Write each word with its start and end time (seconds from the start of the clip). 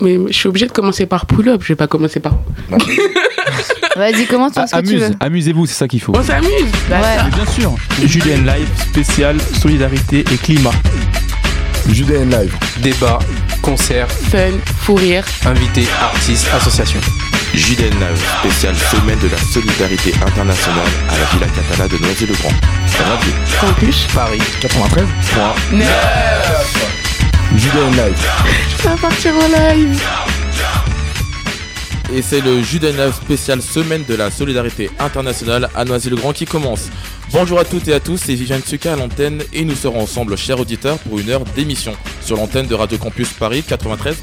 Mais 0.00 0.18
je 0.28 0.32
suis 0.32 0.48
obligée 0.48 0.66
de 0.66 0.72
commencer 0.72 1.06
par 1.06 1.26
pull-up, 1.26 1.60
je 1.62 1.68
vais 1.68 1.76
pas 1.76 1.86
commencer 1.86 2.20
par. 2.20 2.34
Vas-y, 3.96 4.26
commence 4.26 4.52
sur 4.54 4.62
ce 4.66 4.76
que 4.76 4.80
tu 4.80 4.94
Amuse, 4.94 5.02
veux. 5.08 5.14
amusez-vous, 5.20 5.66
c'est 5.66 5.74
ça 5.74 5.88
qu'il 5.88 6.00
faut. 6.00 6.12
On 6.16 6.22
s'amuse 6.22 6.50
Ouais. 6.88 6.98
Mais 7.24 7.30
bien 7.34 7.46
sûr. 7.52 7.74
Julien 8.04 8.36
Live 8.38 8.68
spécial 8.90 9.36
solidarité 9.60 10.20
et 10.20 10.36
climat. 10.36 10.70
Judean 11.88 12.30
Live. 12.30 12.54
Débat, 12.82 13.18
concert, 13.62 14.06
Fun, 14.10 14.52
fou 14.80 14.94
rire. 14.94 15.24
invités, 15.44 15.86
artistes, 16.00 16.46
associations. 16.54 17.00
Juden 17.52 17.90
Live, 17.90 18.22
spécial 18.40 18.74
semaine 18.76 19.18
de 19.18 19.28
la 19.28 19.38
solidarité 19.52 20.14
internationale 20.24 20.86
à 21.08 21.18
la 21.18 21.24
Villa 21.32 21.46
Catala 21.54 21.88
de 21.88 21.98
Noisy-le-Grand. 21.98 22.52
Radio. 23.08 23.32
Campus. 23.60 24.06
Paris. 24.14 24.40
93. 27.50 27.58
Judean 27.58 27.90
Live. 27.90 28.26
Ça 28.78 28.90
va 28.90 28.96
partir 28.96 29.32
en 29.34 29.48
live. 29.48 30.00
Et 32.12 32.22
c'est 32.22 32.40
le 32.40 32.62
Juden 32.62 32.96
Live 32.96 33.14
spécial 33.14 33.62
semaine 33.62 34.04
de 34.08 34.14
la 34.14 34.30
solidarité 34.30 34.90
internationale 34.98 35.68
à 35.74 35.84
Noisy-le-Grand 35.84 36.32
qui 36.32 36.44
commence. 36.44 36.88
Bonjour 37.32 37.58
à 37.58 37.64
toutes 37.64 37.88
et 37.88 37.94
à 37.94 38.00
tous, 38.00 38.18
c'est 38.18 38.34
Viviane 38.34 38.60
Tsuka 38.60 38.92
à 38.92 38.96
l'antenne 38.96 39.42
et 39.52 39.64
nous 39.64 39.74
serons 39.74 40.00
ensemble, 40.00 40.36
chers 40.36 40.58
auditeurs, 40.60 40.98
pour 40.98 41.18
une 41.18 41.30
heure 41.30 41.44
d'émission 41.56 41.92
sur 42.20 42.36
l'antenne 42.36 42.66
de 42.66 42.74
Radio 42.74 42.98
Campus 42.98 43.32
Paris 43.32 43.64
93.9. 43.68 44.14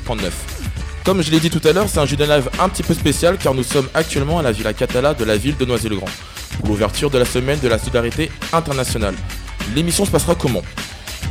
Comme 1.06 1.22
je 1.22 1.32
l'ai 1.32 1.40
dit 1.40 1.50
tout 1.50 1.66
à 1.68 1.73
l'heure, 1.73 1.88
c'est 1.90 2.00
un 2.00 2.06
Juden 2.06 2.30
Live 2.30 2.50
un 2.59 2.70
petit 2.70 2.84
peu 2.84 2.94
spécial 2.94 3.38
car 3.38 3.54
nous 3.54 3.64
sommes 3.64 3.88
actuellement 3.94 4.40
à 4.40 4.42
la 4.42 4.52
Villa 4.52 4.73
Catala 4.73 5.14
de 5.14 5.23
la 5.23 5.38
ville 5.38 5.58
de 5.58 5.66
Noisy-le-Grand 5.66 6.09
pour 6.59 6.68
l'ouverture 6.70 7.09
de 7.09 7.18
la 7.18 7.26
semaine 7.26 7.59
de 7.59 7.68
la 7.68 7.78
solidarité 7.78 8.32
internationale. 8.54 9.16
L'émission 9.76 10.06
se 10.06 10.12
passera 10.12 10.36
comment? 10.36 10.64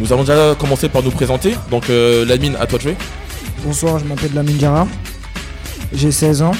Nous 0.01 0.13
allons 0.13 0.23
déjà 0.25 0.55
commencer 0.55 0.89
par 0.89 1.03
nous 1.03 1.11
présenter. 1.11 1.55
Donc 1.71 1.91
euh, 1.91 2.25
Lamine, 2.25 2.57
à 2.61 2.67
toi 2.67 2.79
de 2.79 2.83
jouer. 2.85 2.97
Bonsoir, 3.65 3.99
je 3.99 4.05
m'appelle 4.05 4.33
Lamine 4.35 4.57
Diarra. 4.57 4.87
J'ai 5.93 6.13
16 6.13 6.43
ans 6.43 6.53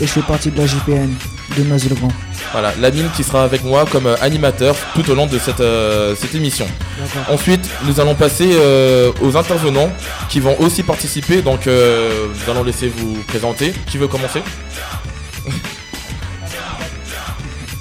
et 0.00 0.06
je 0.06 0.12
fais 0.12 0.22
partie 0.22 0.50
de 0.50 0.58
la 0.58 0.66
JPN 0.66 1.08
de 1.56 1.62
Noisy-le-Grand. 1.64 2.12
Voilà, 2.52 2.72
Lamine 2.80 3.08
qui 3.14 3.22
sera 3.24 3.44
avec 3.44 3.62
moi 3.62 3.84
comme 3.90 4.06
euh, 4.06 4.16
animateur 4.20 4.74
tout 4.94 5.08
au 5.10 5.14
long 5.14 5.26
de 5.26 5.38
cette, 5.38 5.60
euh, 5.60 6.14
cette 6.16 6.34
émission. 6.34 6.66
Ensuite, 7.28 7.68
nous 7.84 8.00
allons 8.00 8.14
passer 8.14 8.50
euh, 8.52 9.12
aux 9.20 9.36
intervenants 9.36 9.90
qui 10.30 10.40
vont 10.40 10.58
aussi 10.60 10.82
participer. 10.82 11.42
Donc, 11.42 11.66
euh, 11.66 12.26
nous 12.32 12.50
allons 12.50 12.64
laisser 12.64 12.88
vous 12.88 13.14
présenter. 13.26 13.74
Qui 13.86 13.98
veut 13.98 14.08
commencer? 14.08 14.42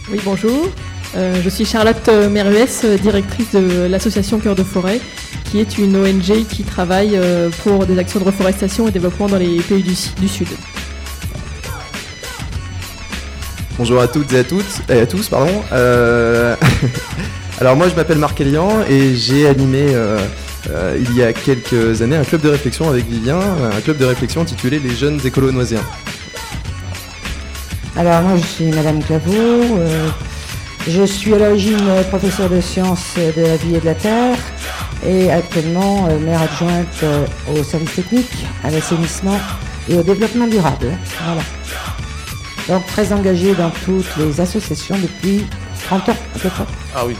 Oui, 0.09 0.19
bonjour. 0.23 0.69
Euh, 1.15 1.41
je 1.43 1.49
suis 1.49 1.65
Charlotte 1.65 2.07
euh, 2.09 2.29
Meruès, 2.29 2.81
euh, 2.83 2.97
directrice 2.97 3.51
de 3.51 3.87
l'association 3.87 4.39
Cœur 4.39 4.55
de 4.55 4.63
Forêt, 4.63 4.99
qui 5.45 5.59
est 5.59 5.77
une 5.77 5.95
ONG 5.95 6.45
qui 6.49 6.63
travaille 6.63 7.11
euh, 7.15 7.49
pour 7.63 7.85
des 7.85 7.97
actions 7.97 8.19
de 8.19 8.25
reforestation 8.25 8.87
et 8.87 8.91
développement 8.91 9.27
dans 9.27 9.37
les 9.37 9.59
pays 9.61 9.83
du, 9.83 9.95
Sud. 10.27 10.47
Bonjour 13.77 14.01
à 14.01 14.07
toutes 14.07 14.33
et 14.33 14.39
à 14.39 14.43
toutes 14.43 14.81
et 14.89 14.99
à 14.99 15.05
tous 15.05 15.29
pardon. 15.29 15.63
Euh, 15.71 16.55
Alors 17.61 17.75
moi 17.75 17.87
je 17.89 17.95
m'appelle 17.95 18.17
Marc 18.17 18.39
Elian 18.41 18.69
et 18.89 19.15
j'ai 19.15 19.47
animé 19.47 19.85
euh, 19.89 20.19
euh, 20.69 20.97
il 20.99 21.15
y 21.15 21.23
a 21.23 21.31
quelques 21.33 22.01
années 22.01 22.15
un 22.15 22.23
club 22.23 22.41
de 22.41 22.49
réflexion 22.49 22.89
avec 22.89 23.07
Vivien, 23.07 23.39
un 23.39 23.81
club 23.81 23.97
de 23.97 24.05
réflexion 24.05 24.41
intitulé 24.41 24.79
Les 24.79 24.95
jeunes 24.95 25.19
écolos 25.23 25.51
noiséens. 25.51 25.83
Alors 27.95 28.21
moi 28.21 28.37
je 28.37 28.45
suis 28.45 28.65
Madame 28.65 29.01
Claveau, 29.03 29.31
euh, 29.33 30.07
je 30.87 31.03
suis 31.05 31.33
à 31.33 31.37
l'origine 31.37 31.77
euh, 31.89 32.03
professeure 32.03 32.49
de 32.49 32.61
sciences 32.61 33.15
de 33.17 33.41
la 33.41 33.57
vie 33.57 33.75
et 33.75 33.79
de 33.79 33.85
la 33.85 33.95
terre 33.95 34.37
et 35.05 35.29
actuellement 35.31 36.07
euh, 36.09 36.17
maire 36.19 36.41
adjointe 36.41 36.87
euh, 37.03 37.25
au 37.53 37.63
service 37.63 37.93
technique, 37.95 38.31
à 38.63 38.69
l'assainissement 38.71 39.39
et 39.89 39.95
au 39.95 40.03
développement 40.03 40.47
durable. 40.47 40.87
Voilà. 41.25 41.41
Donc 42.69 42.85
très 42.87 43.11
engagée 43.13 43.53
dans 43.53 43.69
toutes 43.85 44.05
les 44.17 44.39
associations 44.41 44.97
depuis 44.97 45.45
30 45.87 46.09
ans 46.09 46.15
à 46.35 46.39
peu 46.39 46.49
près, 46.49 46.63
Ah 46.95 47.03
oui, 47.05 47.15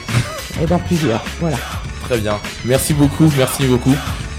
et 0.61 0.65
dans 0.65 0.79
plusieurs. 0.79 1.23
Voilà. 1.39 1.57
très 2.07 2.17
bien. 2.17 2.37
Merci 2.65 2.93
beaucoup, 2.93 3.31
merci 3.37 3.65
beaucoup. 3.65 3.95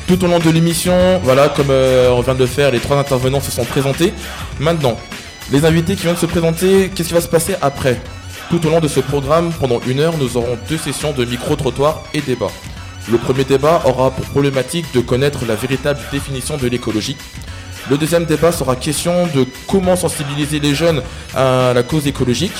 Tout 0.07 0.23
au 0.25 0.27
long 0.27 0.39
de 0.39 0.51
l'émission, 0.51 1.21
voilà, 1.23 1.49
comme 1.49 1.69
euh, 1.71 2.11
on 2.11 2.23
vient 2.23 2.35
de 2.35 2.39
le 2.41 2.47
faire, 2.47 2.71
les 2.71 2.81
trois 2.81 2.97
intervenants 2.99 3.41
se 3.41 3.51
sont 3.51 3.65
présentés. 3.65 4.13
Maintenant, 4.59 4.99
les 5.53 5.65
invités 5.67 5.95
qui 5.97 6.03
viennent 6.03 6.15
de 6.15 6.21
se 6.21 6.27
présenter, 6.27 6.91
qu'est-ce 6.95 7.09
qui 7.09 7.15
va 7.15 7.21
se 7.21 7.29
passer 7.29 7.55
après? 7.61 8.01
Tout 8.51 8.67
au 8.67 8.71
long 8.71 8.81
de 8.81 8.89
ce 8.89 9.01
programme, 9.01 9.53
pendant 9.61 9.79
une 9.87 10.01
heure, 10.01 10.17
nous 10.17 10.39
aurons 10.39 10.57
deux 10.71 10.79
sessions 10.79 11.13
de 11.13 11.23
micro-trottoir 11.27 12.03
et 12.15 12.23
débat. 12.23 12.49
Le 13.11 13.19
premier 13.19 13.45
débat 13.45 13.83
aura 13.85 14.11
pour 14.11 14.25
problématique 14.25 14.87
de 14.95 15.01
connaître 15.01 15.45
la 15.47 15.55
véritable 15.55 16.01
définition 16.11 16.57
de 16.57 16.67
l'écologie. 16.67 17.15
Le 17.91 17.99
deuxième 17.99 18.25
débat 18.25 18.51
sera 18.51 18.75
question 18.75 19.27
de 19.27 19.45
comment 19.67 19.97
sensibiliser 19.97 20.61
les 20.61 20.75
jeunes 20.75 21.03
à 21.35 21.73
la 21.75 21.83
cause 21.83 22.07
écologique. 22.07 22.55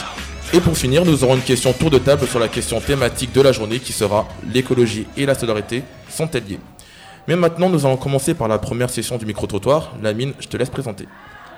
Et 0.53 0.61
pour 0.61 0.77
finir, 0.77 1.07
nous 1.07 1.25
aurons 1.25 1.37
une 1.37 1.43
question 1.43 1.73
tour 1.73 1.89
de 1.89 1.99
table 1.99 2.27
sur 2.27 2.39
la 2.39 2.49
question 2.49 2.81
thématique 2.81 3.33
de 3.33 3.41
la 3.41 3.53
journée 3.53 3.79
qui 3.79 3.95
sera 3.95 4.29
l'écologie 4.53 5.07
et 5.17 5.25
la 5.25 5.35
solidarité 5.35 5.85
sont-elles 6.11 6.45
liées 6.47 6.61
Mais 7.27 7.37
maintenant, 7.37 7.71
nous 7.71 7.87
allons 7.87 7.97
commencer 7.97 8.35
par 8.35 8.49
la 8.49 8.59
première 8.59 8.91
session 8.91 9.17
du 9.17 9.25
micro-trottoir. 9.25 9.95
Lamine, 10.03 10.35
je 10.39 10.49
te 10.49 10.57
laisse 10.59 10.71
présenter. 10.71 11.07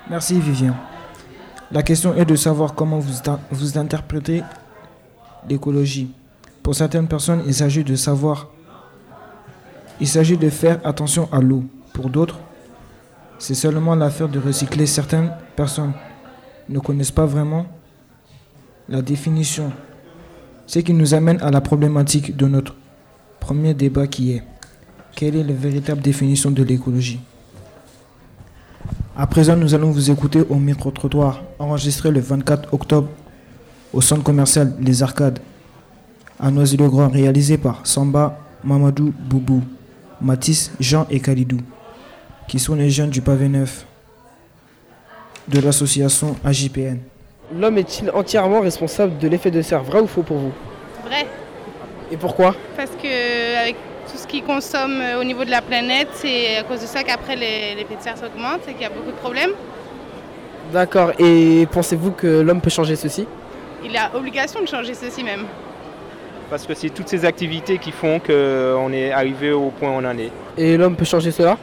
Merci 0.09 0.41
Vivien. 0.41 0.77
La 1.73 1.83
question 1.85 2.15
est 2.17 2.25
de 2.25 2.35
savoir 2.35 2.75
comment 2.75 2.99
vous, 2.99 3.79
interprétez 3.79 4.43
l'écologie. 5.49 6.11
Pour 6.63 6.75
certaines 6.75 7.07
personnes, 7.07 7.43
il 7.47 7.55
s'agit 7.55 7.85
de 7.85 7.95
savoir, 7.95 8.49
il 10.01 10.09
s'agit 10.09 10.37
de 10.37 10.51
faire 10.51 10.81
attention 10.85 11.29
à 11.31 11.41
l'eau. 11.41 11.65
Pour 11.93 12.11
d'autres, 12.11 12.39
c'est 13.39 13.55
seulement 13.55 13.95
l'affaire 13.95 14.29
de 14.29 14.41
recycler. 14.41 14.87
Certaines 14.87 15.33
personnes 15.55 15.93
ne 16.69 16.79
connaissent 16.81 17.13
pas 17.13 17.27
vraiment 17.27 17.67
la 18.89 19.01
définition. 19.01 19.73
Ce 20.67 20.81
qui 20.81 20.93
nous 20.93 21.15
amène 21.15 21.41
à 21.41 21.51
la 21.51 21.61
problématique 21.61 22.37
de 22.37 22.47
notre 22.47 22.75
premier 23.39 23.75
débat 23.75 24.07
qui 24.09 24.33
est 24.33 24.43
quelle 25.15 25.37
est 25.37 25.45
la 25.45 25.55
véritable 25.55 26.01
définition 26.01 26.51
de 26.51 26.63
l'écologie? 26.63 27.21
À 29.23 29.27
présent, 29.27 29.55
nous 29.55 29.75
allons 29.75 29.91
vous 29.91 30.11
écouter 30.11 30.41
au 30.49 30.55
micro-trottoir, 30.55 31.43
enregistré 31.59 32.11
le 32.11 32.21
24 32.21 32.73
octobre 32.73 33.09
au 33.93 34.01
centre 34.01 34.23
commercial 34.23 34.73
Les 34.81 35.03
Arcades, 35.03 35.41
à 36.41 36.51
Noisy-le-Grand, 36.51 37.09
réalisé 37.09 37.59
par 37.59 37.87
Samba, 37.87 38.39
Mamadou, 38.65 39.13
Boubou, 39.19 39.63
Matisse, 40.23 40.73
Jean 40.81 41.07
et 41.11 41.21
Kalidou, 41.21 41.59
qui 42.49 42.59
sont 42.59 42.75
les 42.75 42.89
jeunes 42.89 43.11
du 43.11 43.21
pavé 43.21 43.51
neuf 43.51 43.85
de 45.49 45.61
l'association 45.61 46.35
AJPN. 46.43 47.01
L'homme 47.55 47.77
est-il 47.77 48.11
entièrement 48.13 48.63
responsable 48.63 49.19
de 49.19 49.29
l'effet 49.29 49.51
de 49.51 49.61
serre, 49.61 49.83
vrai 49.83 50.01
ou 50.01 50.07
faux 50.07 50.23
pour 50.23 50.39
vous? 50.39 50.53
Vrai, 51.05 51.27
Et 52.11 52.17
pourquoi? 52.17 52.55
Parce 52.75 52.93
que 52.93 53.07
tout 54.41 54.61
ce 54.61 54.71
qu'il 54.71 54.79
consomme 54.81 55.01
euh, 55.01 55.21
au 55.21 55.25
niveau 55.25 55.45
de 55.45 55.51
la 55.51 55.63
planète, 55.63 56.09
c'est 56.15 56.59
à 56.59 56.63
cause 56.63 56.81
de 56.81 56.87
ça 56.87 57.03
qu'après 57.03 57.37
les, 57.37 57.75
l'effet 57.77 57.97
de 57.97 58.03
serre 58.03 58.17
s'augmente 58.17 58.61
et 58.69 58.73
qu'il 58.73 58.83
y 58.83 58.85
a 58.85 58.91
beaucoup 58.91 59.11
de 59.11 59.17
problèmes. 59.17 59.51
D'accord, 60.73 61.13
et 61.19 61.67
pensez-vous 61.71 62.13
que 62.13 62.41
l'homme 62.41 62.61
peut 62.61 62.71
changer 62.71 62.97
ceci? 62.97 63.27
Il 63.85 63.97
a 63.97 64.11
obligation 64.15 64.61
de 64.61 64.69
changer 64.69 64.95
ceci 64.95 65.25
même. 65.25 65.45
Parce 66.49 66.67
que 66.67 66.75
c'est 66.75 66.91
toutes 66.91 67.09
ces 67.09 67.25
activités 67.25 67.79
qui 67.79 67.93
font 67.93 68.21
qu'on 68.21 68.93
est 68.93 69.13
arrivé 69.13 69.53
au 69.53 69.71
point 69.71 69.91
où 69.91 69.95
on 69.95 70.05
en 70.05 70.19
est. 70.19 70.31
Et 70.57 70.77
l'homme 70.77 70.97
peut 70.97 71.05
changer 71.05 71.31
cela? 71.31 71.57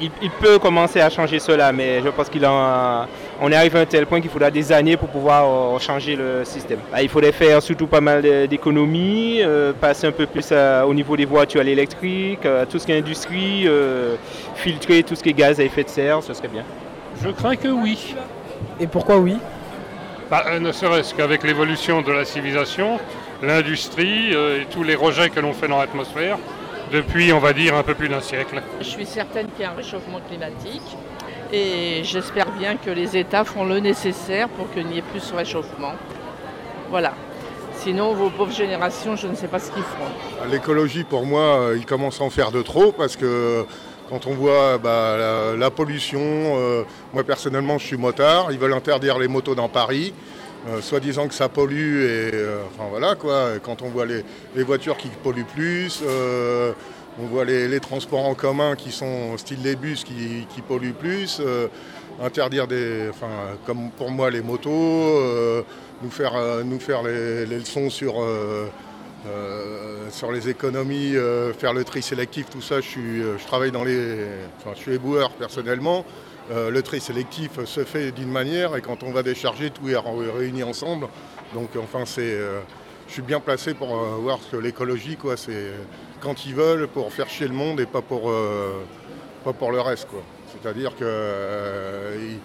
Il, 0.00 0.10
il 0.22 0.30
peut 0.30 0.58
commencer 0.58 1.00
à 1.00 1.10
changer 1.10 1.38
cela, 1.38 1.72
mais 1.72 2.00
je 2.02 2.08
pense 2.08 2.28
qu'il 2.28 2.44
a, 2.44 3.06
on 3.40 3.50
est 3.50 3.54
arrivé 3.54 3.78
à 3.78 3.82
un 3.82 3.86
tel 3.86 4.06
point 4.06 4.20
qu'il 4.20 4.30
faudra 4.30 4.50
des 4.50 4.70
années 4.72 4.96
pour 4.96 5.08
pouvoir 5.08 5.74
euh, 5.74 5.78
changer 5.78 6.14
le 6.16 6.44
système. 6.44 6.78
Ah, 6.92 7.02
il 7.02 7.08
faudrait 7.08 7.32
faire 7.32 7.62
surtout 7.62 7.86
pas 7.86 8.00
mal 8.00 8.22
d'économies, 8.48 9.40
euh, 9.42 9.72
passer 9.72 10.06
un 10.06 10.12
peu 10.12 10.26
plus 10.26 10.52
à- 10.52 10.86
au 10.86 10.92
niveau 10.94 11.16
des 11.16 11.24
voitures 11.24 11.60
à 11.60 11.64
l'électrique, 11.64 12.44
à 12.44 12.66
tout 12.66 12.78
ce 12.78 12.86
qui 12.86 12.92
est 12.92 12.98
industrie, 12.98 13.64
euh, 13.66 14.16
filtrer 14.56 15.02
tout 15.02 15.14
ce 15.14 15.22
qui 15.22 15.30
est 15.30 15.34
gaz 15.34 15.58
à 15.60 15.64
effet 15.64 15.84
de 15.84 15.88
serre, 15.88 16.22
ce 16.22 16.34
serait 16.34 16.48
bien. 16.48 16.64
Je 17.22 17.30
crains 17.30 17.56
que 17.56 17.68
oui. 17.68 18.14
Et 18.78 18.86
pourquoi 18.86 19.16
oui? 19.18 19.36
Bah, 20.30 20.44
Ne 20.60 20.72
serait-ce 20.72 21.14
qu'avec 21.14 21.42
l'évolution 21.42 22.02
de 22.02 22.12
la 22.12 22.24
civilisation, 22.24 22.98
l'industrie 23.42 24.34
euh, 24.34 24.60
et 24.62 24.66
tous 24.66 24.82
les 24.82 24.94
rejets 24.94 25.30
que 25.30 25.40
l'on 25.40 25.52
fait 25.52 25.66
dans 25.68 25.78
l'atmosphère 25.78 26.38
depuis, 26.92 27.32
on 27.32 27.38
va 27.38 27.52
dire, 27.52 27.74
un 27.76 27.82
peu 27.82 27.94
plus 27.94 28.08
d'un 28.08 28.20
siècle. 28.20 28.60
Je 28.80 28.84
suis 28.86 29.06
certaine 29.06 29.46
qu'il 29.56 29.62
y 29.62 29.64
a 29.64 29.70
un 29.70 29.74
réchauffement 29.74 30.20
climatique 30.28 30.82
et 31.52 32.02
j'espère 32.04 32.50
bien 32.52 32.76
que 32.76 32.90
les 32.90 33.16
États 33.16 33.44
font 33.44 33.64
le 33.64 33.80
nécessaire 33.80 34.48
pour 34.48 34.70
qu'il 34.72 34.86
n'y 34.86 34.98
ait 34.98 35.02
plus 35.02 35.20
ce 35.20 35.34
réchauffement. 35.34 35.92
Voilà. 36.90 37.14
Sinon, 37.76 38.14
vos 38.14 38.30
pauvres 38.30 38.52
générations, 38.52 39.16
je 39.16 39.26
ne 39.26 39.34
sais 39.34 39.48
pas 39.48 39.58
ce 39.58 39.70
qu'ils 39.70 39.82
feront. 39.82 40.50
L'écologie, 40.50 41.04
pour 41.04 41.24
moi, 41.24 41.40
euh, 41.40 41.76
il 41.78 41.86
commence 41.86 42.20
à 42.20 42.24
en 42.24 42.30
faire 42.30 42.50
de 42.50 42.62
trop 42.62 42.92
parce 42.92 43.16
que 43.16 43.64
quand 44.10 44.26
on 44.26 44.34
voit 44.34 44.76
bah, 44.78 45.54
la, 45.56 45.70
pollution, 45.70 46.20
euh, 46.20 46.82
moi 47.14 47.24
personnellement, 47.24 47.78
je 47.78 47.86
suis 47.86 47.96
motard, 47.96 48.52
ils 48.52 48.58
veulent 48.58 48.74
interdire 48.74 49.18
les 49.18 49.28
motos 49.28 49.54
dans 49.54 49.68
Paris. 49.68 50.12
euh, 50.68 50.80
soi-disant 50.80 51.28
que 51.28 51.34
ça 51.34 51.48
pollue 51.48 52.02
et 52.02 52.30
euh, 52.34 52.62
enfin 52.66 52.88
voilà 52.90 53.14
quoi. 53.14 53.58
Quand 53.62 53.82
on 53.82 53.88
voit 53.88 54.06
les, 54.06 54.22
voitures 54.62 54.96
qui 54.96 55.08
polluent 55.08 55.44
plus, 55.44 56.02
euh, 56.04 56.72
On 57.18 57.26
voit 57.26 57.44
les, 57.44 57.80
transports 57.80 58.24
en 58.24 58.34
commun 58.34 58.76
qui 58.76 58.92
sont 58.92 59.36
style 59.36 59.62
les 59.62 59.76
bus 59.76 60.04
qui, 60.04 60.62
polluent 60.66 60.92
plus. 60.92 61.42
interdire 62.22 62.66
des, 62.66 63.08
enfin, 63.10 63.28
comme 63.66 63.90
pour 63.90 64.10
moi 64.10 64.30
les 64.30 64.42
motos, 64.42 65.64
nous 66.02 66.10
faire, 66.10 66.34
nous 66.64 66.78
faire 66.78 67.02
les, 67.02 67.46
leçons 67.46 67.90
sur, 67.90 68.24
les 70.32 70.48
économies, 70.48 71.14
faire 71.58 71.74
le 71.74 71.84
tri 71.84 72.00
sélectif, 72.00 72.48
tout 72.48 72.62
ça. 72.62 72.80
Je, 72.80 72.88
suis, 72.88 73.22
travaille 73.46 73.72
dans 73.72 73.84
les, 73.84 74.26
enfin, 74.58 74.70
je 74.76 74.80
suis 74.80 74.94
éboueur 74.94 75.32
personnellement. 75.32 76.04
Euh, 76.50 76.70
le 76.70 76.82
tri 76.82 77.00
sélectif 77.00 77.64
se 77.64 77.84
fait 77.84 78.10
d'une 78.10 78.30
manière 78.30 78.74
et 78.74 78.80
quand 78.80 79.04
on 79.04 79.12
va 79.12 79.22
décharger, 79.22 79.70
tout 79.70 79.88
est 79.88 79.96
réuni 79.96 80.64
ensemble. 80.64 81.06
Donc 81.54 81.70
enfin, 81.76 82.04
c'est, 82.04 82.22
euh, 82.22 82.60
je 83.06 83.12
suis 83.12 83.22
bien 83.22 83.38
placé 83.38 83.72
pour 83.72 83.96
euh, 83.96 84.16
voir 84.16 84.40
ce 84.42 84.56
que 84.56 84.60
l'écologie, 84.60 85.16
quoi, 85.16 85.36
c'est 85.36 85.70
quand 86.20 86.44
ils 86.46 86.54
veulent 86.54 86.88
pour 86.88 87.12
faire 87.12 87.28
chier 87.28 87.48
le 87.48 87.54
monde 87.54 87.80
et 87.80 87.86
pas 87.86 88.02
pour, 88.02 88.32
pas 89.44 89.52
pour 89.52 89.72
le 89.72 89.80
reste. 89.80 90.08
Quoi. 90.08 90.22
C'est-à-dire 90.52 90.94
qu'ils 90.96 92.38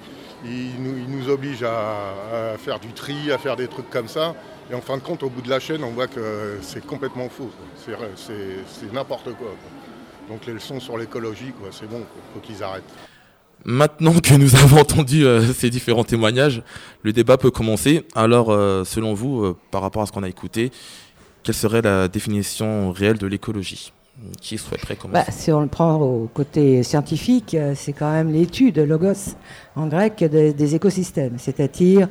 ils 0.46 1.08
nous, 1.10 1.30
obligent 1.30 1.64
à, 1.64 2.58
faire 2.58 2.80
du 2.80 2.94
tri, 2.94 3.32
à 3.32 3.38
faire 3.38 3.56
des 3.56 3.68
trucs 3.68 3.90
comme 3.90 4.08
ça. 4.08 4.36
Et 4.72 4.76
en 4.76 4.82
fin 4.82 4.98
de 4.98 5.02
compte, 5.02 5.24
au 5.24 5.30
bout 5.30 5.42
de 5.42 5.50
la 5.50 5.60
chaîne, 5.60 5.84
on 5.84 5.92
voit 5.92 6.08
que 6.08 6.58
c'est 6.62 6.86
complètement 6.86 7.30
faux. 7.30 7.52
C'est, 7.78 8.94
n'importe 8.94 9.34
quoi, 9.36 9.56
Donc 10.30 10.46
les 10.46 10.54
leçons 10.54 10.80
sur 10.80 10.98
l'écologie, 10.98 11.54
c'est 11.72 11.90
bon, 11.90 12.00
il 12.00 12.34
faut 12.34 12.40
qu'ils 12.40 12.64
arrêtent. 12.64 12.84
Maintenant 13.68 14.20
que 14.20 14.36
nous 14.36 14.56
avons 14.56 14.80
entendu 14.80 15.26
euh, 15.26 15.42
ces 15.54 15.72
différents 15.72 16.04
témoignages, 16.04 16.62
le 17.02 17.14
débat 17.14 17.38
peut 17.38 17.50
commencer. 17.50 18.06
Alors, 18.14 18.52
euh, 18.52 18.84
selon 18.84 19.16
vous, 19.16 19.44
euh, 19.44 19.58
par 19.72 19.82
rapport 19.82 20.04
à 20.04 20.06
ce 20.06 20.12
qu'on 20.12 20.22
a 20.22 20.30
écouté, 20.30 20.72
quelle 21.46 21.56
serait 21.56 21.84
la 21.84 22.08
définition 22.08 22.92
réelle 22.92 23.20
de 23.20 23.28
l'écologie 23.28 23.94
qui 24.42 24.58
souhaiterait 24.58 24.96
commencer 24.96 25.26
bah, 25.28 25.32
Si 25.32 25.52
on 25.52 25.62
le 25.62 25.68
prend 25.68 25.96
au 25.98 26.30
côté 26.34 26.84
scientifique, 26.84 27.54
euh, 27.54 27.74
c'est 27.76 27.94
quand 27.94 28.12
même 28.12 28.32
l'étude, 28.32 28.80
logos, 28.80 29.36
en 29.76 29.88
grec, 29.88 30.24
des 30.24 30.76
écosystèmes. 30.76 31.34
C'est-à-dire, 31.38 32.08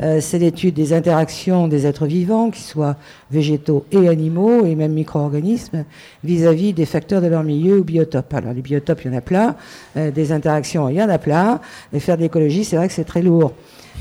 euh, 0.00 0.20
c'est 0.20 0.38
l'étude 0.38 0.74
des 0.74 0.92
interactions 0.92 1.66
des 1.66 1.86
êtres 1.86 2.06
vivants, 2.06 2.50
qu'ils 2.50 2.64
soient 2.64 2.96
végétaux 3.30 3.84
et 3.90 4.08
animaux, 4.08 4.64
et 4.64 4.74
même 4.76 4.92
micro-organismes, 4.92 5.84
vis-à-vis 6.22 6.72
des 6.72 6.86
facteurs 6.86 7.20
de 7.20 7.26
leur 7.26 7.42
milieu 7.42 7.80
ou 7.80 7.84
biotopes. 7.84 8.32
Alors, 8.32 8.52
les 8.52 8.62
biotopes, 8.62 9.02
il 9.04 9.10
y 9.10 9.14
en 9.14 9.18
a 9.18 9.20
plein. 9.20 9.56
Euh, 9.96 10.10
des 10.12 10.32
interactions, 10.32 10.88
il 10.88 10.94
y 10.96 11.02
en 11.02 11.08
a 11.08 11.18
plein. 11.18 11.60
Et 11.92 12.00
faire 12.00 12.16
de 12.16 12.22
l'écologie, 12.22 12.64
c'est 12.64 12.76
vrai 12.76 12.86
que 12.86 12.94
c'est 12.94 13.04
très 13.04 13.22
lourd. 13.22 13.52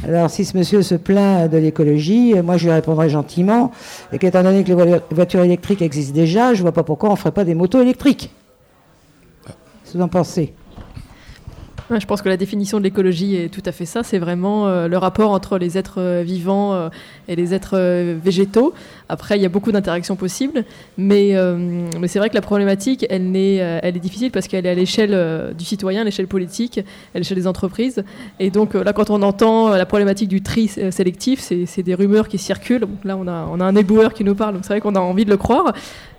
Alors, 0.06 0.30
si 0.30 0.46
ce 0.46 0.56
monsieur 0.56 0.84
se 0.84 0.96
plaint 0.96 1.50
de 1.50 1.58
l'écologie, 1.58 2.36
moi 2.44 2.58
je 2.58 2.66
lui 2.66 2.72
répondrai 2.72 3.10
gentiment, 3.10 3.72
et 4.14 4.20
qu'étant 4.20 4.44
donné 4.44 4.64
que 4.64 4.72
les 4.72 5.00
voitures 5.12 5.42
électriques 5.42 5.82
existent 5.82 6.14
déjà, 6.14 6.54
je 6.54 6.60
ne 6.60 6.64
vois 6.64 6.72
pas 6.72 6.84
pourquoi 6.84 7.10
on 7.10 7.14
ne 7.14 7.18
ferait 7.18 7.32
pas 7.32 7.44
des 7.44 7.56
motos 7.56 7.82
électriques. 7.82 8.32
Qu'est-ce 9.46 9.94
que 9.94 9.98
vous 9.98 10.04
en 10.04 10.08
pensez 10.08 10.54
je 11.90 12.06
pense 12.06 12.22
que 12.22 12.30
la 12.30 12.38
définition 12.38 12.80
de 12.80 12.84
l'écologie 12.84 13.36
est 13.36 13.50
tout 13.50 13.64
à 13.66 13.72
fait 13.72 13.86
ça. 13.86 14.04
C'est 14.04 14.20
vraiment 14.20 14.68
euh, 14.68 14.88
le 14.88 14.98
rapport 14.98 15.32
entre 15.32 15.58
les 15.58 15.78
êtres 15.78 16.02
euh, 16.02 16.22
vivants 16.22 16.74
euh, 16.74 16.90
et 17.28 17.36
les 17.36 17.54
êtres 17.54 17.78
végétaux. 18.22 18.74
Après, 19.10 19.38
il 19.38 19.42
y 19.42 19.46
a 19.46 19.50
beaucoup 19.50 19.72
d'interactions 19.72 20.16
possibles, 20.16 20.66
mais, 20.98 21.36
c'est 22.08 22.20
vrai 22.20 22.30
que 22.30 22.36
la 22.36 22.42
problématique, 22.42 23.06
elle, 23.10 23.36
est, 23.36 23.56
elle 23.56 23.96
est 23.96 24.02
difficile 24.02 24.32
parce 24.32 24.48
qu'elle 24.48 24.66
est 24.66 24.70
à 24.70 24.74
l'échelle 24.74 25.54
du 25.58 25.66
citoyen, 25.66 26.02
à 26.02 26.04
l'échelle 26.04 26.28
politique, 26.28 26.80
à 27.14 27.18
l'échelle 27.18 27.38
des 27.38 27.48
entreprises. 27.48 28.04
Et 28.40 28.50
donc 28.50 28.74
là, 28.74 28.94
quand 28.94 29.10
on 29.10 29.22
entend 29.22 29.70
la 29.70 29.86
problématique 29.86 30.30
du 30.30 30.42
tri 30.42 30.68
sélectif, 30.68 31.40
c'est 31.42 31.84
des 31.84 31.96
rumeurs 31.96 32.28
qui 32.28 32.38
circulent. 32.38 32.86
là, 33.04 33.18
on 33.18 33.28
a, 33.28 33.48
on 33.52 33.60
a 33.60 33.66
un 33.66 33.76
éboueur 33.76 34.14
qui 34.14 34.24
nous 34.24 34.36
parle, 34.36 34.56
donc 34.56 34.64
c'est 34.64 34.74
vrai 34.74 34.82
qu'on 34.82 34.96
a 34.96 35.02
envie 35.02 35.26
de 35.26 35.30
le 35.30 35.38
croire. 35.38 35.74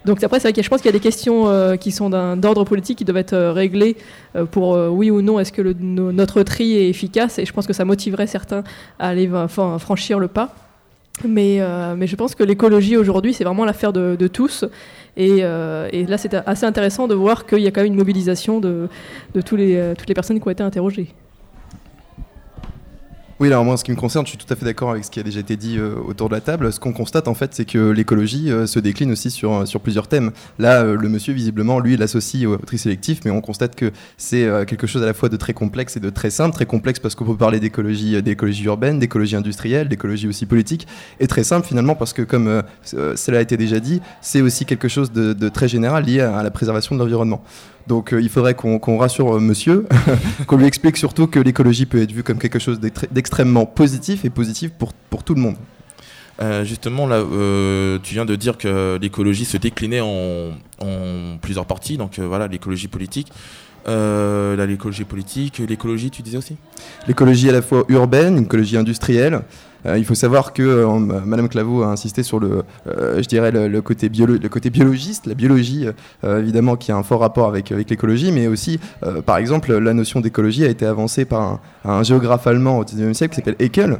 Donc 0.05 0.23
après, 0.23 0.39
c'est 0.39 0.49
vrai 0.49 0.53
que 0.53 0.63
je 0.63 0.69
pense 0.69 0.81
qu'il 0.81 0.89
y 0.89 0.95
a 0.95 0.99
des 0.99 1.01
questions 1.01 1.49
euh, 1.49 1.77
qui 1.77 1.93
sont 1.93 2.11
d'ordre 2.11 2.65
politique 2.65 2.99
qui 2.99 3.05
doivent 3.05 3.19
être 3.19 3.33
euh, 3.33 3.53
réglées 3.53 3.97
euh, 4.37 4.45
pour 4.45 4.71
oui 4.71 5.11
ou 5.11 5.23
non, 5.23 5.39
est-ce 5.39 5.53
que 5.53 5.63
notre 5.63 6.43
tri 6.43 6.77
est 6.77 6.89
efficace? 6.89 7.39
Et 7.39 7.45
je 7.45 7.53
pense 7.53 7.67
que 7.67 7.73
ça 7.73 7.85
motiverait 7.85 8.27
certains 8.27 8.65
à 8.99 9.09
aller 9.09 9.29
franchir 9.79 10.19
le 10.19 10.29
pas. 10.29 10.55
Mais, 11.27 11.61
mais 11.97 12.07
je 12.07 12.15
pense 12.15 12.37
que 12.37 12.45
l'écologie 12.45 12.97
aujourd'hui, 12.97 13.35
c'est 13.35 13.43
vraiment 13.43 13.65
l'affaire 13.65 13.93
de, 13.93 14.27
tous. 14.29 14.65
Et, 15.17 15.39
et 15.39 16.07
là, 16.07 16.17
c'est 16.17 16.35
assez 16.35 16.65
intéressant 16.65 17.09
de 17.09 17.15
voir 17.15 17.45
qu'il 17.45 17.59
y 17.59 17.67
a 17.67 17.73
quand 17.73 17.83
même 17.83 17.93
une 17.93 17.99
mobilisation 17.99 18.61
de, 18.61 18.89
de 19.35 19.41
tous 19.41 19.57
les, 19.57 19.95
toutes 19.99 20.09
les 20.09 20.15
personnes 20.15 20.39
qui 20.39 20.47
ont 20.47 20.53
été 20.53 20.63
interrogées. 20.63 21.13
Oui, 23.41 23.47
alors 23.47 23.65
moi, 23.65 23.75
en 23.75 23.77
ce 23.77 23.85
qui 23.85 23.93
me 23.93 23.97
concerne, 23.97 24.27
je 24.27 24.31
suis 24.31 24.39
tout 24.39 24.53
à 24.53 24.57
fait 24.57 24.65
d'accord 24.65 24.91
avec 24.91 25.05
ce 25.05 25.13
qui 25.13 25.21
a 25.21 25.23
déjà 25.23 25.39
été 25.39 25.57
dit 25.57 25.79
euh, 25.79 25.95
autour 26.05 26.29
de 26.29 26.35
la 26.35 26.41
table. 26.41 26.73
Ce 26.73 26.81
qu'on 26.81 26.93
constate, 26.93 27.29
en 27.29 27.35
fait, 27.35 27.55
c'est 27.55 27.65
que 27.65 27.91
l'écologie 27.91 28.51
euh, 28.51 28.67
se 28.67 28.81
décline 28.81 29.13
aussi 29.13 29.31
sur, 29.31 29.53
euh, 29.53 29.79
plusieurs 29.81 30.09
thèmes. 30.09 30.33
Là, 30.59 30.83
le 30.83 31.09
monsieur, 31.09 31.33
visiblement, 31.33 31.79
lui, 31.79 31.97
l'associe 31.97 32.49
au 32.49 32.57
tri 32.57 32.79
sélectif, 32.79 33.21
mais 33.25 33.31
on 33.31 33.41
constate 33.41 33.77
que 33.77 33.93
c'est 34.17 34.49
quelque 34.67 34.89
chose 34.89 35.05
à 35.05 35.07
la 35.07 35.15
fois 35.15 35.29
de 35.29 35.37
très 35.37 35.53
complexe 35.53 35.97
et 35.97 36.01
de 36.01 36.11
très 36.11 36.31
simple. 36.31 36.53
Très 36.53 36.67
complexe 36.67 36.99
parce 36.99 37.15
qu'on 37.15 37.27
peut 37.27 37.37
parler 37.37 37.61
d'écologie, 37.61 38.21
d'écologie 38.21 38.65
urbaine, 38.65 38.99
d'écologie 38.99 39.37
industrielle, 39.37 39.89
d'écologie 39.89 40.27
aussi 40.27 40.45
politique, 40.45 40.89
et 41.21 41.29
très 41.29 41.45
simple 41.45 41.65
finalement 41.65 41.95
parce 41.95 42.13
que, 42.13 42.23
comme 42.23 42.63
cela 42.83 43.39
a 43.39 43.41
été 43.41 43.57
déjà 43.57 43.79
dit, 43.79 44.01
c'est 44.21 44.41
aussi 44.41 44.65
quelque 44.65 44.89
chose 44.89 45.13
de, 45.13 45.49
très 45.49 45.69
général 45.69 46.05
lié 46.05 46.21
à 46.21 46.43
la 46.43 46.51
préservation 46.51 46.97
de 46.97 47.01
l'environnement. 47.01 47.43
Donc 47.89 48.15
il 48.17 48.29
faudrait 48.29 48.55
qu'on 48.55 48.99
rassure 48.99 49.37
euh, 49.37 49.41
monsieur, 49.41 49.87
qu'on 50.47 50.59
lui 50.59 50.67
explique 50.67 50.99
surtout 50.99 51.27
que 51.27 51.41
l'écologie 51.41 51.87
peut 51.87 52.03
être 52.03 52.13
vue 52.13 52.23
comme 52.23 52.39
quelque 52.39 52.59
chose 52.59 52.79
d'extrêmement 52.81 53.28
positif 53.75 54.25
et 54.25 54.31
positif 54.31 54.71
pour, 54.73 54.93
pour 55.11 55.23
tout 55.23 55.35
le 55.35 55.41
monde. 55.41 55.57
Euh, 56.41 56.65
justement, 56.65 57.07
là, 57.07 57.23
tu 58.03 58.15
viens 58.15 58.25
de 58.25 58.37
dire 58.37 58.57
que 58.57 58.99
l'écologie 59.01 59.45
se 59.45 59.57
déclinait 59.57 60.01
en, 60.01 60.53
en 60.81 61.37
plusieurs 61.41 61.67
parties. 61.67 61.97
Donc 61.97 62.19
voilà, 62.19 62.47
l'écologie 62.47 62.89
politique, 62.89 63.33
l'écologie 63.87 65.05
politique, 65.05 65.59
l'écologie, 65.59 66.11
tu 66.11 66.23
disais 66.23 66.39
aussi? 66.39 66.57
L'écologie 67.07 67.49
à 67.49 67.53
la 67.53 67.63
fois 67.63 67.85
urbaine, 67.89 68.37
une 68.37 68.45
écologie 68.45 68.77
industrielle, 68.77 69.35
euh, 69.35 69.41
il 69.87 70.05
faut 70.05 70.15
savoir 70.15 70.53
que 70.53 70.63
euh, 70.63 70.99
Madame 70.99 71.49
Claveau 71.49 71.83
a 71.83 71.87
insisté 71.87 72.23
sur 72.23 72.41
le, 72.41 72.63
euh, 72.87 73.23
je 73.23 73.29
dirais 73.29 73.51
le, 73.51 73.81
côté 73.81 74.09
le 74.09 74.49
côté 74.49 74.71
biologiste, 74.71 75.27
la 75.27 75.35
biologie 75.35 75.87
évidemment 76.25 76.77
qui 76.77 76.93
a 76.93 76.97
un 76.97 77.03
fort 77.03 77.21
rapport 77.21 77.49
avec, 77.49 77.71
l'écologie, 77.71 78.33
mais 78.33 78.47
aussi 78.47 78.81
par 79.25 79.39
exemple 79.39 79.77
la 79.77 79.95
notion 79.95 80.21
d'écologie 80.21 80.65
a 80.65 80.69
été 80.69 80.87
avancée 80.87 81.25
par 81.25 81.43
un, 81.43 81.61
un 81.85 82.03
géographe 82.03 82.47
allemand 82.47 82.79
au 82.79 82.85
19e 82.85 83.15
siècle 83.15 83.35
qui 83.35 83.37
s'appelle 83.37 83.57
Haeckel 83.59 83.99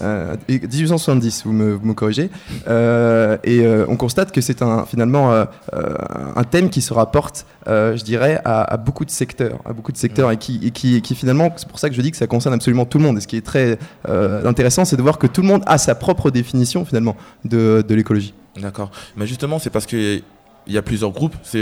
1870, 0.00 1.44
euh, 1.46 1.76
vous 1.78 1.86
me, 1.86 1.94
corrigez. 1.94 2.30
Euh, 2.68 3.38
et 3.44 3.60
euh, 3.60 3.86
on 3.88 3.96
constate 3.96 4.32
que 4.32 4.40
c'est 4.40 4.62
un, 4.62 4.84
finalement 4.84 5.32
un 5.32 6.44
thème 6.44 6.70
qui 6.70 6.82
se 6.82 6.92
rapporte, 6.92 7.46
je 7.66 8.02
dirais, 8.02 8.40
à, 8.44 8.76
beaucoup 8.76 9.04
de 9.04 9.10
secteurs, 9.10 9.58
à 9.64 9.72
beaucoup 9.72 9.92
de 9.92 9.96
secteurs, 9.96 10.30
et 10.30 10.36
qui, 10.36 11.02
finalement, 11.14 11.52
c'est 11.56 11.68
pour 11.68 11.78
ça 11.78 11.88
que 11.88 11.94
je 11.94 12.00
dis 12.00 12.10
que 12.10 12.16
ça 12.16 12.26
concerne 12.26 12.54
absolument 12.54 12.84
tout 12.84 12.98
le 12.98 13.04
monde. 13.04 13.18
Et 13.18 13.20
ce 13.20 13.26
qui 13.26 13.36
est 13.36 13.46
très 13.46 13.78
intéressant, 14.08 14.84
c'est 14.84 14.96
de 14.96 15.02
voir 15.02 15.18
que 15.18 15.26
tout 15.26 15.42
le 15.42 15.48
monde 15.48 15.62
a 15.66 15.78
sa 15.78 15.94
propre 15.94 16.30
définition 16.30 16.84
finalement 16.84 17.16
de, 17.44 17.84
l'écologie. 17.88 18.34
D'accord. 18.60 18.90
Mais 19.16 19.26
justement, 19.26 19.58
c'est 19.58 19.70
parce 19.70 19.86
que 19.86 20.20
il 20.68 20.74
y 20.74 20.78
a 20.78 20.82
plusieurs 20.82 21.12
groupes. 21.12 21.36
C'est 21.44 21.58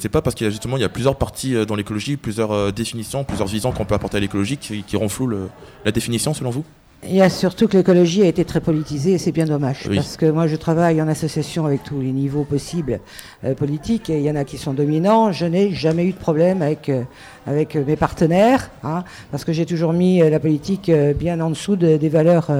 c'est 0.00 0.08
pas 0.08 0.20
parce 0.20 0.34
qu'il 0.34 0.46
y 0.46 0.48
a 0.48 0.50
justement 0.50 0.76
il 0.76 0.80
y 0.80 0.84
a 0.84 0.88
plusieurs 0.88 1.16
parties 1.16 1.64
dans 1.64 1.76
l'écologie, 1.76 2.16
plusieurs 2.16 2.72
définitions, 2.72 3.22
plusieurs 3.24 3.46
visions 3.48 3.70
qu'on 3.70 3.84
peut 3.84 3.94
apporter 3.94 4.16
à 4.16 4.20
l'écologie 4.20 4.56
qui, 4.56 4.82
qui 4.82 4.96
renflouent 4.96 5.48
la 5.84 5.92
définition 5.92 6.34
selon 6.34 6.50
vous? 6.50 6.64
Il 7.04 7.14
y 7.14 7.22
a 7.22 7.30
surtout 7.30 7.68
que 7.68 7.76
l'écologie 7.76 8.22
a 8.22 8.26
été 8.26 8.44
très 8.44 8.60
politisée 8.60 9.12
et 9.12 9.18
c'est 9.18 9.32
bien 9.32 9.44
dommage. 9.44 9.88
Parce 9.94 10.16
que 10.16 10.26
moi, 10.26 10.46
je 10.46 10.56
travaille 10.56 11.00
en 11.00 11.08
association 11.08 11.66
avec 11.66 11.82
tous 11.84 12.00
les 12.00 12.10
niveaux 12.10 12.44
possibles 12.44 13.00
euh, 13.44 13.54
politiques 13.54 14.10
et 14.10 14.18
il 14.18 14.24
y 14.24 14.30
en 14.30 14.36
a 14.36 14.44
qui 14.44 14.56
sont 14.56 14.72
dominants. 14.72 15.30
Je 15.30 15.46
n'ai 15.46 15.72
jamais 15.72 16.04
eu 16.04 16.12
de 16.12 16.18
problème 16.18 16.62
avec, 16.62 16.88
euh, 16.88 17.02
avec 17.46 17.76
mes 17.76 17.96
partenaires 17.96 18.70
hein, 18.82 19.04
parce 19.30 19.44
que 19.44 19.52
j'ai 19.52 19.66
toujours 19.66 19.92
mis 19.92 20.22
euh, 20.22 20.30
la 20.30 20.40
politique 20.40 20.90
bien 21.18 21.40
en 21.40 21.50
dessous 21.50 21.76
des 21.76 22.08
valeurs 22.08 22.50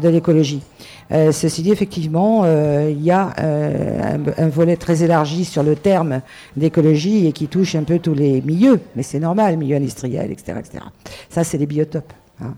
de 0.00 0.08
l'écologie. 0.08 0.62
ceci 1.10 1.62
dit, 1.62 1.70
effectivement, 1.70 2.44
il 2.44 3.02
y 3.02 3.10
a 3.10 3.32
un, 3.38 4.20
un, 4.36 4.48
volet 4.48 4.76
très 4.76 5.02
élargi 5.02 5.44
sur 5.44 5.62
le 5.62 5.76
terme 5.76 6.20
d'écologie 6.56 7.26
et 7.26 7.32
qui 7.32 7.48
touche 7.48 7.74
un 7.74 7.84
peu 7.84 7.98
tous 7.98 8.14
les 8.14 8.42
milieux, 8.42 8.80
mais 8.94 9.02
c'est 9.02 9.20
normal, 9.20 9.56
milieu 9.56 9.76
industriel, 9.76 10.30
etc. 10.30 10.58
etc. 10.58 10.84
Ça, 11.30 11.44
c'est 11.44 11.58
les 11.58 11.66
biotopes. 11.66 12.12
Hein. 12.40 12.54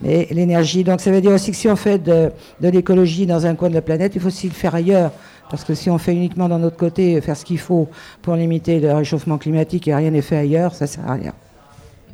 Mais 0.00 0.28
l'énergie, 0.30 0.84
donc 0.84 1.00
ça 1.00 1.10
veut 1.10 1.20
dire 1.20 1.32
aussi 1.32 1.50
que 1.50 1.56
si 1.56 1.68
on 1.68 1.76
fait 1.76 1.98
de, 1.98 2.30
l'écologie 2.60 3.26
dans 3.26 3.46
un 3.46 3.54
coin 3.54 3.68
de 3.68 3.74
la 3.74 3.82
planète, 3.82 4.12
il 4.14 4.20
faut 4.20 4.28
aussi 4.28 4.48
le 4.48 4.54
faire 4.54 4.74
ailleurs. 4.74 5.12
Parce 5.50 5.64
que 5.64 5.74
si 5.74 5.90
on 5.90 5.98
fait 5.98 6.12
uniquement 6.12 6.48
dans 6.48 6.58
notre 6.58 6.76
côté, 6.76 7.20
faire 7.20 7.36
ce 7.36 7.44
qu'il 7.44 7.58
faut 7.58 7.88
pour 8.22 8.36
limiter 8.36 8.78
le 8.78 8.92
réchauffement 8.92 9.36
climatique 9.36 9.88
et 9.88 9.94
rien 9.94 10.10
n'est 10.10 10.22
fait 10.22 10.36
ailleurs, 10.36 10.74
ça 10.74 10.86
sert 10.86 11.08
à 11.08 11.14
rien. 11.14 11.34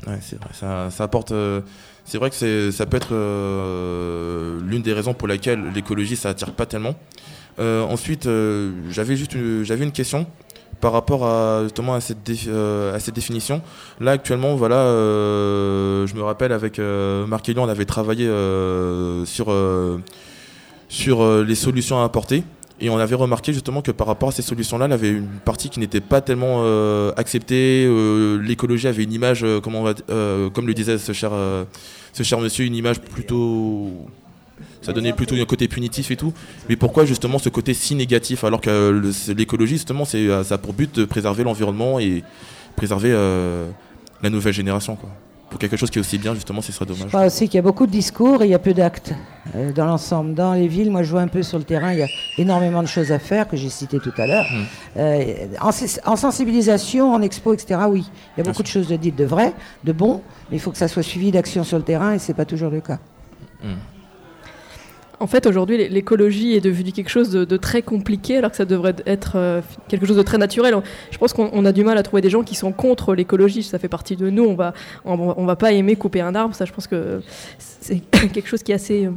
Ouais, 0.07 0.19
c'est 0.21 0.39
vrai, 0.41 0.51
ça, 0.53 1.05
apporte. 1.05 1.33
Euh, 1.33 1.61
c'est 2.05 2.19
vrai 2.19 2.31
que 2.31 2.71
ça 2.71 2.87
peut 2.87 2.97
être 2.97 3.13
euh, 3.13 4.61
l'une 4.63 4.83
des 4.83 4.93
raisons 4.93 5.13
pour 5.13 5.29
laquelle 5.29 5.71
l'écologie 5.75 6.17
ça 6.17 6.31
attire 6.31 6.53
pas 6.53 6.65
tellement. 6.65 6.95
Euh, 7.59 7.83
ensuite, 7.83 8.29
j'avais 8.91 9.17
juste 9.17 9.37
j'avais 9.65 9.85
une 9.85 9.93
question 9.93 10.27
par 10.81 10.93
rapport 10.93 11.27
à 11.27 11.61
justement 11.65 11.95
à 11.95 12.01
cette, 12.01 12.19
euh, 12.49 12.99
définition. 13.15 13.63
Là 14.01 14.13
actuellement, 14.13 14.57
voilà, 14.57 14.77
euh, 14.77 16.07
je 16.07 16.15
me 16.15 16.23
rappelle 16.23 16.53
avec 16.53 16.79
euh, 16.79 17.27
Marc 17.27 17.49
Elion, 17.49 17.65
on 17.65 17.69
avait 17.69 17.85
travaillé 17.87 18.27
sur, 19.25 19.55
sur 20.89 21.45
les 21.45 21.55
solutions 21.55 22.01
à 22.01 22.05
apporter. 22.05 22.45
Et 22.79 22.91
on 22.91 22.99
avait 22.99 23.15
remarqué 23.15 23.53
justement 23.55 23.81
que 23.81 23.91
par 23.91 24.07
rapport 24.07 24.29
à 24.29 24.33
ces 24.33 24.43
solutions-là, 24.43 24.87
il 24.87 24.91
y 24.91 24.95
avait 24.95 25.11
une 25.11 25.27
partie 25.45 25.71
qui 25.71 25.81
n'était 25.81 26.03
pas 26.03 26.21
tellement 26.21 26.61
euh, 26.61 27.11
acceptée. 27.17 27.87
euh, 27.89 28.39
L'écologie 28.43 28.87
avait 28.87 29.05
une 29.05 29.15
image, 29.15 29.45
euh, 29.45 29.61
euh, 30.11 30.51
comme 30.51 30.67
le 30.67 30.75
disait 30.75 30.97
euh, 31.09 31.65
ce 32.13 32.23
cher 32.23 32.39
monsieur, 32.39 32.67
une 32.67 32.75
image 32.75 33.01
plutôt. 33.01 33.91
Ça 34.87 34.93
donnait 34.93 35.13
plutôt 35.13 35.35
un 35.35 35.45
côté 35.45 35.69
punitif 35.69 36.11
et 36.11 36.17
tout. 36.17 36.33
Mais 36.69 36.77
pourquoi 36.77 37.05
justement 37.05 37.39
ce 37.39 37.49
côté 37.49 37.75
si 37.75 37.95
négatif 37.95 38.45
alors 38.45 38.61
que 38.61 38.71
euh, 38.71 39.13
l'écologie, 39.37 39.75
justement, 39.75 40.05
c'est, 40.05 40.19
euh, 40.29 40.45
ça 40.45 40.55
a 40.55 40.59
pour 40.59 40.73
but 40.73 40.95
de 40.95 41.05
préserver 41.05 41.45
l'environnement 41.45 41.99
et 41.99 42.23
préserver 42.77 43.11
euh, 43.13 43.69
la 44.23 44.31
nouvelle 44.31 44.53
génération. 44.55 44.97
Quoi. 44.97 45.11
Pour 45.51 45.61
quelque 45.61 45.77
chose 45.77 45.91
qui 45.91 45.99
est 45.99 46.01
aussi 46.01 46.19
bien, 46.19 46.35
justement, 46.35 46.61
ce 46.61 46.73
serait 46.73 46.87
Je 46.89 46.93
dommage. 46.95 47.09
crois 47.09 47.27
aussi 47.27 47.47
qu'il 47.47 47.55
y 47.55 47.59
a 47.59 47.63
beaucoup 47.63 47.87
de 47.87 47.93
discours 47.93 48.43
et 48.43 48.47
il 48.47 48.51
y 48.51 48.55
a 48.55 48.59
peu 48.59 48.75
d'actes 48.75 49.13
euh, 49.55 49.73
dans 49.73 49.87
l'ensemble. 49.87 50.35
Dans 50.35 50.55
les 50.55 50.67
villes, 50.67 50.91
moi 50.91 51.03
je 51.05 51.11
vois 51.11 51.21
un 51.21 51.29
peu 51.29 51.43
sur 51.45 51.57
le 51.59 51.65
terrain, 51.65 51.93
il 51.93 52.01
y 52.01 52.03
a 52.03 52.09
énormément 52.37 52.83
de 52.83 52.89
choses 52.89 53.13
à 53.13 53.19
faire 53.21 53.47
que 53.49 53.57
j'ai 53.57 53.69
citées 53.69 54.01
tout 54.01 54.13
à 54.19 54.27
l'heure. 54.27 54.45
Mmh. 54.51 54.65
Euh, 54.99 55.25
en, 55.61 55.71
sens- 55.71 56.01
en 56.05 56.17
sensibilisation, 56.17 57.13
en 57.15 57.23
expo, 57.23 57.55
etc., 57.55 57.81
oui, 57.89 58.05
il 58.37 58.41
y 58.41 58.47
a 58.47 58.51
beaucoup 58.51 58.63
de 58.65 58.69
choses 58.69 58.89
de 58.89 58.97
dites 58.97 59.17
de 59.17 59.25
vrai, 59.25 59.53
de 59.85 59.93
bon, 59.93 60.21
mais 60.51 60.57
il 60.57 60.61
faut 60.61 60.73
que 60.73 60.79
ça 60.79 60.89
soit 60.89 61.05
suivi 61.05 61.31
d'actions 61.31 61.63
sur 61.65 61.79
le 61.79 61.85
terrain 61.85 62.15
et 62.15 62.19
c'est 62.19 62.35
pas 62.35 62.45
toujours 62.45 62.71
le 62.71 62.81
cas. 62.81 62.99
En 65.19 65.27
fait, 65.27 65.47
aujourd'hui, 65.47 65.79
l'é- 65.79 65.89
l'écologie 65.89 66.55
est 66.55 66.61
devenue 66.61 66.93
quelque 66.93 67.09
chose 67.09 67.31
de, 67.31 67.57
très 67.57 67.81
compliqué, 67.81 68.37
alors 68.37 68.51
que 68.51 68.57
ça 68.57 68.67
devrait 68.67 68.95
être 69.07 69.33
euh, 69.37 69.63
quelque 69.89 70.05
chose 70.07 70.17
de 70.19 70.23
très 70.23 70.37
naturel. 70.37 70.75
Je 71.11 71.17
pense 71.17 71.33
qu'on 71.33 71.49
on 71.55 71.65
a 71.65 71.73
du 71.73 71.85
mal 71.85 71.97
à 71.97 72.03
trouver 72.03 72.21
des 72.21 72.29
gens 72.29 72.43
qui 72.43 72.55
sont 72.55 72.71
contre 72.73 73.15
l'écologie. 73.15 73.63
Ça 73.63 73.79
fait 73.79 73.89
partie 73.89 74.17
de 74.17 74.29
nous. 74.29 74.45
On 74.45 74.55
va, 74.55 74.75
on, 75.07 75.17
va- 75.17 75.35
on 75.39 75.47
va 75.47 75.57
pas 75.57 75.73
aimer 75.73 75.97
couper 75.97 76.21
un 76.21 76.35
arbre. 76.35 76.55
Ça, 76.55 76.67
je 76.67 76.73
pense 76.73 76.87
que 76.87 77.23
c'est 77.59 78.01
quelque 78.33 78.47
chose 78.49 78.63
qui 78.63 78.73
est 78.73 78.75
assez 78.75 79.07
euh, 79.07 79.11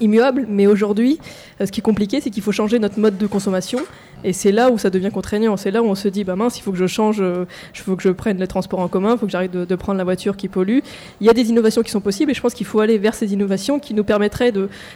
immuable. 0.00 0.44
Mais 0.50 0.66
aujourd'hui, 0.66 1.18
euh, 1.60 1.66
ce 1.66 1.72
qui 1.72 1.80
est 1.80 1.82
compliqué, 1.82 2.20
c'est 2.20 2.28
qu'il 2.30 2.42
faut 2.42 2.52
changer 2.52 2.78
notre 2.78 2.98
mode 3.00 3.16
de 3.16 3.26
consommation. 3.26 3.78
Et 4.24 4.32
c'est 4.32 4.52
là 4.52 4.70
où 4.70 4.78
ça 4.78 4.90
devient 4.90 5.10
contraignant. 5.12 5.56
C'est 5.56 5.70
là 5.70 5.82
où 5.82 5.86
on 5.86 5.94
se 5.94 6.08
dit, 6.08 6.24
bah 6.24 6.36
mince, 6.36 6.58
il 6.58 6.62
faut 6.62 6.72
que 6.72 6.78
je 6.78 6.86
change, 6.86 7.18
euh, 7.20 7.44
il 7.74 7.80
faut 7.80 7.96
que 7.96 8.02
je 8.02 8.10
prenne 8.10 8.38
les 8.38 8.46
transports 8.46 8.80
en 8.80 8.88
commun, 8.88 9.12
il 9.14 9.18
faut 9.18 9.26
que 9.26 9.32
j'arrête 9.32 9.50
de, 9.50 9.64
de 9.64 9.74
prendre 9.74 9.98
la 9.98 10.04
voiture 10.04 10.36
qui 10.36 10.48
pollue. 10.48 10.78
Il 11.20 11.26
y 11.26 11.30
a 11.30 11.32
des 11.32 11.50
innovations 11.50 11.82
qui 11.82 11.90
sont 11.90 12.00
possibles 12.00 12.30
et 12.30 12.34
je 12.34 12.40
pense 12.40 12.54
qu'il 12.54 12.66
faut 12.66 12.80
aller 12.80 12.98
vers 12.98 13.14
ces 13.14 13.32
innovations 13.32 13.78
qui 13.78 13.94
nous 13.94 14.04
permettraient 14.04 14.52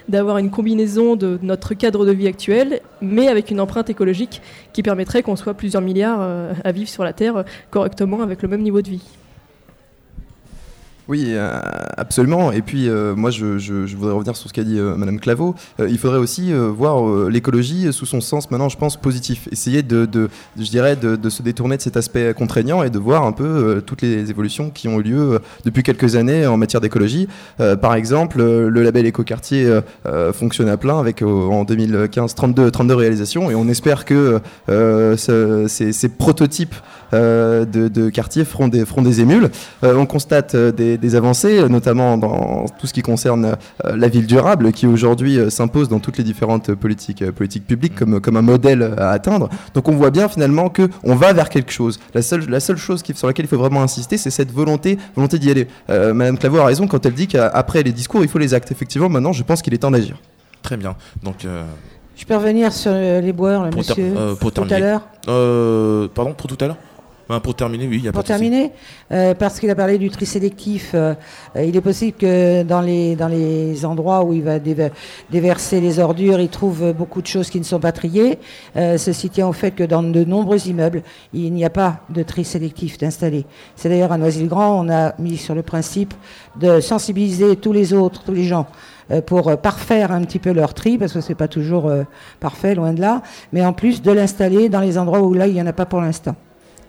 d'avoir 0.09 0.38
une 0.38 0.50
combinaison 0.50 1.16
de 1.16 1.38
notre 1.42 1.75
cadre 1.75 2.06
de 2.06 2.12
vie 2.12 2.28
actuel, 2.28 2.80
mais 3.00 3.28
avec 3.28 3.50
une 3.50 3.61
empreinte 3.61 3.90
écologique 3.90 4.42
qui 4.73 4.83
permettrait 4.83 5.23
qu'on 5.23 5.37
soit 5.37 5.54
plusieurs 5.54 5.83
milliards 5.83 6.21
euh, 6.21 6.52
à 6.64 6.73
vivre 6.73 6.88
sur 6.88 7.04
la 7.04 7.12
Terre 7.12 7.45
correctement 7.71 8.23
avec 8.23 8.42
le 8.42 8.49
même 8.49 8.62
niveau 8.62 8.83
de 8.83 8.90
vie. 8.90 9.02
Oui, 11.08 11.26
euh, 11.28 11.56
absolument. 11.96 12.50
Et 12.50 12.62
puis, 12.62 12.88
euh, 12.88 13.14
moi, 13.14 13.30
je, 13.30 13.58
je- 13.58 13.86
je 13.86 13.96
voudrais 13.96 14.12
revenir 14.12 14.34
sur 14.34 14.48
ce 14.48 14.52
qu'a 14.52 14.64
dit 14.64 14.76
euh, 14.76 14.96
Madame 14.96 15.20
Claveau. 15.20 15.54
Euh, 15.78 15.86
il 15.88 15.98
faudrait 15.98 16.18
aussi 16.18 16.52
euh, 16.52 16.66
voir 16.68 17.08
euh, 17.08 17.28
l'écologie 17.30 17.92
sous 17.92 18.06
son 18.06 18.20
sens, 18.20 18.50
maintenant, 18.50 18.68
je 18.68 18.76
pense, 18.76 18.96
positif. 18.96 19.48
Essayer 19.52 19.84
de, 19.84 20.04
de- 20.04 20.28
je 20.58 20.68
dirais, 20.68 20.96
de, 20.96 21.14
de 21.14 21.30
se 21.30 21.44
détourner 21.44 21.76
de 21.76 21.82
cet 21.82 21.96
aspect 21.96 22.34
contraignant 22.34 22.82
et 22.82 22.90
de 22.90 22.98
voir 22.98 23.22
un 23.25 23.30
peu 23.30 23.80
toutes 23.86 24.02
les 24.02 24.30
évolutions 24.30 24.70
qui 24.70 24.88
ont 24.88 24.98
eu 24.98 25.04
lieu 25.04 25.38
depuis 25.64 25.84
quelques 25.84 26.16
années 26.16 26.44
en 26.44 26.56
matière 26.56 26.80
d'écologie. 26.80 27.28
Par 27.80 27.94
exemple, 27.94 28.38
le 28.38 28.82
label 28.82 29.06
Écoquartier 29.06 29.80
fonctionne 30.32 30.68
à 30.68 30.76
plein 30.76 30.98
avec, 30.98 31.22
en 31.22 31.62
2015, 31.64 32.34
32, 32.34 32.70
32 32.72 32.94
réalisations. 32.94 33.48
Et 33.50 33.54
on 33.54 33.68
espère 33.68 34.04
que 34.04 34.40
ce- 34.68 35.66
ces, 35.68 35.92
ces 35.92 36.08
prototypes 36.08 36.75
de, 37.12 37.88
de 37.88 38.08
quartiers 38.10 38.44
feront 38.44 38.68
des, 38.68 38.84
feront 38.84 39.02
des 39.02 39.20
émules. 39.20 39.50
Euh, 39.84 39.94
on 39.96 40.06
constate 40.06 40.54
euh, 40.54 40.72
des, 40.72 40.98
des 40.98 41.14
avancées, 41.14 41.58
euh, 41.58 41.68
notamment 41.68 42.18
dans 42.18 42.66
tout 42.78 42.86
ce 42.86 42.92
qui 42.92 43.02
concerne 43.02 43.56
euh, 43.84 43.96
la 43.96 44.08
ville 44.08 44.26
durable, 44.26 44.72
qui 44.72 44.86
aujourd'hui 44.86 45.38
euh, 45.38 45.50
s'impose 45.50 45.88
dans 45.88 45.98
toutes 46.00 46.18
les 46.18 46.25
différentes 46.25 46.72
politiques, 46.75 47.22
euh, 47.22 47.32
politiques 47.32 47.66
publiques 47.66 47.94
comme, 47.94 48.20
comme 48.20 48.36
un 48.36 48.42
modèle 48.42 48.94
à 48.98 49.10
atteindre. 49.10 49.48
Donc 49.75 49.88
on 49.88 49.92
voit 49.96 50.10
bien 50.10 50.28
finalement 50.28 50.68
que 50.68 50.88
on 51.04 51.14
va 51.14 51.32
vers 51.32 51.48
quelque 51.48 51.72
chose. 51.72 51.98
La 52.14 52.22
seule, 52.22 52.48
la 52.48 52.60
seule 52.60 52.76
chose 52.78 53.02
qui, 53.02 53.14
sur 53.14 53.26
laquelle 53.26 53.46
il 53.46 53.48
faut 53.48 53.58
vraiment 53.58 53.82
insister, 53.82 54.16
c'est 54.16 54.30
cette 54.30 54.52
volonté, 54.52 54.98
volonté 55.14 55.38
d'y 55.38 55.50
aller. 55.50 55.68
Euh, 55.90 56.14
Madame 56.14 56.38
Claveau 56.38 56.58
a 56.58 56.64
raison 56.66 56.86
quand 56.86 57.04
elle 57.06 57.14
dit 57.14 57.26
qu'après 57.28 57.82
les 57.82 57.92
discours, 57.92 58.22
il 58.22 58.28
faut 58.28 58.38
les 58.38 58.54
actes. 58.54 58.72
Effectivement, 58.72 59.08
maintenant, 59.08 59.32
je 59.32 59.42
pense 59.42 59.62
qu'il 59.62 59.72
est 59.75 59.78
temps 59.78 59.90
d'agir. 59.90 60.16
Très 60.62 60.76
bien. 60.76 60.96
Donc, 61.22 61.44
euh, 61.44 61.62
Je 62.16 62.25
peux 62.25 62.34
revenir 62.34 62.72
sur 62.72 62.90
euh, 62.94 63.20
les 63.20 63.32
boeurs, 63.32 63.62
là, 63.64 63.70
pour, 63.70 63.84
ter- 63.84 63.96
monsieur, 63.96 64.14
euh, 64.18 64.34
pour 64.34 64.50
tout 64.52 64.64
terminer. 64.64 64.76
à 64.76 64.90
l'heure 64.92 65.02
Euh, 65.28 66.08
pardon, 66.14 66.32
pour 66.34 66.48
tout 66.48 66.56
à 66.64 66.66
l'heure? 66.66 66.76
Ben, 67.28 67.40
Pour 67.40 67.56
terminer, 67.56 67.88
oui, 67.88 67.97
il 67.99 68.04
y 68.04 68.09
a 68.09 68.12
Pour 68.12 68.23
pas 68.23 68.26
terminer, 68.28 68.71
euh, 69.11 69.35
parce 69.35 69.59
qu'il 69.59 69.68
a 69.71 69.75
parlé 69.75 69.99
du 69.99 70.11
tri 70.11 70.26
sélectif, 70.26 70.92
euh, 70.95 71.14
euh, 71.56 71.64
il 71.64 71.76
est 71.76 71.80
possible 71.80 72.16
que 72.16 72.62
dans 72.62 72.80
les, 72.80 73.16
dans 73.16 73.26
les 73.26 73.85
endroits 73.85 74.23
où 74.23 74.33
il 74.33 74.45
va 74.45 74.61
déver- 74.61 74.92
déverser 75.28 75.80
les 75.80 75.99
ordures, 75.99 76.38
il 76.38 76.49
trouve 76.49 76.92
beaucoup 76.92 77.21
de 77.23 77.26
choses 77.26 77.50
qui 77.50 77.59
ne 77.59 77.64
sont 77.64 77.80
pas 77.80 77.90
triées. 77.90 78.38
Euh, 78.76 78.97
ceci 78.97 79.28
tient 79.28 79.49
au 79.49 79.52
fait 79.52 79.73
que 79.73 79.83
dans 79.83 80.04
de 80.04 80.23
nombreux 80.23 80.68
immeubles, 80.68 81.02
il 81.35 81.52
n'y 81.52 81.64
a 81.64 81.71
pas 81.71 81.99
de 82.11 82.23
tri 82.23 82.45
sélectif 82.45 82.97
d'installer. 82.97 83.45
C'est 83.75 83.88
d'ailleurs 83.88 84.12
à 84.12 84.18
Noisy-le-Grand, 84.18 84.85
on 84.85 84.88
a 84.88 85.14
mis 85.18 85.37
sur 85.37 85.56
le 85.56 85.62
principe 85.62 86.14
de 86.61 86.78
sensibiliser 86.78 87.56
tous 87.56 87.73
les 87.73 87.92
autres, 87.92 88.23
tous 88.23 88.35
les 88.35 88.45
gens, 88.45 88.66
euh, 89.11 89.21
pour 89.21 89.49
euh, 89.49 89.56
parfaire 89.56 90.12
un 90.12 90.23
petit 90.23 90.38
peu 90.38 90.52
leur 90.52 90.75
tri, 90.75 90.97
parce 90.97 91.12
que 91.12 91.21
c'est 91.21 91.35
pas 91.35 91.49
toujours 91.49 91.90
parfait, 92.38 92.76
loin 92.76 92.92
de 92.92 93.00
là, 93.00 93.23
mais 93.52 93.66
en 93.66 93.73
plus 93.73 94.00
de 94.00 94.12
l'installer 94.12 94.68
dans 94.68 94.80
les 94.80 94.97
endroits 94.97 95.23
où 95.23 95.35
là, 95.35 95.49
il 95.49 95.54
n'y 95.54 95.61
en 95.61 95.66
a 95.66 95.73
pas 95.73 95.87
pour 95.87 96.00
l'instant. 96.00 96.37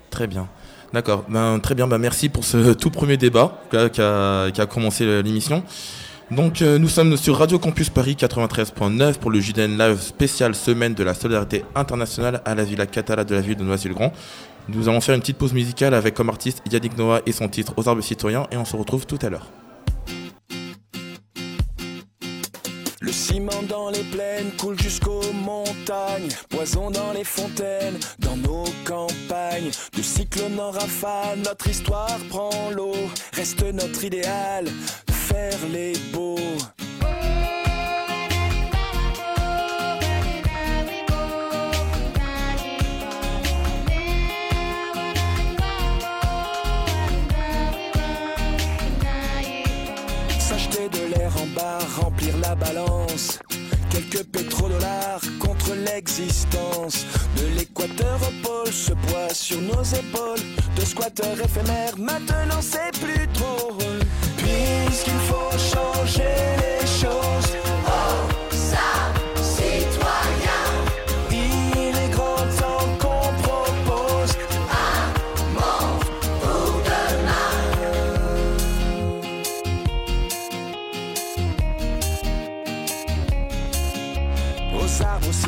Très 0.09 0.27
bien. 0.27 0.47
D'accord. 0.93 1.25
Ben, 1.27 1.59
très 1.59 1.75
bien. 1.75 1.87
Ben, 1.87 1.97
merci 1.97 2.29
pour 2.29 2.43
ce 2.43 2.73
tout 2.73 2.89
premier 2.89 3.17
débat 3.17 3.61
qui 3.69 4.01
a, 4.01 4.65
commencé 4.69 5.21
l'émission. 5.21 5.63
Donc, 6.31 6.61
euh, 6.61 6.77
nous 6.77 6.89
sommes 6.89 7.15
sur 7.15 7.37
Radio 7.37 7.57
Campus 7.57 7.89
Paris 7.89 8.17
93.9 8.19 9.13
pour 9.17 9.31
le 9.31 9.39
JDN 9.39 9.77
Live 9.77 10.01
spécial 10.01 10.55
semaine 10.55 10.93
de 10.93 11.03
la 11.03 11.13
solidarité 11.13 11.63
internationale 11.73 12.41
à 12.43 12.53
la 12.53 12.65
Villa 12.65 12.85
Catala 12.85 13.23
de 13.23 13.33
la 13.33 13.39
ville 13.39 13.55
de 13.55 13.63
Noisy-le-Grand. 13.63 14.11
Nous 14.67 14.89
allons 14.89 14.99
faire 14.99 15.15
une 15.15 15.21
petite 15.21 15.37
pause 15.37 15.53
musicale 15.53 15.93
avec 15.93 16.15
comme 16.15 16.27
artiste 16.27 16.61
Yannick 16.69 16.97
Noah 16.97 17.21
et 17.25 17.31
son 17.31 17.47
titre 17.47 17.73
Aux 17.77 17.87
arbres 17.87 18.01
citoyens 18.01 18.45
et 18.51 18.57
on 18.57 18.65
se 18.65 18.75
retrouve 18.75 19.05
tout 19.05 19.19
à 19.21 19.29
l'heure. 19.29 19.47
Ciment 23.27 23.63
dans 23.67 23.89
les 23.89 24.03
plaines 24.03 24.51
coule 24.57 24.79
jusqu'aux 24.79 25.33
montagnes, 25.33 26.29
poison 26.49 26.89
dans 26.91 27.11
les 27.11 27.25
fontaines, 27.25 27.99
dans 28.19 28.37
nos 28.37 28.65
campagnes. 28.85 29.71
De 29.95 30.01
cyclone 30.01 30.59
en 30.59 30.71
rafale, 30.71 31.39
notre 31.43 31.67
histoire 31.67 32.17
prend 32.29 32.69
l'eau. 32.71 32.95
Reste 33.33 33.63
notre 33.73 34.03
idéal, 34.05 34.65
faire 35.09 35.59
les 35.73 35.93
beaux. 36.13 36.37
Remplir 52.01 52.37
la 52.37 52.55
balance. 52.55 53.39
Quelques 53.89 54.23
pétrodollars 54.25 55.21
contre 55.39 55.73
l'existence. 55.73 57.05
De 57.37 57.57
l'équateur 57.57 58.19
au 58.21 58.47
pôle, 58.47 58.73
ce 58.73 58.93
poids 58.93 59.33
sur 59.33 59.61
nos 59.61 59.83
épaules. 59.83 60.45
De 60.75 60.81
squatteurs 60.85 61.39
éphémères, 61.39 61.97
maintenant 61.97 62.61
c'est 62.61 62.91
plus 62.99 63.27
drôle. 63.27 63.99
Puisqu'il 64.37 65.19
faut 65.27 65.57
changer 65.57 66.35
les 66.61 66.87
choses. 66.87 67.46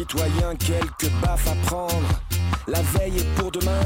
Arbres 0.09 0.29
citoyens, 0.29 0.55
quelques 0.55 1.11
baffes 1.21 1.47
à 1.47 1.55
prendre. 1.67 2.21
La 2.67 2.81
veille 2.81 3.17
est 3.17 3.35
pour 3.35 3.51
demain, 3.51 3.81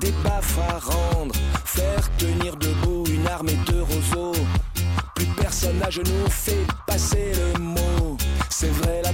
des 0.00 0.12
baffes 0.24 0.58
à 0.58 0.78
rendre. 0.78 1.34
Faire 1.64 2.16
tenir 2.16 2.56
debout 2.56 3.04
une 3.10 3.26
armée 3.26 3.58
de 3.66 3.80
roseaux. 3.80 4.40
Plus 5.14 5.26
personne 5.40 5.82
à 5.82 5.90
genoux 5.90 6.28
fait 6.28 6.66
passer 6.86 7.32
le 7.34 7.58
mot. 7.58 8.16
C'est 8.50 8.70
vrai, 8.70 9.02
la 9.02 9.12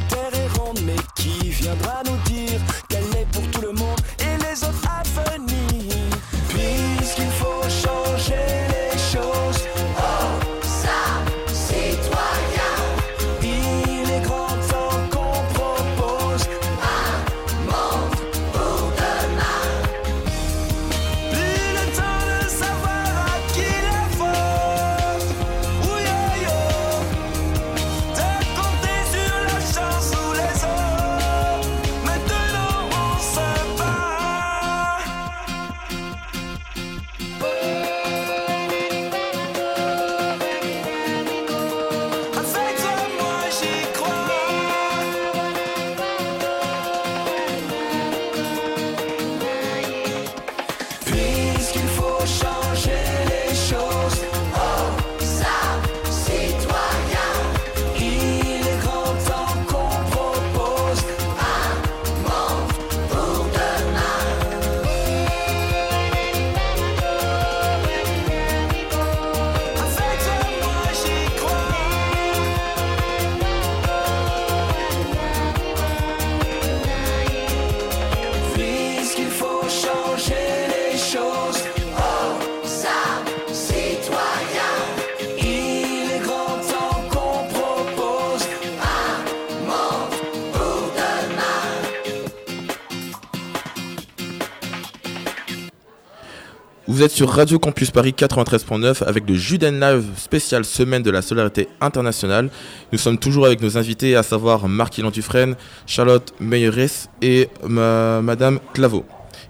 sur 97.11 97.28
Radio 97.30 97.58
Campus 97.58 97.90
Paris 97.90 98.14
93.9 98.16 99.04
avec 99.04 99.28
le 99.28 99.34
Juden 99.34 99.78
Live 99.80 100.04
spécial 100.16 100.64
semaine 100.64 101.02
de 101.02 101.11
la 101.11 101.23
solidarité 101.23 101.68
internationale. 101.80 102.50
Nous 102.92 102.99
sommes 102.99 103.18
toujours 103.18 103.46
avec 103.46 103.61
nos 103.61 103.76
invités, 103.78 104.16
à 104.16 104.23
savoir 104.23 104.68
Marc 104.68 104.99
Ilan 104.99 105.11
Dufresne, 105.11 105.54
Charlotte 105.87 106.32
Meyeres 106.40 107.08
et 107.23 107.49
ma- 107.66 108.20
Madame 108.23 108.58
Claveau. 108.73 109.04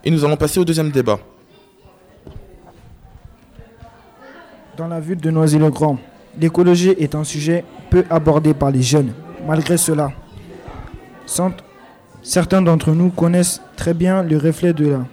Et 0.04 0.10
nous 0.10 0.24
allons 0.24 0.36
passer 0.36 0.60
au 0.60 0.64
deuxième 0.64 0.90
débat. 0.90 1.18
Dans 4.76 4.88
la 4.88 5.00
ville 5.00 5.18
de 5.18 5.30
Noisy-le-Grand, 5.30 5.98
l'écologie 6.40 6.90
est 6.98 7.14
un 7.14 7.24
sujet 7.24 7.64
peu 7.90 8.04
abordé 8.10 8.54
par 8.54 8.70
les 8.70 8.82
jeunes. 8.82 9.12
Malgré 9.46 9.76
cela, 9.76 10.10
certains 12.22 12.62
d'entre 12.62 12.90
nous 12.92 13.10
connaissent 13.10 13.60
très 13.76 13.94
bien 13.94 14.22
le 14.22 14.36
reflet 14.38 14.72
de 14.72 14.88
la 14.88 15.04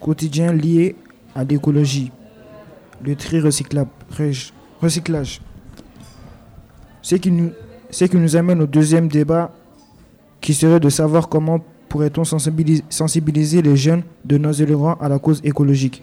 quotidien 0.00 0.52
lié 0.52 0.96
à 1.34 1.44
l'écologie, 1.44 2.10
le 3.04 3.14
tri 3.16 3.40
recyclage. 3.40 5.40
Ce 7.02 7.14
qui, 7.16 7.30
nous, 7.30 8.36
amène 8.36 8.62
au 8.62 8.66
deuxième 8.66 9.08
débat 9.08 9.52
qui 10.40 10.54
serait 10.54 10.80
de 10.80 10.88
savoir 10.88 11.28
comment 11.28 11.60
pourrait-on 11.88 12.22
sensibilis- 12.24 12.82
sensibiliser 12.88 13.62
les 13.62 13.76
jeunes 13.76 14.02
de 14.24 14.38
Noisy-le-Grand 14.38 14.94
à 15.00 15.08
la 15.08 15.18
cause 15.18 15.40
écologique. 15.44 16.02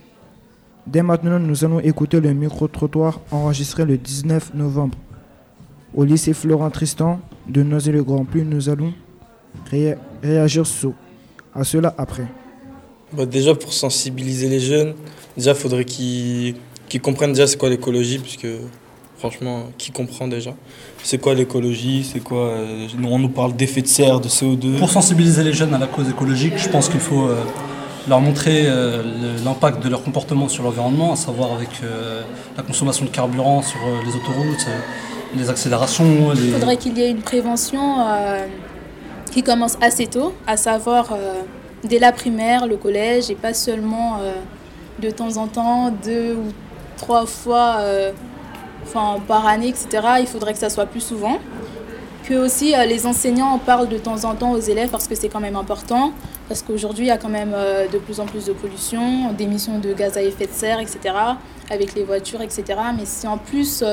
Dès 0.86 1.02
maintenant, 1.04 1.40
nous 1.40 1.64
allons 1.66 1.80
écouter 1.80 2.20
le 2.20 2.34
micro-trottoir 2.34 3.20
enregistré 3.32 3.86
le 3.86 3.98
19 3.98 4.54
novembre 4.54 4.98
au 5.94 6.04
lycée 6.04 6.34
Florent 6.34 6.70
Tristan 6.70 7.20
de 7.48 7.64
Noisy-le-Grand. 7.64 8.26
Puis 8.26 8.44
nous 8.44 8.70
allons 8.70 8.94
ré- 9.70 9.98
réagir 10.24 10.64
à 11.54 11.64
cela 11.64 11.94
après. 11.98 12.28
Bah, 13.14 13.26
déjà, 13.26 13.56
pour 13.56 13.74
sensibiliser 13.74 14.50
les 14.50 14.60
jeunes, 14.60 14.94
déjà, 15.38 15.52
il 15.52 15.58
faudrait 15.58 15.86
qu'ils 15.86 16.56
comprennent 17.02 17.34
déjà 17.34 17.48
c'est 17.48 17.58
quoi 17.58 17.70
l'écologie, 17.70 18.20
puisque 18.20 18.48
franchement, 19.18 19.64
qui 19.78 19.92
comprend 19.92 20.28
déjà? 20.28 20.54
C'est 21.04 21.18
quoi 21.20 21.34
l'écologie? 21.34 22.08
C'est 22.12 22.20
quoi 22.20 22.48
euh, 22.50 22.88
nous, 22.98 23.10
On 23.10 23.20
nous 23.20 23.30
parle 23.30 23.56
d'effet 23.56 23.82
de 23.82 23.88
serre, 23.88 24.20
de 24.20 24.28
CO2. 24.28 24.78
Pour 24.78 24.90
sensibiliser 24.92 25.44
les 25.44 25.54
jeunes 25.54 25.74
à 25.74 25.78
la 25.80 25.88
cause 25.88 26.10
écologique, 26.10 26.54
je 26.58 26.70
pense 26.70 26.88
qu'il 26.90 27.00
faut 27.00 27.28
euh, 27.28 27.44
leur 28.08 28.20
montrer 28.22 28.64
euh, 28.66 29.02
le- 29.04 29.44
l'impact 29.44 29.84
de 29.84 29.90
leur 29.90 30.04
comportement 30.04 30.48
sur 30.50 30.64
l'environnement, 30.64 31.14
à 31.14 31.16
savoir 31.16 31.54
avec 31.54 31.70
euh, 31.84 32.22
la 32.56 32.64
consommation 32.64 33.06
de 33.06 33.10
carburant 33.10 33.62
sur 33.62 33.80
euh, 33.86 34.00
les 34.06 34.16
autoroutes, 34.16 34.66
euh, 34.68 34.80
les 35.38 35.50
accélérations. 35.50 36.34
Il 36.36 36.42
Les... 36.46 36.52
faudrait 36.52 36.78
qu'il 36.78 36.98
y 36.98 37.02
ait 37.02 37.10
une 37.12 37.22
prévention 37.22 38.00
euh, 38.08 38.46
qui 39.32 39.42
commence 39.44 39.78
assez 39.82 40.08
tôt, 40.08 40.34
à 40.46 40.58
savoir 40.58 41.12
euh, 41.14 41.42
dès 41.84 42.00
la 42.00 42.12
primaire, 42.12 42.68
le 42.68 42.78
collège, 42.78 43.30
et 43.32 43.36
pas 43.36 43.54
seulement 43.54 44.18
euh, 44.22 44.34
de 45.00 45.10
temps 45.10 45.38
en 45.38 45.48
temps, 45.48 45.92
deux 46.04 46.36
ou 46.36 46.54
trois 46.98 47.26
fois 47.26 47.78
euh, 47.80 48.12
par 49.28 49.46
année, 49.46 49.70
etc. 49.70 49.88
Il 50.20 50.28
faudrait 50.28 50.54
que 50.54 50.60
ça 50.60 50.70
soit 50.70 50.86
plus 50.86 51.02
souvent. 51.02 51.40
Que 52.28 52.34
aussi 52.34 52.76
euh, 52.76 52.86
les 52.86 53.06
enseignants 53.06 53.52
en 53.52 53.58
parlent 53.58 53.88
de 53.88 53.98
temps 53.98 54.26
en 54.26 54.36
temps 54.36 54.52
aux 54.52 54.60
élèves 54.60 54.90
parce 54.90 55.08
que 55.08 55.16
c'est 55.16 55.30
quand 55.30 55.40
même 55.40 55.56
important. 55.56 56.12
Parce 56.48 56.62
qu'aujourd'hui, 56.62 57.06
il 57.06 57.08
y 57.10 57.12
a 57.12 57.18
quand 57.18 57.30
même 57.30 57.54
euh, 57.54 57.88
de 57.88 57.98
plus 57.98 58.20
en 58.20 58.26
plus 58.26 58.46
de 58.46 58.54
pollution, 58.54 59.32
d'émissions 59.34 59.80
de 59.80 59.94
gaz 59.94 60.18
à 60.18 60.22
effet 60.22 60.48
de 60.48 60.52
serre, 60.52 60.80
etc. 60.80 61.00
Avec 61.70 61.94
les 61.96 62.04
voitures, 62.04 62.42
etc. 62.42 62.64
Mais 62.98 63.06
si 63.06 63.28
en 63.28 63.38
plus 63.38 63.84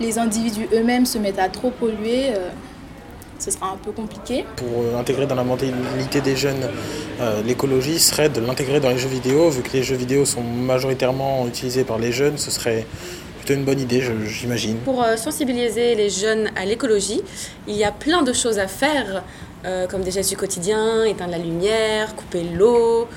les 0.00 0.18
individus 0.18 0.68
eux-mêmes 0.74 1.06
se 1.06 1.18
mettent 1.18 1.38
à 1.38 1.48
trop 1.48 1.70
polluer, 1.70 2.32
ce 3.38 3.50
sera 3.50 3.70
un 3.70 3.76
peu 3.76 3.92
compliqué. 3.92 4.44
Pour 4.56 4.82
euh, 4.82 4.98
intégrer 4.98 5.26
dans 5.26 5.34
la 5.34 5.44
mentalité 5.44 6.20
des 6.20 6.36
jeunes 6.36 6.68
euh, 7.20 7.42
l'écologie 7.42 7.98
serait 7.98 8.28
de 8.28 8.40
l'intégrer 8.40 8.80
dans 8.80 8.90
les 8.90 8.98
jeux 8.98 9.08
vidéo. 9.08 9.50
Vu 9.50 9.62
que 9.62 9.72
les 9.72 9.82
jeux 9.82 9.96
vidéo 9.96 10.24
sont 10.24 10.42
majoritairement 10.42 11.46
utilisés 11.46 11.84
par 11.84 11.98
les 11.98 12.12
jeunes, 12.12 12.38
ce 12.38 12.50
serait 12.50 12.86
plutôt 13.38 13.54
une 13.54 13.64
bonne 13.64 13.80
idée, 13.80 14.02
j'imagine. 14.26 14.78
Pour 14.78 15.02
euh, 15.02 15.16
sensibiliser 15.16 15.94
les 15.94 16.10
jeunes 16.10 16.50
à 16.56 16.64
l'écologie, 16.64 17.22
il 17.66 17.76
y 17.76 17.84
a 17.84 17.92
plein 17.92 18.22
de 18.22 18.32
choses 18.32 18.58
à 18.58 18.68
faire, 18.68 19.22
euh, 19.64 19.86
comme 19.86 20.02
des 20.02 20.10
gestes 20.10 20.30
du 20.30 20.36
quotidien, 20.36 21.04
éteindre 21.04 21.32
la 21.32 21.38
lumière, 21.38 22.14
couper 22.16 22.42
l'eau, 22.42 23.08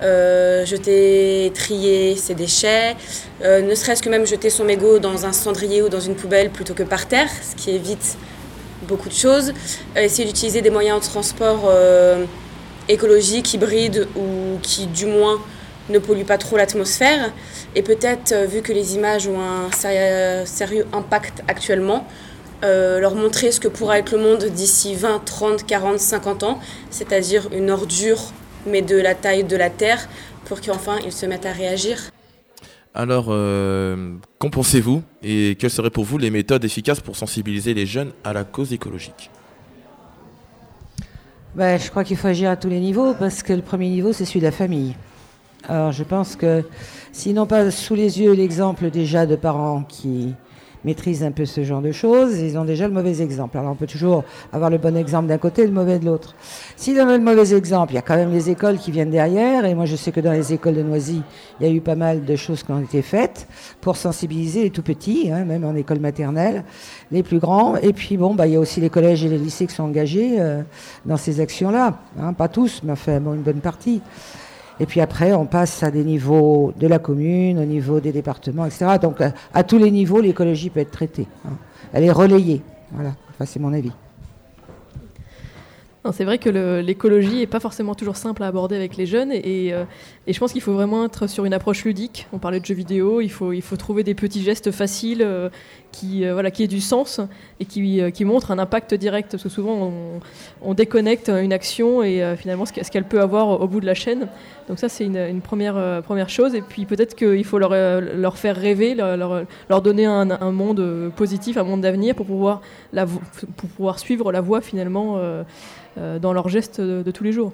euh, 0.00 0.64
jeter, 0.64 1.50
trier 1.54 2.14
ses 2.14 2.34
déchets, 2.34 2.94
euh, 3.42 3.62
ne 3.62 3.74
serait-ce 3.74 4.00
que 4.00 4.08
même 4.08 4.26
jeter 4.26 4.48
son 4.48 4.64
mégot 4.64 5.00
dans 5.00 5.26
un 5.26 5.32
cendrier 5.32 5.82
ou 5.82 5.88
dans 5.88 5.98
une 6.00 6.14
poubelle 6.14 6.50
plutôt 6.50 6.74
que 6.74 6.84
par 6.84 7.06
terre, 7.06 7.28
ce 7.42 7.56
qui 7.56 7.70
évite 7.70 8.16
beaucoup 8.88 9.08
de 9.08 9.14
choses. 9.14 9.52
Euh, 9.96 10.00
essayer 10.00 10.26
d'utiliser 10.26 10.62
des 10.62 10.70
moyens 10.70 11.00
de 11.00 11.04
transport 11.04 11.66
euh, 11.66 12.24
écologiques, 12.88 13.54
hybrides 13.54 14.08
ou 14.16 14.58
qui 14.62 14.86
du 14.86 15.06
moins 15.06 15.38
ne 15.90 15.98
polluent 15.98 16.24
pas 16.24 16.38
trop 16.38 16.56
l'atmosphère. 16.56 17.32
Et 17.76 17.82
peut-être, 17.82 18.32
euh, 18.32 18.46
vu 18.46 18.62
que 18.62 18.72
les 18.72 18.96
images 18.96 19.28
ont 19.28 19.40
un 19.40 19.70
sérieux, 20.44 20.86
impact 20.92 21.42
actuellement, 21.46 22.06
leur 22.62 23.14
montrer 23.14 23.52
ce 23.52 23.60
que 23.60 23.68
pourra 23.68 24.00
être 24.00 24.10
le 24.10 24.18
monde 24.18 24.44
d'ici 24.46 24.96
20, 24.96 25.24
30, 25.24 25.64
40, 25.64 26.00
50 26.00 26.42
ans, 26.42 26.58
c'est-à-dire 26.90 27.48
une 27.52 27.70
ordure, 27.70 28.18
mais 28.66 28.82
de 28.82 28.96
la 28.96 29.14
taille 29.14 29.44
de 29.44 29.56
la 29.56 29.70
Terre, 29.70 30.08
pour 30.46 30.60
qu'enfin 30.60 30.98
ils 31.04 31.12
se 31.12 31.24
mettent 31.24 31.46
à 31.46 31.52
réagir. 31.52 32.10
Alors, 32.94 33.26
euh, 33.28 34.14
qu'en 34.38 34.50
pensez-vous 34.50 35.02
et 35.22 35.56
quelles 35.58 35.70
seraient 35.70 35.90
pour 35.90 36.04
vous 36.04 36.18
les 36.18 36.30
méthodes 36.30 36.64
efficaces 36.64 37.00
pour 37.00 37.16
sensibiliser 37.16 37.74
les 37.74 37.86
jeunes 37.86 38.12
à 38.24 38.32
la 38.32 38.44
cause 38.44 38.72
écologique? 38.72 39.30
Ben, 41.54 41.78
je 41.78 41.90
crois 41.90 42.04
qu'il 42.04 42.16
faut 42.16 42.28
agir 42.28 42.50
à 42.50 42.56
tous 42.56 42.68
les 42.68 42.80
niveaux 42.80 43.14
parce 43.14 43.42
que 43.42 43.52
le 43.52 43.62
premier 43.62 43.88
niveau, 43.88 44.12
c'est 44.12 44.24
celui 44.24 44.40
de 44.40 44.44
la 44.44 44.52
famille. 44.52 44.96
Alors, 45.68 45.92
je 45.92 46.04
pense 46.04 46.36
que 46.36 46.64
s'ils 47.12 47.34
n'ont 47.34 47.46
pas 47.46 47.70
sous 47.70 47.94
les 47.94 48.20
yeux 48.20 48.32
l'exemple 48.32 48.90
déjà 48.90 49.26
de 49.26 49.36
parents 49.36 49.82
qui 49.82 50.34
maîtrisent 50.84 51.22
un 51.22 51.30
peu 51.30 51.44
ce 51.44 51.64
genre 51.64 51.82
de 51.82 51.92
choses, 51.92 52.38
ils 52.38 52.56
ont 52.58 52.64
déjà 52.64 52.86
le 52.86 52.94
mauvais 52.94 53.20
exemple. 53.20 53.58
Alors, 53.58 53.72
on 53.72 53.74
peut 53.74 53.86
toujours 53.86 54.24
avoir 54.52 54.70
le 54.70 54.78
bon 54.78 54.96
exemple 54.96 55.26
d'un 55.28 55.38
côté 55.38 55.62
et 55.62 55.66
le 55.66 55.72
mauvais 55.72 55.98
de 55.98 56.06
l'autre. 56.06 56.34
S'ils 56.76 56.94
donnent 56.94 57.12
le 57.12 57.18
mauvais 57.18 57.54
exemple, 57.54 57.92
il 57.92 57.96
y 57.96 57.98
a 57.98 58.02
quand 58.02 58.16
même 58.16 58.32
les 58.32 58.50
écoles 58.50 58.78
qui 58.78 58.90
viennent 58.90 59.10
derrière. 59.10 59.64
Et 59.64 59.74
moi, 59.74 59.84
je 59.86 59.96
sais 59.96 60.12
que 60.12 60.20
dans 60.20 60.32
les 60.32 60.52
écoles 60.52 60.74
de 60.74 60.82
Noisy, 60.82 61.22
il 61.60 61.66
y 61.66 61.70
a 61.70 61.72
eu 61.72 61.80
pas 61.80 61.94
mal 61.94 62.24
de 62.24 62.36
choses 62.36 62.62
qui 62.62 62.70
ont 62.70 62.80
été 62.80 63.02
faites 63.02 63.46
pour 63.80 63.96
sensibiliser 63.96 64.62
les 64.62 64.70
tout 64.70 64.82
petits, 64.82 65.30
hein, 65.30 65.44
même 65.44 65.64
en 65.64 65.74
école 65.74 66.00
maternelle, 66.00 66.64
les 67.10 67.22
plus 67.22 67.38
grands. 67.38 67.76
Et 67.76 67.92
puis, 67.92 68.16
bon, 68.16 68.34
bah, 68.34 68.46
il 68.46 68.52
y 68.52 68.56
a 68.56 68.60
aussi 68.60 68.80
les 68.80 68.90
collèges 68.90 69.24
et 69.24 69.28
les 69.28 69.38
lycées 69.38 69.66
qui 69.66 69.74
sont 69.74 69.84
engagés 69.84 70.36
euh, 70.38 70.62
dans 71.04 71.16
ces 71.16 71.40
actions-là. 71.40 71.98
hein. 72.20 72.32
pas 72.32 72.48
tous, 72.48 72.82
mais 72.84 72.92
enfin, 72.92 73.20
bon, 73.20 73.34
une 73.34 73.42
bonne 73.42 73.60
partie. 73.60 74.00
Et 74.80 74.86
puis 74.86 75.00
après, 75.00 75.32
on 75.32 75.46
passe 75.46 75.82
à 75.82 75.90
des 75.90 76.04
niveaux 76.04 76.72
de 76.78 76.86
la 76.86 76.98
commune, 76.98 77.58
au 77.58 77.64
niveau 77.64 78.00
des 78.00 78.12
départements, 78.12 78.64
etc. 78.64 78.86
Donc, 79.02 79.20
à, 79.20 79.32
à 79.52 79.64
tous 79.64 79.78
les 79.78 79.90
niveaux, 79.90 80.20
l'écologie 80.20 80.70
peut 80.70 80.80
être 80.80 80.90
traitée. 80.92 81.26
hein. 81.46 81.52
Elle 81.92 82.04
est 82.04 82.12
relayée. 82.12 82.62
Voilà, 82.92 83.10
enfin, 83.30 83.44
c'est 83.44 83.58
mon 83.60 83.72
avis. 83.72 83.92
C'est 86.12 86.24
vrai 86.24 86.38
que 86.38 86.48
l'écologie 86.80 87.40
n'est 87.40 87.46
pas 87.46 87.60
forcément 87.60 87.94
toujours 87.94 88.16
simple 88.16 88.42
à 88.42 88.46
aborder 88.46 88.76
avec 88.76 88.96
les 88.96 89.04
jeunes 89.04 89.32
euh, 89.32 89.84
et 90.26 90.32
je 90.32 90.38
pense 90.38 90.52
qu'il 90.52 90.62
faut 90.62 90.72
vraiment 90.72 91.04
être 91.04 91.26
sur 91.26 91.44
une 91.44 91.52
approche 91.52 91.84
ludique. 91.84 92.28
On 92.32 92.38
parlait 92.38 92.60
de 92.60 92.64
jeux 92.64 92.74
vidéo, 92.74 93.20
il 93.20 93.30
faut, 93.30 93.52
trouver 93.76 94.04
des 94.04 94.14
petits 94.14 94.42
gestes 94.42 94.70
faciles 94.70 95.22
euh, 95.22 95.50
qui, 95.92 96.24
euh, 96.24 96.48
qui 96.50 96.62
aient 96.62 96.68
du 96.68 96.80
sens 96.80 97.20
et 97.60 97.64
qui, 97.64 98.24
montrent 98.24 98.52
un 98.52 98.58
impact 98.58 98.94
direct. 98.94 99.32
Parce 99.32 99.42
que 99.42 99.48
souvent 99.48 99.72
on, 99.72 100.20
on 100.62 100.72
déconnecte 100.72 101.28
une 101.28 101.52
action 101.52 102.02
et 102.02 102.36
finalement 102.38 102.64
ce 102.64 102.72
qu'elle 102.72 103.04
peut 103.04 103.20
avoir 103.20 103.60
au 103.60 103.66
bout 103.66 103.80
de 103.80 103.86
la 103.86 103.94
chaîne. 103.94 104.28
Donc 104.68 104.78
ça 104.78 104.88
c'est 104.88 105.04
une, 105.04 105.40
première, 105.40 106.28
chose. 106.28 106.54
Et 106.54 106.62
puis 106.62 106.86
peut-être 106.86 107.16
qu'il 107.16 107.44
faut 107.44 107.58
leur, 107.58 108.38
faire 108.38 108.56
rêver, 108.56 108.94
leur, 108.94 109.82
donner 109.82 110.06
un, 110.06 110.52
monde 110.52 111.10
positif, 111.16 111.56
un 111.56 111.64
monde 111.64 111.80
d'avenir 111.82 112.14
pour 112.14 112.26
pouvoir 112.26 113.98
suivre 113.98 114.32
la 114.32 114.40
voie 114.40 114.60
finalement. 114.60 115.18
Euh, 115.98 116.18
dans 116.18 116.32
leurs 116.32 116.48
gestes 116.48 116.80
de, 116.80 117.10
tous 117.10 117.24
les 117.24 117.32
jours. 117.32 117.52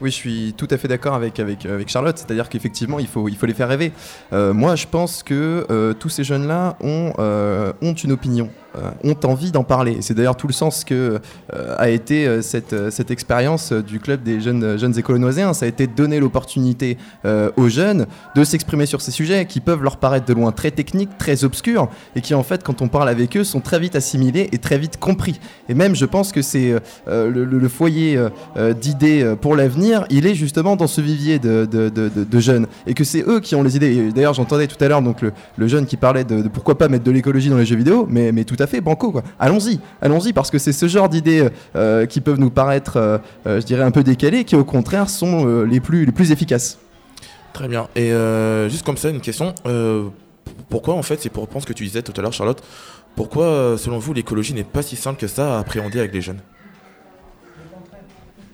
Oui, 0.00 0.10
je 0.10 0.16
suis 0.16 0.54
tout 0.56 0.68
à 0.70 0.76
fait 0.76 0.88
d'accord 0.88 1.14
avec, 1.14 1.40
avec, 1.40 1.88
Charlotte, 1.88 2.18
c'est-à-dire 2.18 2.48
qu'effectivement, 2.48 2.98
il 2.98 3.06
faut, 3.06 3.28
il 3.28 3.36
faut 3.36 3.46
les 3.46 3.54
faire 3.54 3.68
rêver. 3.68 3.92
Euh, 4.32 4.52
moi, 4.52 4.76
je 4.76 4.86
pense 4.86 5.22
que 5.22 5.66
euh, 5.70 5.94
tous 5.94 6.08
ces 6.08 6.24
jeunes-là 6.24 6.76
ont, 6.80 7.12
ont 7.80 7.94
une 7.94 8.12
opinion, 8.12 8.50
ont 9.04 9.16
envie 9.24 9.52
d'en 9.52 9.64
parler. 9.64 9.98
C'est 10.00 10.14
d'ailleurs 10.14 10.36
tout 10.36 10.46
le 10.46 10.52
sens 10.52 10.84
que 10.84 11.20
euh, 11.54 11.74
a 11.78 11.88
été 11.90 12.26
euh, 12.26 12.42
cette, 12.42 12.72
euh, 12.72 12.90
cette 12.90 13.10
expérience 13.10 13.72
euh, 13.72 13.82
du 13.82 14.00
club 14.00 14.22
des 14.22 14.40
jeunes, 14.40 14.78
jeunes 14.78 14.98
écolo-noiséens. 14.98 15.52
Ça 15.52 15.66
a 15.66 15.68
été 15.68 15.86
de 15.86 15.92
donner 15.94 16.20
l'opportunité 16.20 16.98
euh, 17.24 17.50
aux 17.56 17.68
jeunes 17.68 18.06
de 18.34 18.44
s'exprimer 18.44 18.86
sur 18.86 19.00
ces 19.00 19.10
sujets 19.10 19.46
qui 19.46 19.60
peuvent 19.60 19.82
leur 19.82 19.96
paraître 19.98 20.26
de 20.26 20.32
loin 20.34 20.52
très 20.52 20.70
techniques, 20.70 21.16
très 21.18 21.44
obscurs, 21.44 21.88
et 22.16 22.20
qui 22.20 22.34
en 22.34 22.42
fait, 22.42 22.62
quand 22.62 22.82
on 22.82 22.88
parle 22.88 23.08
avec 23.08 23.36
eux, 23.36 23.44
sont 23.44 23.60
très 23.60 23.78
vite 23.78 23.96
assimilés 23.96 24.48
et 24.52 24.58
très 24.58 24.78
vite 24.78 24.98
compris. 24.98 25.40
Et 25.68 25.74
même, 25.74 25.94
je 25.94 26.04
pense 26.04 26.32
que 26.32 26.42
c'est 26.42 26.74
euh, 27.08 27.30
le, 27.30 27.68
foyer 27.68 28.16
euh, 28.16 28.28
euh, 28.56 28.72
d'idées 28.72 29.22
euh, 29.22 29.36
pour 29.36 29.56
l'avenir, 29.56 30.04
il 30.10 30.26
est 30.26 30.34
justement 30.34 30.76
dans 30.76 30.86
ce 30.86 31.00
vivier 31.00 31.38
de, 31.38 31.64
de- 31.64 31.88
de- 31.88 32.40
jeunes, 32.40 32.66
et 32.86 32.94
que 32.94 33.04
c'est 33.04 33.22
eux 33.26 33.40
qui 33.40 33.54
ont 33.54 33.62
les 33.62 33.76
idées. 33.76 34.10
D'ailleurs, 34.12 34.34
j'entendais 34.34 34.66
tout 34.66 34.82
à 34.84 34.88
l'heure 34.88 35.00
le, 35.00 35.32
le 35.56 35.68
jeune 35.68 35.86
qui 35.86 35.96
parlait 35.96 36.24
de 36.24 36.48
pourquoi 36.48 36.76
pas 36.76 36.88
mettre 36.88 37.04
de 37.04 37.10
l'écologie 37.10 37.48
dans 37.48 37.56
les 37.56 37.64
jeux 37.66 37.76
vidéo, 37.76 38.06
mais, 38.10 38.32
mais 38.32 38.44
tout 38.44 38.56
à 38.58 38.63
fait, 38.66 38.80
banco 38.80 39.10
quoi. 39.12 39.22
Allons-y, 39.38 39.80
allons-y, 40.00 40.32
parce 40.32 40.50
que 40.50 40.58
c'est 40.58 40.72
ce 40.72 40.88
genre 40.88 41.08
d'idées 41.08 41.48
euh, 41.76 42.06
qui 42.06 42.20
peuvent 42.20 42.38
nous 42.38 42.50
paraître, 42.50 42.96
euh, 42.96 43.18
euh, 43.46 43.60
je 43.60 43.66
dirais, 43.66 43.82
un 43.82 43.90
peu 43.90 44.02
décalées, 44.02 44.44
qui 44.44 44.56
au 44.56 44.64
contraire 44.64 45.08
sont 45.10 45.46
euh, 45.46 45.64
les, 45.64 45.80
plus, 45.80 46.04
les 46.06 46.12
plus 46.12 46.32
efficaces. 46.32 46.78
Très 47.52 47.68
bien. 47.68 47.88
Et 47.94 48.12
euh, 48.12 48.68
juste 48.68 48.84
comme 48.84 48.96
ça, 48.96 49.10
une 49.10 49.20
question. 49.20 49.54
euh, 49.66 50.08
pourquoi, 50.68 50.94
en 50.94 51.02
fait, 51.02 51.20
c'est 51.20 51.30
pour 51.30 51.42
reprendre 51.42 51.62
ce 51.62 51.68
que 51.68 51.72
tu 51.72 51.84
disais 51.84 52.02
tout 52.02 52.12
à 52.16 52.22
l'heure, 52.22 52.32
Charlotte, 52.32 52.62
pourquoi, 53.16 53.44
euh, 53.44 53.76
selon 53.76 53.98
vous, 53.98 54.12
l'écologie 54.12 54.54
n'est 54.54 54.64
pas 54.64 54.82
si 54.82 54.96
simple 54.96 55.20
que 55.20 55.26
ça 55.28 55.56
à 55.56 55.60
appréhender 55.60 56.00
avec 56.00 56.12
les 56.12 56.20
jeunes? 56.20 56.40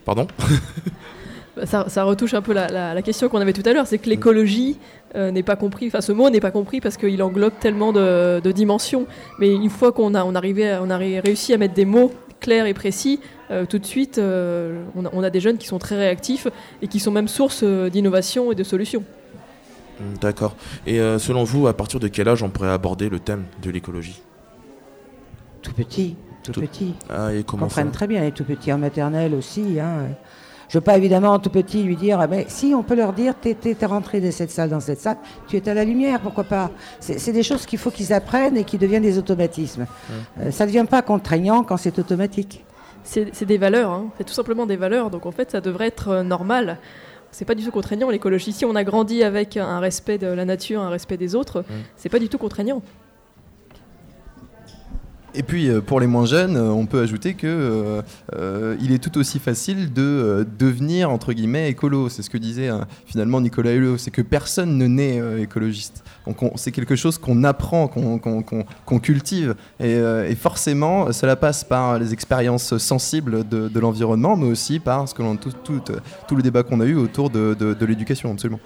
Pardon? 0.04 0.26
Ça, 1.64 1.86
ça 1.88 2.04
retouche 2.04 2.34
un 2.34 2.42
peu 2.42 2.52
la, 2.52 2.68
la- 2.68 2.94
la 2.94 3.02
question 3.02 3.28
qu'on 3.28 3.40
avait 3.40 3.52
tout 3.52 3.68
à 3.68 3.72
l'heure, 3.72 3.86
c'est 3.86 3.98
que 3.98 4.08
l'écologie 4.08 4.78
euh, 5.16 5.30
n'est 5.30 5.42
pas 5.42 5.56
compris, 5.56 5.88
enfin 5.88 6.00
ce 6.00 6.12
mot 6.12 6.30
n'est 6.30 6.40
pas 6.40 6.50
compris 6.52 6.80
parce 6.80 6.96
qu'il 6.96 7.22
englobe 7.22 7.52
tellement 7.60 7.92
de, 7.92 8.40
de 8.40 8.52
dimensions. 8.52 9.06
Mais 9.38 9.52
une 9.54 9.70
fois 9.70 9.92
qu'on 9.92 10.14
a, 10.14 10.24
on 10.24 10.34
on 10.34 10.98
réussi 11.22 11.52
à 11.52 11.58
mettre 11.58 11.74
des 11.74 11.84
mots 11.84 12.12
clairs 12.40 12.66
et 12.66 12.74
précis, 12.74 13.20
euh, 13.50 13.66
tout 13.66 13.78
de 13.78 13.86
suite, 13.86 14.18
euh, 14.18 14.82
on, 14.96 15.04
a, 15.04 15.10
on 15.12 15.22
a 15.22 15.30
des 15.30 15.40
jeunes 15.40 15.58
qui 15.58 15.66
sont 15.66 15.78
très 15.78 15.96
réactifs 15.96 16.46
et 16.80 16.88
qui 16.88 17.00
sont 17.00 17.10
même 17.10 17.28
source 17.28 17.62
d'innovation 17.64 18.52
et 18.52 18.54
de 18.54 18.62
solutions. 18.64 19.04
Hmm, 19.98 20.14
D'accord. 20.20 20.54
Et 20.86 21.00
euh, 21.00 21.18
selon 21.18 21.44
vous, 21.44 21.66
à 21.66 21.74
partir 21.76 22.00
de 22.00 22.08
quel 22.08 22.28
âge 22.28 22.42
on 22.42 22.48
pourrait 22.48 22.70
aborder 22.70 23.08
le 23.10 23.18
thème 23.18 23.44
de 23.62 23.70
l'écologie? 23.70 24.22
Tout 25.62 25.72
petit, 25.74 26.16
tout, 26.42 26.52
petit. 26.52 26.94
Ah, 27.10 27.32
et 27.34 27.38
Ils 27.38 27.38
ça? 27.40 27.44
comprennent 27.44 27.90
très 27.90 28.06
bien, 28.06 28.22
les 28.22 28.32
tout 28.32 28.44
petits 28.44 28.72
en 28.72 28.78
maternelle 28.78 29.34
aussi. 29.34 29.78
Hein. 29.78 30.06
Je 30.70 30.78
veux 30.78 30.82
pas 30.82 30.96
évidemment 30.96 31.36
tout 31.40 31.50
petit 31.50 31.82
lui 31.82 31.96
dire, 31.96 32.24
mais 32.30 32.44
si 32.46 32.74
on 32.76 32.84
peut 32.84 32.94
leur 32.94 33.12
dire, 33.12 33.34
t'es 33.34 33.56
es, 33.64 33.86
rentré 33.86 34.20
de 34.20 34.30
cette 34.30 34.52
salle 34.52 34.70
dans 34.70 34.78
cette 34.78 35.00
salle, 35.00 35.16
tu 35.48 35.56
es 35.56 35.68
à 35.68 35.74
la 35.74 35.84
lumière, 35.84 36.20
pourquoi 36.20 36.44
pas 36.44 36.70
C'est 37.00 37.32
des 37.32 37.42
choses 37.42 37.66
qu'il 37.66 37.80
faut 37.80 37.90
qu'ils 37.90 38.12
apprennent 38.12 38.56
et 38.56 38.62
qui 38.62 38.78
deviennent 38.78 39.02
des 39.02 39.18
automatismes. 39.18 39.86
Euh, 40.38 40.52
ça 40.52 40.64
ne 40.64 40.70
devient 40.70 40.86
pas 40.88 41.02
contraignant 41.02 41.64
quand 41.64 41.76
c'est 41.76 41.98
automatique. 41.98 42.64
C'est 43.02 43.44
des 43.46 43.58
valeurs, 43.58 43.90
hein. 43.90 44.10
c'est 44.16 44.24
tout 44.24 44.32
simplement 44.32 44.64
des 44.64 44.76
valeurs, 44.76 45.10
donc 45.10 45.26
en 45.26 45.32
fait 45.32 45.50
ça 45.50 45.60
devrait 45.60 45.88
être 45.88 46.08
euh, 46.08 46.22
normal. 46.22 46.78
C'est 47.32 47.44
pas 47.44 47.56
du 47.56 47.64
tout 47.64 47.72
contraignant 47.72 48.08
l'écologie. 48.08 48.52
Si 48.52 48.64
on 48.64 48.76
a 48.76 48.84
grandi 48.84 49.24
avec 49.24 49.56
un 49.56 49.80
respect 49.80 50.18
de 50.18 50.28
la 50.28 50.44
nature, 50.44 50.80
un 50.82 50.90
respect 50.90 51.16
des 51.16 51.34
autres, 51.34 51.64
c'est 51.96 52.08
pas 52.08 52.18
du 52.18 52.28
tout 52.28 52.38
contraignant. 52.38 52.82
Et 55.34 55.42
puis 55.42 55.68
euh, 55.68 55.80
pour 55.80 56.00
les 56.00 56.06
moins 56.08 56.26
jeunes, 56.26 56.56
euh, 56.56 56.70
on 56.70 56.86
peut 56.86 57.00
ajouter 57.00 57.34
que 57.34 58.02
euh, 58.34 58.76
il 58.80 58.92
est 58.92 58.98
tout 58.98 59.16
aussi 59.18 59.38
facile 59.38 59.92
de 59.92 60.46
devenir 60.58 61.10
entre 61.10 61.32
guillemets 61.32 61.70
écolo. 61.70 62.08
C'est 62.08 62.22
ce 62.22 62.30
que 62.30 62.38
disait 62.38 62.68
euh, 62.68 62.80
finalement 63.06 63.40
Nicolas 63.40 63.72
Hulot, 63.72 63.98
c'est 63.98 64.10
que 64.10 64.22
personne 64.22 64.76
ne 64.76 64.86
naît 64.86 65.20
écologiste. 65.40 66.02
Donc 66.26 66.42
on- 66.42 66.56
c'est 66.56 66.72
quelque 66.72 66.96
chose 66.96 67.18
qu'on 67.18 67.44
apprend, 67.44 67.86
qu'on 67.86 68.98
cultive, 68.98 69.54
et, 69.78 70.34
forcément 70.34 71.12
cela 71.12 71.36
passe 71.36 71.64
par 71.64 71.98
les 71.98 72.12
expériences 72.12 72.76
sensibles 72.78 73.48
de, 73.48 73.80
l'environnement, 73.80 74.36
mais 74.36 74.46
aussi 74.46 74.78
par 74.78 75.08
ce 75.08 75.14
que 75.14 75.22
l'on 75.22 75.36
tout, 75.36 75.52
le 76.36 76.42
débat 76.42 76.62
qu'on 76.62 76.80
a 76.80 76.84
eu 76.84 76.96
autour 76.96 77.30
de, 77.30 77.76
l'éducation, 77.84 78.32
absolument. 78.32 78.60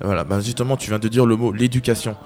Voilà, 0.00 0.24
bah 0.24 0.40
justement, 0.40 0.76
tu 0.76 0.90
viens 0.90 0.98
de 0.98 1.08
dire 1.08 1.26
le 1.26 1.36
mot 1.36 1.52
l'éducation. 1.52 2.16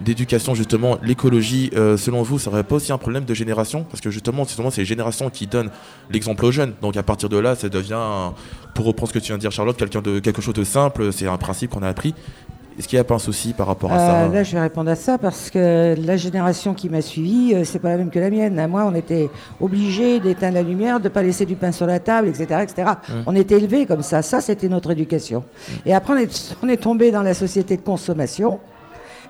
D'éducation, 0.00 0.54
justement, 0.54 0.98
l'écologie, 1.02 1.70
euh, 1.74 1.96
selon 1.96 2.22
vous, 2.22 2.38
ça 2.38 2.50
serait 2.50 2.64
pas 2.64 2.76
aussi 2.76 2.92
un 2.92 2.98
problème 2.98 3.24
de 3.24 3.34
génération? 3.34 3.84
Parce 3.84 4.00
que 4.00 4.10
justement, 4.10 4.44
c'est 4.44 4.78
les 4.78 4.84
générations 4.84 5.30
qui 5.30 5.46
donnent 5.46 5.70
l'exemple 6.10 6.44
aux 6.44 6.52
jeunes. 6.52 6.74
Donc 6.82 6.96
à 6.96 7.02
partir 7.02 7.28
de 7.28 7.38
là, 7.38 7.54
ça 7.54 7.68
devient, 7.68 8.32
pour 8.74 8.86
reprendre 8.86 9.08
ce 9.08 9.14
que 9.14 9.18
tu 9.18 9.26
viens 9.26 9.36
de 9.36 9.40
dire, 9.40 9.52
Charlotte, 9.52 9.76
quelqu'un 9.76 10.02
de, 10.02 10.18
quelque 10.18 10.42
chose 10.42 10.54
de 10.54 10.64
simple, 10.64 11.12
c'est 11.12 11.26
un 11.26 11.36
principe 11.36 11.70
qu'on 11.70 11.82
a 11.82 11.88
appris. 11.88 12.14
Est-ce 12.78 12.88
qu'il 12.88 12.96
n'y 12.96 13.00
a 13.00 13.04
pas 13.04 13.14
un 13.14 13.20
souci 13.20 13.52
par 13.52 13.68
rapport 13.68 13.92
à 13.92 13.98
ça? 13.98 14.22
Euh, 14.24 14.32
là, 14.32 14.42
je 14.42 14.52
vais 14.52 14.60
répondre 14.60 14.90
à 14.90 14.96
ça 14.96 15.16
parce 15.16 15.48
que 15.48 15.94
la 15.96 16.16
génération 16.16 16.74
qui 16.74 16.88
m'a 16.88 17.02
suivi, 17.02 17.54
euh, 17.54 17.62
c'est 17.64 17.78
pas 17.78 17.90
la 17.90 17.96
même 17.96 18.10
que 18.10 18.18
la 18.18 18.30
mienne. 18.30 18.66
Moi, 18.68 18.84
on 18.84 18.94
était 18.96 19.30
obligé 19.60 20.18
d'éteindre 20.18 20.54
la 20.54 20.62
lumière, 20.62 20.98
de 20.98 21.08
pas 21.08 21.22
laisser 21.22 21.46
du 21.46 21.54
pain 21.54 21.70
sur 21.70 21.86
la 21.86 22.00
table, 22.00 22.28
etc., 22.28 22.62
etc. 22.62 22.90
Mm. 23.08 23.12
On 23.26 23.36
était 23.36 23.58
élevés 23.58 23.86
comme 23.86 24.02
ça. 24.02 24.22
Ça, 24.22 24.40
c'était 24.40 24.68
notre 24.68 24.90
éducation. 24.90 25.44
Et 25.86 25.94
après, 25.94 26.14
on 26.14 26.16
est, 26.16 26.56
on 26.64 26.68
est 26.68 26.76
tombé 26.78 27.12
dans 27.12 27.22
la 27.22 27.34
société 27.34 27.76
de 27.76 27.82
consommation. 27.82 28.58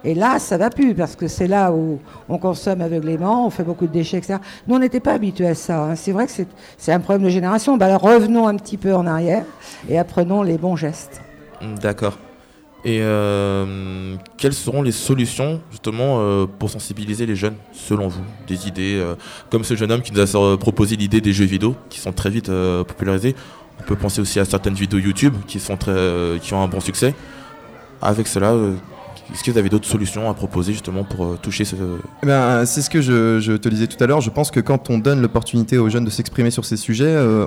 Et 0.04 0.14
là, 0.14 0.38
ça 0.38 0.58
va 0.58 0.68
plus 0.70 0.94
parce 0.94 1.16
que 1.16 1.28
c'est 1.28 1.46
là 1.46 1.72
où 1.72 1.98
on 2.28 2.36
consomme 2.38 2.82
aveuglément, 2.82 3.46
on 3.46 3.50
fait 3.50 3.62
beaucoup 3.64 3.86
de 3.86 3.92
déchets, 3.92 4.18
etc. 4.18 4.38
Nous, 4.68 4.74
on 4.74 4.78
n'était 4.78 5.00
pas 5.00 5.12
habitués 5.14 5.48
à 5.48 5.54
ça. 5.54 5.82
hein. 5.84 5.96
C'est 5.96 6.12
vrai 6.12 6.26
que 6.26 6.32
c'est- 6.76 6.92
un 6.92 7.00
problème 7.00 7.24
de 7.24 7.30
génération. 7.30 7.76
Bah, 7.78 7.96
revenons 7.96 8.46
un 8.46 8.56
petit 8.56 8.76
peu 8.76 8.94
en 8.94 9.06
arrière 9.06 9.44
et 9.88 9.98
apprenons 9.98 10.42
les 10.42 10.58
bons 10.58 10.76
gestes. 10.76 11.22
Hmm, 11.62 11.74
D'accord. 11.76 12.18
Et 12.86 12.98
euh, 13.00 14.16
quelles 14.36 14.52
seront 14.52 14.82
les 14.82 14.92
solutions 14.92 15.58
justement 15.70 16.18
euh, 16.20 16.44
pour 16.46 16.68
sensibiliser 16.68 17.24
les 17.24 17.34
jeunes, 17.34 17.54
selon 17.72 18.08
vous? 18.08 18.20
Des 18.46 18.68
idées 18.68 18.98
euh, 19.00 19.14
comme 19.48 19.64
ce 19.64 19.74
jeune 19.74 19.90
homme 19.90 20.02
qui 20.02 20.12
nous 20.12 20.20
a 20.20 20.58
proposé 20.58 20.94
l'idée 20.96 21.22
des 21.22 21.32
jeux 21.32 21.46
vidéo, 21.46 21.74
qui 21.88 21.98
sont 21.98 22.12
très 22.12 22.28
vite 22.28 22.50
popularisés. 22.86 23.34
On 23.80 23.84
peut 23.84 23.96
penser 23.96 24.20
aussi 24.20 24.38
à 24.38 24.44
certaines 24.44 24.74
vidéos 24.74 24.98
YouTube 25.00 25.32
qui, 25.46 25.58
ont 26.52 26.62
un 26.62 26.68
bon 26.68 26.80
succès. 26.80 27.14
Avec 28.02 28.26
cela, 28.26 28.54
est-ce 29.34 29.42
que 29.42 29.50
vous 29.50 29.58
avez 29.58 29.68
d'autres 29.68 29.88
solutions 29.88 30.30
à 30.30 30.34
proposer 30.34 30.72
justement 30.72 31.04
pour 31.04 31.24
euh, 31.24 31.38
toucher 31.40 31.64
ce... 31.64 31.74
Eh 32.22 32.26
ben, 32.26 32.64
c'est 32.64 32.82
ce 32.82 32.88
que 32.88 33.00
je, 33.00 33.56
te 33.56 33.68
disais 33.68 33.88
tout 33.88 34.02
à 34.02 34.06
l'heure. 34.06 34.20
Je 34.20 34.30
pense 34.30 34.50
que 34.50 34.60
quand 34.60 34.90
on 34.90 34.98
donne 34.98 35.20
l'opportunité 35.20 35.76
aux 35.76 35.88
jeunes 35.88 36.04
de 36.04 36.10
s'exprimer 36.10 36.50
sur 36.50 36.64
ces 36.64 36.76
sujets, 36.76 37.04
euh, 37.06 37.46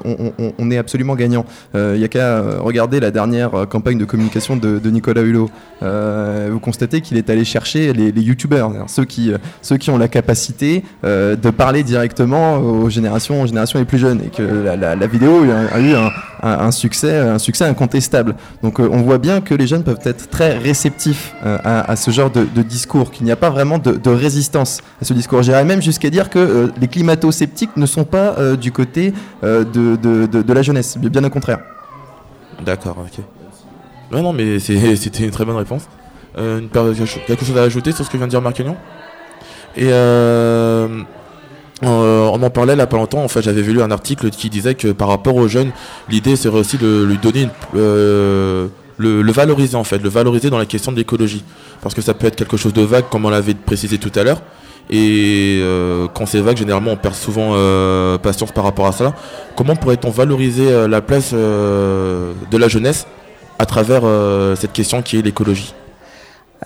on, 0.60 0.72
est 0.72 0.78
absolument 0.78 1.16
gagnant. 1.16 1.46
Il 1.74 1.94
n'y 1.94 2.04
a 2.04 2.08
qu'à 2.08 2.38
euh, 2.38 2.58
regarder 2.60 3.00
la 3.00 3.12
dernière 3.12 3.56
euh, 3.56 3.66
campagne 3.66 3.98
de 3.98 4.06
communication 4.06 4.58
de, 4.58 4.90
Nicolas 4.90 5.22
Hulot. 5.22 5.50
Euh, 5.84 6.50
vous 6.52 6.60
constatez 6.60 7.02
qu'il 7.02 7.18
est 7.18 7.30
allé 7.30 7.46
chercher 7.46 7.94
les, 7.94 8.12
les 8.12 8.22
youtubeurs, 8.22 8.72
ceux 8.88 9.06
qui, 9.06 9.32
euh, 9.32 9.38
ceux 9.62 9.78
qui 9.78 9.90
ont 9.90 9.98
la 9.98 10.08
capacité 10.08 10.84
euh, 11.04 11.36
de 11.36 11.50
parler 11.50 11.84
directement 11.84 12.58
aux 12.58 12.90
générations, 12.90 13.46
les 13.46 13.86
plus 13.86 13.98
jeunes. 13.98 14.22
Et 14.26 14.30
que 14.30 14.44
la, 14.44 15.08
vidéo 15.08 15.44
a, 15.72 15.80
eu 15.80 15.94
un, 16.44 16.72
succès, 16.72 17.18
un 17.18 17.40
succès 17.40 17.66
incontestable. 17.66 18.36
Donc 18.64 18.80
euh, 18.80 18.90
on 18.92 19.02
voit 19.02 19.18
bien 19.18 19.42
que 19.42 19.54
les 19.54 19.68
jeunes 19.68 19.84
peuvent 19.84 20.00
être 20.04 20.30
très 20.30 20.58
réceptifs 20.58 21.34
euh, 21.46 21.58
à, 21.82 21.96
ce 21.96 22.12
genre 22.12 22.30
de, 22.30 22.62
discours, 22.62 23.12
qu'il 23.12 23.26
n'y 23.26 23.32
a 23.32 23.36
pas 23.36 23.50
vraiment 23.50 23.78
de, 23.78 24.10
résistance 24.10 24.82
à 25.02 25.06
ce 25.06 25.14
discours. 25.14 25.42
J'irais 25.44 25.66
même 25.66 25.82
jusqu'à 25.82 26.10
dire 26.10 26.30
que 26.30 26.40
euh, 26.40 26.68
les 26.80 26.88
climato-sceptiques 26.88 27.76
ne 27.78 27.86
sont 27.86 28.04
pas 28.04 28.36
euh, 28.38 28.56
du 28.56 28.72
côté 28.72 29.14
euh, 29.44 29.64
de, 29.64 30.54
la 30.54 30.62
jeunesse, 30.62 30.98
bien 30.98 31.24
au 31.24 31.30
contraire. 31.30 31.60
D'accord, 32.66 32.98
ok. 33.00 33.24
Ouais, 34.12 34.22
non, 34.22 34.34
mais 34.34 34.60
c'était 34.60 35.24
une 35.24 35.32
très 35.32 35.46
bonne 35.46 35.58
réponse. 35.58 35.84
Une 36.38 36.70
quelque 36.70 37.46
chose 37.46 37.58
à 37.58 37.64
ajouter 37.64 37.92
sur 37.92 38.06
ce 38.06 38.10
que 38.12 38.18
vient 38.18 38.28
de 38.28 38.32
dire 38.32 38.42
Marc 38.42 38.60
Aignan? 38.60 38.78
Et 39.76 39.92
on 41.82 42.44
en 42.44 42.50
parlait 42.50 42.76
là 42.76 42.88
pas 42.88 42.98
longtemps. 42.98 43.24
En 43.24 43.28
fait, 43.28 43.42
j'avais 43.42 43.62
vu 43.62 43.82
un 43.82 43.92
article 43.92 44.30
qui 44.30 44.50
disait 44.50 44.76
que 44.76 44.90
par 44.90 45.08
rapport 45.08 45.36
aux 45.36 45.48
jeunes, 45.48 45.72
l'idée 46.10 46.36
serait 46.36 46.60
aussi 46.60 46.78
de 46.78 47.04
lui 47.04 47.18
donner 47.18 47.44
une, 47.44 48.70
le, 48.98 49.22
le 49.22 49.32
valoriser 49.32 49.76
en 49.76 49.84
fait, 49.84 50.00
le 50.00 50.10
valoriser 50.10 50.50
dans 50.50 50.58
la 50.58 50.66
question 50.66 50.92
de 50.92 50.98
l'écologie, 50.98 51.44
parce 51.88 51.96
que 51.96 52.02
ça 52.02 52.14
peut 52.14 52.28
être 52.28 52.36
quelque 52.36 52.58
chose 52.58 52.74
de 52.74 52.82
vague, 52.82 53.06
comme 53.10 53.24
on 53.24 53.30
l'avait 53.30 53.54
précisé 53.54 53.98
tout 53.98 54.12
à 54.20 54.24
l'heure. 54.24 54.42
Et 54.90 55.60
euh, 55.62 56.08
quand 56.14 56.26
c'est 56.26 56.42
vague, 56.42 56.58
généralement, 56.58 56.92
on 56.92 56.98
perd 56.98 57.16
souvent 57.16 57.52
euh, 57.54 58.18
patience 58.18 58.52
par 58.52 58.66
rapport 58.66 58.88
à 58.88 58.92
ça. 58.92 59.16
Comment 59.56 59.78
pourrait-on 59.78 60.10
valoriser 60.10 60.68
euh, 60.70 60.90
la 60.90 61.00
place 61.00 61.32
de 61.32 62.58
la 62.58 62.68
jeunesse 62.68 63.08
à 63.58 63.66
travers 63.66 64.02
cette 64.58 64.74
question 64.74 65.02
qui 65.02 65.18
est 65.18 65.22
l'écologie? 65.22 65.74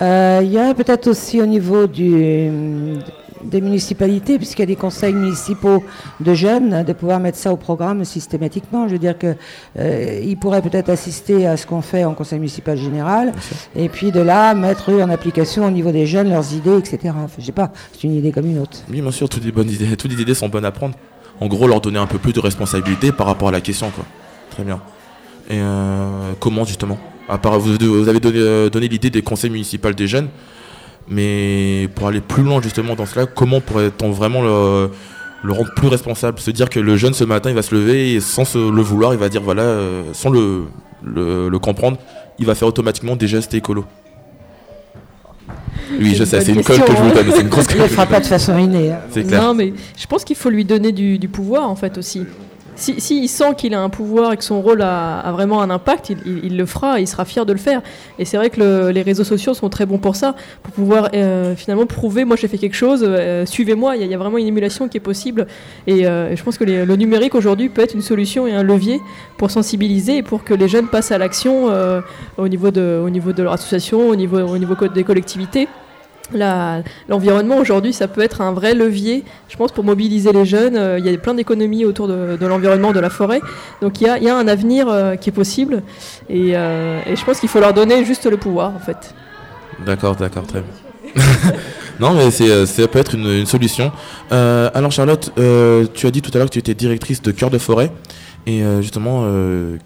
Il 0.00 0.50
y 0.50 0.58
a 0.58 0.74
peut-être 0.74 1.06
aussi 1.06 1.40
au 1.40 1.46
niveau 1.46 1.86
du, 1.86 2.50
des 3.44 3.60
municipalités, 3.60 4.36
puisqu'il 4.38 4.62
y 4.62 4.64
a 4.64 4.66
des 4.66 4.76
conseils 4.76 5.14
municipaux 5.14 5.84
de 6.20 6.34
jeunes, 6.34 6.84
de 6.84 6.92
pouvoir 6.92 7.20
mettre 7.20 7.38
ça 7.38 7.52
au 7.52 7.56
programme 7.56 8.04
systématiquement. 8.04 8.88
Je 8.88 8.92
veux 8.92 8.98
dire 8.98 9.18
que 9.18 9.34
euh, 9.78 10.34
pourraient 10.42 10.60
peut-être 10.60 10.90
assister 10.90 11.46
à 11.46 11.56
ce 11.56 11.66
qu'on 11.66 11.82
fait 11.82 12.04
en 12.04 12.14
conseil 12.14 12.40
municipal 12.40 12.76
général, 12.76 13.32
et 13.76 13.88
puis 13.88 14.10
de 14.10 14.20
là 14.20 14.54
mettre 14.54 14.90
eux 14.90 15.00
en 15.00 15.08
application 15.08 15.66
au 15.66 15.70
niveau 15.70 15.92
des 15.92 16.04
jeunes 16.04 16.28
leurs 16.30 16.52
idées, 16.52 16.76
etc. 16.76 17.14
Enfin, 17.16 17.28
je 17.38 17.44
sais 17.46 17.52
pas, 17.52 17.72
c'est 17.92 18.04
une 18.04 18.14
idée 18.14 18.32
comme 18.32 18.46
une 18.46 18.58
autre. 18.58 18.78
Oui, 18.90 19.00
bien 19.00 19.10
sûr, 19.12 19.28
toutes 19.28 19.44
les 19.44 19.52
bonnes 19.52 19.70
idées, 19.70 19.96
toutes 19.96 20.10
les 20.10 20.20
idées 20.20 20.34
sont 20.34 20.48
bonnes 20.48 20.64
à 20.64 20.72
prendre. 20.72 20.96
En 21.40 21.46
gros, 21.46 21.68
leur 21.68 21.80
donner 21.80 21.98
un 21.98 22.06
peu 22.06 22.18
plus 22.18 22.32
de 22.32 22.40
responsabilité 22.40 23.12
par 23.12 23.28
rapport 23.28 23.48
à 23.48 23.52
la 23.52 23.60
question, 23.60 23.90
quoi. 23.90 24.04
Très 24.50 24.64
bien. 24.64 24.80
Et 25.48 25.58
euh, 25.58 26.32
comment 26.40 26.64
justement? 26.64 26.98
À 27.28 27.38
part 27.38 27.58
vous, 27.58 27.76
vous 27.80 28.08
avez 28.08 28.20
donné, 28.20 28.38
euh, 28.38 28.68
donné 28.68 28.88
l'idée 28.88 29.10
des 29.10 29.22
conseils 29.22 29.50
municipaux 29.50 29.92
des 29.92 30.08
jeunes, 30.08 30.28
mais 31.08 31.88
pour 31.94 32.08
aller 32.08 32.20
plus 32.20 32.42
loin 32.42 32.60
justement 32.62 32.94
dans 32.94 33.06
cela, 33.06 33.26
comment 33.26 33.60
pourrait-on 33.60 34.10
vraiment 34.10 34.42
le, 34.42 34.90
le 35.42 35.52
rendre 35.52 35.72
plus 35.74 35.88
responsable? 35.88 36.38
Se 36.40 36.50
dire 36.50 36.70
que 36.70 36.80
le 36.80 36.96
jeune 36.96 37.12
ce 37.14 37.24
matin, 37.24 37.50
il 37.50 37.54
va 37.56 37.62
se 37.62 37.74
lever 37.74 38.14
et 38.14 38.20
sans 38.20 38.44
se 38.44 38.58
le 38.58 38.82
vouloir, 38.82 39.12
il 39.12 39.18
va 39.18 39.28
dire 39.28 39.42
voilà, 39.42 39.62
euh, 39.62 40.02
sans 40.12 40.30
le, 40.30 40.64
le, 41.04 41.48
le 41.48 41.58
comprendre, 41.58 41.98
il 42.38 42.46
va 42.46 42.54
faire 42.54 42.68
automatiquement 42.68 43.16
des 43.16 43.26
gestes 43.28 43.52
écolos. 43.54 43.84
Oui, 46.00 46.14
je 46.14 46.24
sais, 46.24 46.40
c'est 46.40 46.52
une 46.52 46.62
colle 46.64 46.80
que 46.80 46.92
je 46.96 47.02
vous 47.02 47.10
donne, 47.10 47.30
c'est 47.34 47.42
une 47.42 47.48
grosse 47.48 47.66
Il 47.66 47.72
colle. 47.76 47.82
le 47.82 47.88
fera 47.88 48.06
pas 48.06 48.20
de 48.20 48.26
façon 48.26 48.56
innée. 48.56 48.92
hein. 48.92 49.00
Non, 49.30 49.52
mais 49.54 49.74
je 49.98 50.06
pense 50.06 50.24
qu'il 50.24 50.36
faut 50.36 50.48
lui 50.48 50.64
donner 50.64 50.92
du, 50.92 51.18
du 51.18 51.28
pouvoir 51.28 51.68
en 51.68 51.76
fait 51.76 51.98
aussi. 51.98 52.24
Si, 52.74 53.00
si 53.00 53.22
il 53.22 53.28
sent 53.28 53.54
qu'il 53.56 53.74
a 53.74 53.80
un 53.80 53.88
pouvoir 53.88 54.32
et 54.32 54.36
que 54.36 54.44
son 54.44 54.60
rôle 54.62 54.82
a, 54.82 55.30
vraiment 55.32 55.62
un 55.62 55.70
impact, 55.70 56.10
il, 56.24 56.56
le 56.56 56.66
fera, 56.66 57.00
il 57.00 57.06
sera 57.06 57.24
fier 57.24 57.44
de 57.46 57.52
le 57.52 57.58
faire. 57.58 57.82
Et 58.18 58.24
c'est 58.24 58.36
vrai 58.36 58.50
que 58.50 58.60
le- 58.60 58.90
les 58.90 59.02
réseaux 59.02 59.24
sociaux 59.24 59.54
sont 59.54 59.68
très 59.68 59.86
bons 59.86 59.98
pour 59.98 60.16
ça, 60.16 60.34
pour 60.62 60.72
pouvoir 60.72 61.10
euh, 61.14 61.54
finalement 61.54 61.86
prouver, 61.86 62.24
moi 62.24 62.36
j'ai 62.36 62.48
fait 62.48 62.58
quelque 62.58 62.76
chose, 62.76 63.04
euh, 63.06 63.46
suivez-moi, 63.46 63.96
il 63.96 64.06
y, 64.06 64.14
a- 64.14 64.18
vraiment 64.18 64.38
une 64.38 64.46
émulation 64.46 64.88
qui 64.88 64.96
est 64.96 65.00
possible. 65.00 65.46
Et 65.86 66.06
euh, 66.06 66.34
je 66.34 66.42
pense 66.42 66.58
que 66.58 66.64
le 66.64 66.96
numérique 66.96 67.34
aujourd'hui 67.34 67.68
peut 67.68 67.82
être 67.82 67.94
une 67.94 68.02
solution 68.02 68.46
et 68.46 68.52
un 68.52 68.62
levier 68.62 69.00
pour 69.36 69.50
sensibiliser 69.50 70.18
et 70.18 70.22
pour 70.22 70.44
que 70.44 70.54
les 70.54 70.68
jeunes 70.68 70.88
passent 70.88 71.12
à 71.12 71.18
l'action 71.18 71.70
au, 72.36 72.48
niveau 72.48 72.70
de, 72.70 73.42
leur 73.42 73.52
association, 73.52 74.08
au 74.08 74.16
niveau, 74.16 74.38
des 74.94 75.04
collectivités. 75.04 75.68
L'environnement 77.08 77.56
aujourd'hui, 77.58 77.92
ça 77.92 78.08
peut 78.08 78.22
être 78.22 78.40
un 78.40 78.52
vrai 78.52 78.74
levier, 78.74 79.24
je 79.48 79.56
pense, 79.56 79.72
pour 79.72 79.84
mobiliser 79.84 80.32
les 80.32 80.44
jeunes. 80.44 80.76
Euh, 80.76 80.98
il 80.98 81.06
y 81.06 81.14
a 81.14 81.18
plein 81.18 81.34
d'économies 81.34 81.84
autour 81.84 82.08
de, 82.08 82.46
l'environnement, 82.46 82.92
de 82.92 83.00
la 83.00 83.10
forêt. 83.10 83.40
Donc 83.80 84.00
il 84.00 84.06
y 84.06 84.28
a, 84.28 84.36
un 84.36 84.48
avenir 84.48 84.88
euh, 84.88 85.16
qui 85.16 85.30
est 85.30 85.32
possible. 85.32 85.82
Et, 86.28 86.56
euh, 86.56 87.00
et 87.06 87.16
je 87.16 87.24
pense 87.24 87.40
qu'il 87.40 87.48
faut 87.48 87.60
leur 87.60 87.74
donner 87.74 88.04
juste 88.04 88.26
le 88.26 88.36
pouvoir, 88.36 88.74
en 88.74 88.78
fait. 88.78 89.14
D'accord, 89.84 90.16
d'accord, 90.16 90.46
très 90.46 90.60
bien. 90.60 91.22
non, 92.00 92.14
mais 92.14 92.30
ça 92.30 92.88
peut 92.88 92.98
être 92.98 93.14
une, 93.14 93.44
solution. 93.46 93.92
Alors 94.30 94.92
Charlotte, 94.92 95.32
tu 95.94 96.06
as 96.06 96.10
dit 96.10 96.22
tout 96.22 96.30
à 96.34 96.38
l'heure 96.38 96.48
que 96.48 96.52
tu 96.52 96.58
étais 96.58 96.74
directrice 96.74 97.22
de 97.22 97.32
Cœur 97.32 97.50
de 97.50 97.58
Forêt. 97.58 97.90
Et 98.46 98.62
justement, 98.80 99.26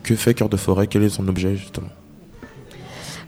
que 0.02 0.14
fait 0.14 0.35
Cœur 0.35 0.48
de 0.48 0.56
Forêt? 0.56 0.87
Quel 0.87 1.02
est 1.02 1.09
son 1.09 1.26
objet 1.28 1.56
justement? 1.56 1.88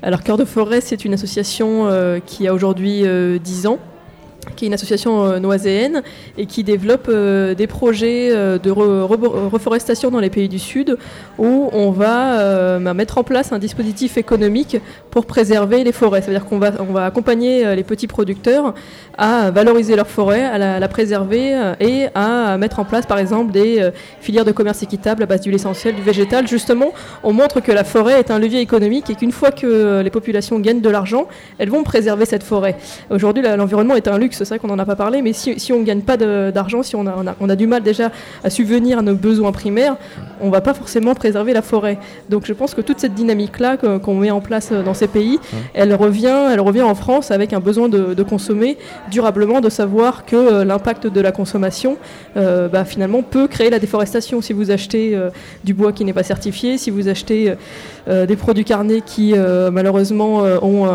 Alors 0.00 0.22
Cœur 0.22 0.36
de 0.36 0.44
Forêt, 0.44 0.80
c'est 0.80 1.04
une 1.04 1.14
association 1.14 1.88
euh, 1.88 2.20
qui 2.24 2.46
a 2.46 2.54
aujourd'hui 2.54 3.04
euh, 3.04 3.38
10 3.38 3.66
ans 3.66 3.78
qui 4.56 4.64
est 4.64 4.68
une 4.68 4.74
association 4.74 5.24
euh, 5.24 5.38
noiséenne 5.38 6.02
et 6.36 6.46
qui 6.46 6.64
développe 6.64 7.08
euh, 7.08 7.54
des 7.54 7.66
projets 7.66 8.30
euh, 8.30 8.58
de 8.58 8.70
re- 8.70 9.06
re- 9.06 9.48
reforestation 9.48 10.10
dans 10.10 10.20
les 10.20 10.30
pays 10.30 10.48
du 10.48 10.58
Sud 10.58 10.98
où 11.38 11.70
on 11.72 11.90
va 11.90 12.78
bah, 12.78 12.94
mettre 12.94 13.18
en 13.18 13.22
place 13.22 13.52
un 13.52 13.58
dispositif 13.58 14.16
économique 14.16 14.78
pour 15.10 15.26
préserver 15.26 15.84
les 15.84 15.92
forêts. 15.92 16.22
C'est-à-dire 16.22 16.46
qu'on 16.46 16.58
va, 16.58 16.72
on 16.80 16.92
va 16.92 17.04
accompagner 17.04 17.76
les 17.76 17.84
petits 17.84 18.06
producteurs 18.06 18.74
à 19.16 19.50
valoriser 19.50 19.96
leur 19.96 20.08
forêt, 20.08 20.44
à 20.44 20.78
la, 20.78 20.88
préserver 20.88 21.72
et 21.80 22.06
à 22.14 22.56
mettre 22.58 22.78
en 22.80 22.84
place 22.84 23.06
par 23.06 23.18
exemple 23.18 23.52
des 23.52 23.90
filières 24.20 24.44
de 24.44 24.52
commerce 24.52 24.82
équitable 24.82 25.22
à 25.22 25.26
base 25.26 25.42
d'huile 25.42 25.54
essentielle, 25.54 25.94
du 25.94 26.02
végétal. 26.02 26.46
Justement, 26.48 26.92
on 27.22 27.32
montre 27.32 27.60
que 27.60 27.72
la 27.72 27.84
forêt 27.84 28.18
est 28.18 28.30
un 28.30 28.38
levier 28.38 28.60
économique 28.60 29.10
et 29.10 29.14
qu'une 29.14 29.32
fois 29.32 29.50
que 29.50 30.00
les 30.02 30.10
populations 30.10 30.58
gagnent 30.58 30.80
de 30.80 30.90
l'argent, 30.90 31.26
elles 31.58 31.70
vont 31.70 31.82
préserver 31.84 32.24
cette 32.24 32.42
forêt. 32.42 32.76
Aujourd'hui, 33.10 33.42
l'environnement 33.42 33.94
est 33.94 34.08
un 34.08 34.18
luxe, 34.18 34.37
c'est 34.44 34.48
vrai 34.54 34.58
qu'on 34.58 34.68
n'en 34.68 34.78
a 34.78 34.84
pas 34.84 34.96
parlé, 34.96 35.22
mais 35.22 35.32
si, 35.32 35.58
si 35.58 35.72
on 35.72 35.80
ne 35.80 35.84
gagne 35.84 36.00
pas 36.02 36.16
d'argent, 36.16 36.82
si 36.82 36.96
on 36.96 37.06
a, 37.06 37.14
on, 37.16 37.26
a, 37.26 37.34
on 37.40 37.48
a 37.48 37.56
du 37.56 37.66
mal 37.66 37.82
déjà 37.82 38.10
à 38.44 38.50
subvenir 38.50 38.98
à 38.98 39.02
nos 39.02 39.14
besoins 39.14 39.52
primaires, 39.52 39.96
on 40.40 40.46
ne 40.46 40.52
va 40.52 40.60
pas 40.60 40.74
forcément 40.74 41.14
préserver 41.14 41.52
la 41.52 41.62
forêt. 41.62 41.98
Donc 42.28 42.46
je 42.46 42.52
pense 42.52 42.74
que 42.74 42.80
toute 42.80 43.00
cette 43.00 43.14
dynamique-là 43.14 43.76
que- 43.76 43.98
qu'on 43.98 44.14
met 44.14 44.30
en 44.30 44.40
place 44.40 44.70
euh, 44.72 44.82
dans 44.82 44.94
ces 44.94 45.08
pays, 45.08 45.38
elle, 45.74 45.94
revient, 45.94 46.48
elle 46.52 46.60
revient 46.60 46.82
en 46.82 46.94
France 46.94 47.30
avec 47.30 47.52
un 47.52 47.60
besoin 47.60 47.88
de, 47.88 48.14
de 48.14 48.22
consommer 48.22 48.78
durablement, 49.10 49.60
de 49.60 49.68
savoir 49.68 50.24
que 50.24 50.36
euh, 50.36 50.64
l'impact 50.64 51.06
de 51.06 51.20
la 51.20 51.32
consommation, 51.32 51.96
euh, 52.36 52.68
bah, 52.68 52.84
finalement, 52.84 53.22
peut 53.22 53.48
créer 53.48 53.70
la 53.70 53.78
déforestation. 53.78 54.40
Si 54.40 54.52
vous 54.52 54.70
achetez 54.70 55.14
euh, 55.14 55.30
du 55.64 55.74
bois 55.74 55.92
qui 55.92 56.04
n'est 56.04 56.12
pas 56.12 56.22
certifié, 56.22 56.78
si 56.78 56.90
vous 56.90 57.08
achetez 57.08 57.54
des 58.06 58.36
produits 58.36 58.64
carnés 58.64 59.02
qui, 59.04 59.34
malheureusement, 59.72 60.38
ont 60.62 60.86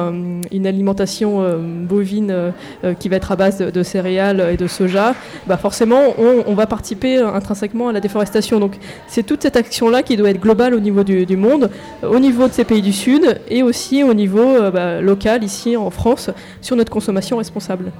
une 0.52 0.68
alimentation 0.68 1.60
bovine 1.88 2.52
qui 3.00 3.10
va 3.10 3.16
être 3.18 3.23
à 3.32 3.36
base 3.36 3.58
de, 3.58 3.84
céréales 3.84 4.50
et 4.52 4.58
de 4.58 4.68
soja, 4.68 5.16
bah 5.48 5.58
forcément, 5.58 6.14
on, 6.18 6.54
va 6.54 6.68
participer 6.68 7.18
intrinsèquement 7.18 7.90
à 7.90 7.92
la 7.92 8.00
déforestation. 8.00 8.60
Donc, 8.60 8.78
c'est 9.08 9.24
toute 9.24 9.42
cette 9.42 9.56
action-là 9.56 10.04
qui 10.04 10.18
doit 10.18 10.30
être 10.30 10.40
globale 10.40 10.74
au 10.74 10.80
niveau 10.80 11.04
du, 11.04 11.38
monde, 11.38 11.70
au 12.04 12.20
niveau 12.20 12.48
de 12.48 12.54
ces 12.54 12.64
pays 12.64 12.82
du 12.82 12.94
Sud 12.94 13.40
et 13.50 13.64
aussi 13.64 14.04
au 14.04 14.14
niveau 14.14 14.42
euh, 14.42 14.72
bah, 14.72 15.02
local, 15.02 15.44
ici 15.44 15.78
en 15.78 15.90
France, 15.90 16.30
sur 16.62 16.76
notre 16.76 16.92
consommation 16.92 17.38
responsable. 17.38 17.92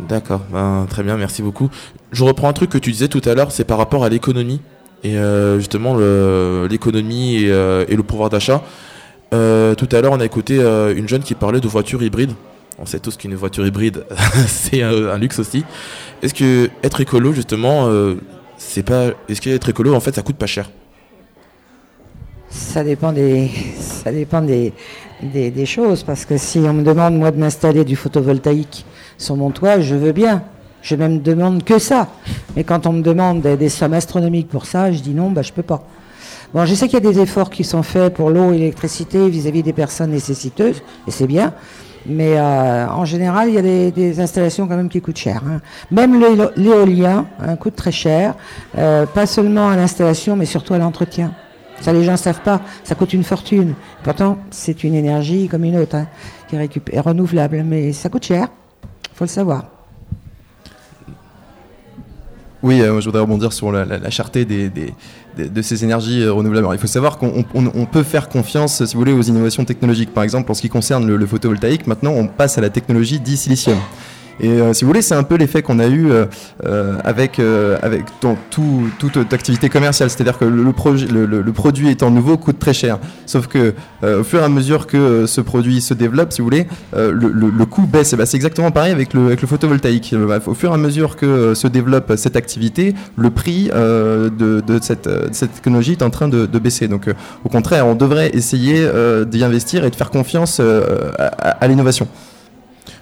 D'accord, 0.00 0.42
ben, 0.52 0.86
très 0.88 1.02
bien, 1.02 1.16
merci 1.16 1.42
beaucoup. 1.42 1.68
Je 2.12 2.24
reprends 2.24 2.48
un 2.48 2.52
truc 2.52 2.70
que 2.70 2.78
tu 2.78 2.92
disais 2.92 3.08
tout 3.08 3.22
à 3.24 3.34
l'heure, 3.34 3.52
c'est 3.52 3.64
par 3.64 3.78
rapport 3.78 4.04
à 4.04 4.08
l'économie. 4.08 4.60
Et 5.04 5.16
euh, 5.16 5.58
justement, 5.58 5.96
l'économie 6.66 7.44
et, 7.44 7.52
euh, 7.52 7.84
et 7.88 7.96
le 7.96 8.02
pouvoir 8.02 8.30
d'achat. 8.30 8.62
Tout 9.30 9.36
à 9.92 10.00
l'heure, 10.00 10.12
on 10.12 10.20
a 10.20 10.24
écouté 10.24 10.56
une 10.96 11.06
jeune 11.06 11.22
qui 11.22 11.34
parlait 11.34 11.60
de 11.60 11.68
voitures 11.68 12.02
hybrides. 12.02 12.32
On 12.80 12.86
sait 12.86 13.00
tous 13.00 13.16
qu'une 13.16 13.34
voiture 13.34 13.66
hybride, 13.66 14.04
c'est 14.46 14.82
un, 14.82 15.18
luxe 15.18 15.40
aussi. 15.40 15.64
Est-ce 16.22 16.32
que 16.32 16.70
être 16.84 17.00
écolo, 17.00 17.32
justement, 17.32 17.88
euh, 17.88 18.14
c'est 18.56 18.84
pas. 18.84 19.08
Est-ce 19.28 19.40
qu'être 19.40 19.68
écolo, 19.68 19.94
en 19.94 20.00
fait, 20.00 20.14
ça 20.14 20.22
coûte 20.22 20.36
pas 20.36 20.46
cher? 20.46 20.70
Ça 22.50 22.84
dépend 22.84 23.12
des, 23.12 23.50
choses, 25.66 26.04
parce 26.04 26.24
que 26.24 26.36
si 26.36 26.58
on 26.60 26.72
me 26.72 26.84
demande, 26.84 27.16
moi, 27.16 27.32
de 27.32 27.38
m'installer 27.38 27.84
du 27.84 27.96
photovoltaïque 27.96 28.86
sur 29.18 29.36
mon 29.36 29.50
toit, 29.50 29.80
je 29.80 29.96
veux 29.96 30.12
bien. 30.12 30.44
Je 30.80 30.94
même 30.94 31.20
demande 31.20 31.64
que 31.64 31.80
ça. 31.80 32.06
Mais 32.54 32.62
quand 32.62 32.86
on 32.86 32.92
me 32.92 33.02
demande 33.02 33.40
des, 33.42 33.56
des 33.56 33.68
sommes 33.68 33.92
astronomiques 33.92 34.48
pour 34.48 34.66
ça, 34.66 34.92
je 34.92 35.00
dis 35.00 35.14
non, 35.14 35.30
bah, 35.32 35.42
je 35.42 35.52
peux 35.52 35.64
pas. 35.64 35.82
Bon, 36.54 36.64
je 36.64 36.74
sais 36.74 36.86
qu'il 36.86 37.04
y 37.04 37.06
a 37.08 37.12
des 37.12 37.18
efforts 37.18 37.50
qui 37.50 37.64
sont 37.64 37.82
faits 37.82 38.14
pour 38.14 38.30
l'eau 38.30 38.52
et 38.52 38.58
l'électricité 38.58 39.28
vis-à-vis 39.28 39.64
des 39.64 39.72
personnes 39.72 40.12
nécessiteuses, 40.12 40.80
et 41.06 41.10
c'est 41.10 41.26
bien. 41.26 41.52
Mais 42.06 42.38
euh, 42.38 42.88
en 42.88 43.04
général, 43.04 43.48
il 43.48 43.54
y 43.54 43.58
a 43.58 43.90
des, 43.90 44.20
installations 44.20 44.66
quand 44.66 44.76
même 44.76 44.88
qui 44.88 45.00
coûtent 45.00 45.18
cher. 45.18 45.42
hein. 45.46 45.60
Même 45.90 46.18
l'éo- 46.18 46.50
l'éolien 46.56 47.26
hein, 47.40 47.56
coûte 47.56 47.76
très 47.76 47.92
cher, 47.92 48.34
euh, 48.76 49.06
pas 49.06 49.26
seulement 49.26 49.68
à 49.70 49.76
l'installation, 49.76 50.36
mais 50.36 50.46
surtout 50.46 50.74
à 50.74 50.78
l'entretien. 50.78 51.32
Ça, 51.80 51.92
les 51.92 52.02
gens 52.02 52.12
ne 52.12 52.16
savent 52.16 52.40
pas. 52.42 52.60
Ça 52.82 52.94
coûte 52.94 53.12
une 53.12 53.22
fortune. 53.24 53.74
Pourtant, 54.02 54.38
c'est 54.50 54.82
une 54.82 54.94
énergie 54.94 55.46
comme 55.48 55.64
une 55.64 55.76
autre, 55.76 55.94
hein, 55.96 56.06
qui 56.48 56.56
est, 56.56 56.94
est 56.94 57.00
renouvelable. 57.00 57.62
Mais 57.64 57.92
ça 57.92 58.08
coûte 58.08 58.24
cher. 58.24 58.48
faut 59.14 59.24
le 59.24 59.28
savoir. 59.28 59.64
Oui, 62.68 62.82
euh, 62.82 63.00
je 63.00 63.06
voudrais 63.06 63.22
rebondir 63.22 63.52
sur 63.54 63.72
la, 63.72 63.86
la, 63.86 64.10
cherté 64.10 64.44
des, 64.44 64.68
de 65.38 65.62
ces 65.62 65.84
énergies 65.84 66.22
euh, 66.22 66.32
renouvelables. 66.32 66.68
Il 66.72 66.78
faut 66.78 66.86
savoir 66.86 67.16
qu'on 67.16 67.44
on- 67.54 67.70
on 67.74 67.86
peut 67.86 68.02
faire 68.02 68.28
confiance, 68.28 68.84
si 68.84 68.92
vous 68.94 68.98
voulez, 69.00 69.12
aux 69.12 69.22
innovations 69.22 69.64
technologiques. 69.64 70.12
Par 70.12 70.22
exemple, 70.22 70.50
en 70.50 70.54
ce 70.54 70.60
qui 70.60 70.68
concerne 70.68 71.06
le, 71.06 71.16
le 71.16 71.26
photovoltaïque, 71.26 71.86
maintenant, 71.86 72.10
on 72.12 72.26
passe 72.26 72.58
à 72.58 72.60
la 72.60 72.68
technologie 72.68 73.20
di-silicium. 73.20 73.78
Et 74.40 74.48
euh, 74.50 74.72
si 74.72 74.84
vous 74.84 74.88
voulez, 74.90 75.02
c'est 75.02 75.14
un 75.14 75.22
peu 75.22 75.36
l'effet 75.36 75.62
qu'on 75.62 75.78
a 75.78 75.86
eu 75.86 76.10
euh, 76.10 76.26
euh, 76.66 76.94
avec, 77.04 77.40
avec 77.82 78.04
tout- 78.20 78.36
toute 78.98 79.32
activité 79.32 79.68
commerciale. 79.68 80.10
C'est-à-dire 80.10 80.38
que 80.38 80.44
le, 80.44 80.62
le 80.62 81.26
le- 81.42 81.52
produit 81.52 81.88
étant 81.90 82.10
nouveau 82.10 82.36
coûte 82.36 82.58
très 82.58 82.72
cher. 82.72 82.98
Sauf 83.26 83.46
que 83.48 83.74
au 84.04 84.22
fur 84.22 84.40
et 84.40 84.44
à 84.44 84.48
mesure 84.48 84.86
que 84.86 85.26
ce 85.26 85.40
produit 85.40 85.80
se 85.80 85.92
développe, 85.94 86.32
si 86.32 86.40
vous 86.40 86.46
voulez, 86.46 86.66
le, 86.94 87.64
coût 87.64 87.86
baisse. 87.86 88.14
Ben, 88.14 88.26
c'est 88.26 88.36
exactement 88.36 88.70
pareil 88.70 88.92
avec 88.92 89.12
le, 89.14 89.36
photovoltaïque. 89.36 90.12
Euh, 90.12 90.38
Au 90.46 90.54
fur 90.54 90.70
et 90.70 90.74
à 90.74 90.76
mesure 90.78 91.16
que 91.16 91.54
se 91.54 91.66
développe 91.66 92.12
cette 92.16 92.36
activité, 92.36 92.94
le 93.16 93.30
prix 93.30 93.68
de, 93.68 94.62
cette, 94.80 95.08
technologie 95.32 95.92
est 95.92 96.02
en 96.02 96.10
train 96.10 96.28
de, 96.28 96.46
baisser. 96.58 96.88
Donc 96.88 97.08
au 97.44 97.48
contraire, 97.48 97.86
on 97.86 97.94
devrait 97.94 98.30
essayer 98.34 98.88
d'y 99.26 99.42
investir 99.44 99.84
et 99.84 99.90
de 99.90 99.96
faire 99.96 100.10
confiance 100.10 100.60
à 100.60 101.68
l'innovation. 101.68 102.08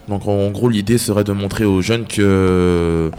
Donc 0.09 0.27
en 0.27 0.51
gros, 0.51 0.69
l'idée 0.69 0.99
serait 0.99 1.25
de 1.25 1.33
montrer 1.33 1.65
aux 1.65 1.81
jeunes 1.83 2.07
que 2.07 2.21
euh, 2.21 3.11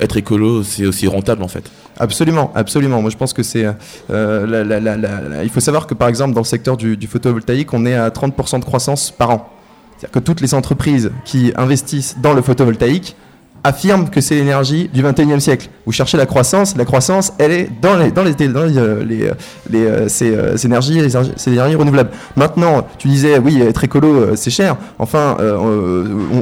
être 0.00 0.16
écolo, 0.16 0.62
c'est 0.62 0.86
aussi 0.86 1.06
rentable 1.06 1.42
en 1.42 1.48
fait. 1.48 1.70
Absolument, 1.98 2.52
absolument. 2.54 3.02
Moi, 3.02 3.10
je 3.10 3.16
pense 3.16 3.32
que 3.32 3.42
c'est. 3.42 3.66
euh, 4.10 5.40
il 5.42 5.50
faut 5.50 5.60
savoir 5.60 5.86
que, 5.86 5.94
par 5.94 6.08
exemple, 6.08 6.32
dans 6.34 6.40
le 6.40 6.46
secteur 6.46 6.76
du, 6.76 6.96
du 6.96 7.06
photovoltaïque, 7.08 7.72
on 7.74 7.84
est 7.86 7.94
à 7.94 8.08
30% 8.10 8.60
de 8.60 8.64
croissance 8.64 9.10
par 9.10 9.30
an. 9.30 9.50
C'est-à-dire 9.90 10.12
que 10.12 10.18
toutes 10.20 10.40
les 10.40 10.54
entreprises 10.54 11.10
qui 11.24 11.52
investissent 11.56 12.16
dans 12.22 12.34
le 12.34 12.42
photovoltaïque 12.42 13.16
affirment 13.64 14.08
que 14.08 14.20
c'est 14.20 14.34
l'énergie 14.34 14.88
du 14.92 15.02
21e 15.02 15.40
siècle. 15.40 15.68
Vous 15.86 15.92
cherchez 15.92 16.16
la 16.16 16.26
croissance, 16.26 16.76
la 16.76 16.84
croissance, 16.84 17.32
elle 17.38 17.52
est 17.52 17.70
dans 17.82 17.96
les, 17.96 18.10
dans 18.10 18.22
les, 18.22 18.34
dans 18.34 18.64
les, 18.64 18.78
euh, 18.78 19.04
les, 19.04 19.30
les, 19.70 19.86
euh, 19.86 20.08
ces, 20.08 20.34
euh, 20.34 20.56
ces 20.56 20.66
énergies, 20.66 21.00
ces 21.36 21.50
énergies 21.52 21.74
renouvelables. 21.74 22.10
Maintenant, 22.36 22.86
tu 22.98 23.08
disais, 23.08 23.38
oui, 23.38 23.60
être 23.60 23.84
écolo, 23.84 24.08
euh, 24.14 24.32
c'est 24.36 24.50
cher. 24.50 24.76
Enfin, 24.98 25.36
euh, 25.40 25.56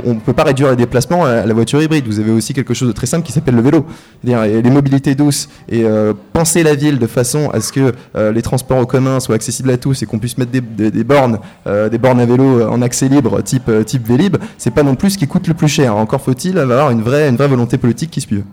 on 0.05 0.15
ne 0.15 0.21
peut 0.21 0.33
pas 0.33 0.45
réduire 0.45 0.71
les 0.71 0.77
déplacements 0.77 1.25
à 1.25 1.47
la 1.47 1.55
voiture 1.55 1.81
hybride. 1.83 2.07
Vous 2.07 2.19
avez 2.21 2.33
aussi 2.33 2.55
quelque 2.55 2.75
chose 2.75 2.89
de 2.89 2.93
très 2.93 3.07
simple 3.07 3.25
qui 3.27 3.33
s'appelle 3.33 3.55
le 3.57 3.63
vélo. 3.63 3.87
C'est-à-dire 4.23 4.41
euh, 4.41 4.61
les 4.61 4.71
mobilités 4.71 5.15
douces 5.15 5.49
et 5.69 5.85
euh, 5.85 6.13
penser 6.33 6.63
la 6.63 6.75
ville 6.75 6.99
de 6.99 7.07
façon 7.07 7.51
à 7.51 7.61
ce 7.61 7.73
que 7.73 7.93
euh, 8.17 8.33
les 8.33 8.43
transports 8.43 8.79
en 8.79 8.85
commun 8.85 9.21
soient 9.21 9.35
accessibles 9.37 9.71
à 9.71 9.77
tous 9.77 10.03
et 10.03 10.07
qu'on 10.07 10.19
puisse 10.19 10.39
mettre 10.39 10.51
des, 10.51 10.61
des- 10.61 11.05
bornes, 11.05 11.39
euh, 11.67 11.89
des 11.89 11.99
bornes 11.99 12.21
à 12.21 12.27
vélo 12.27 12.63
en 12.69 12.83
accès 12.83 13.09
libre, 13.09 13.41
type, 13.43 13.69
euh, 13.69 13.83
type 13.85 14.07
Vélib, 14.07 14.37
c'est 14.59 14.71
pas 14.73 14.83
non 14.83 14.95
plus 14.97 15.11
ce 15.11 15.19
qui 15.19 15.27
coûte 15.27 15.47
le 15.49 15.55
plus 15.55 15.69
cher. 15.69 15.97
Encore 15.97 16.21
faut-il 16.21 16.59
avoir 16.59 16.91
une 16.91 17.03
vraie, 17.07 17.29
une 17.29 17.37
vraie 17.37 17.49
volonté 17.49 17.79
politique 17.79 18.11
qui 18.11 18.21
suive. 18.21 18.45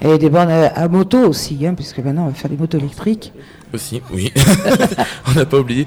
Et 0.00 0.16
des 0.18 0.30
bornes 0.30 0.50
à, 0.50 0.66
à 0.66 0.88
moto 0.88 1.18
aussi, 1.18 1.66
hein, 1.66 1.74
puisque 1.74 1.98
maintenant 1.98 2.24
on 2.24 2.28
va 2.28 2.34
faire 2.34 2.50
des 2.50 2.56
motos 2.56 2.78
électriques. 2.78 3.32
Aussi, 3.74 4.00
oui. 4.12 4.32
on 5.26 5.32
n'a 5.34 5.44
pas 5.44 5.58
oublié. 5.58 5.86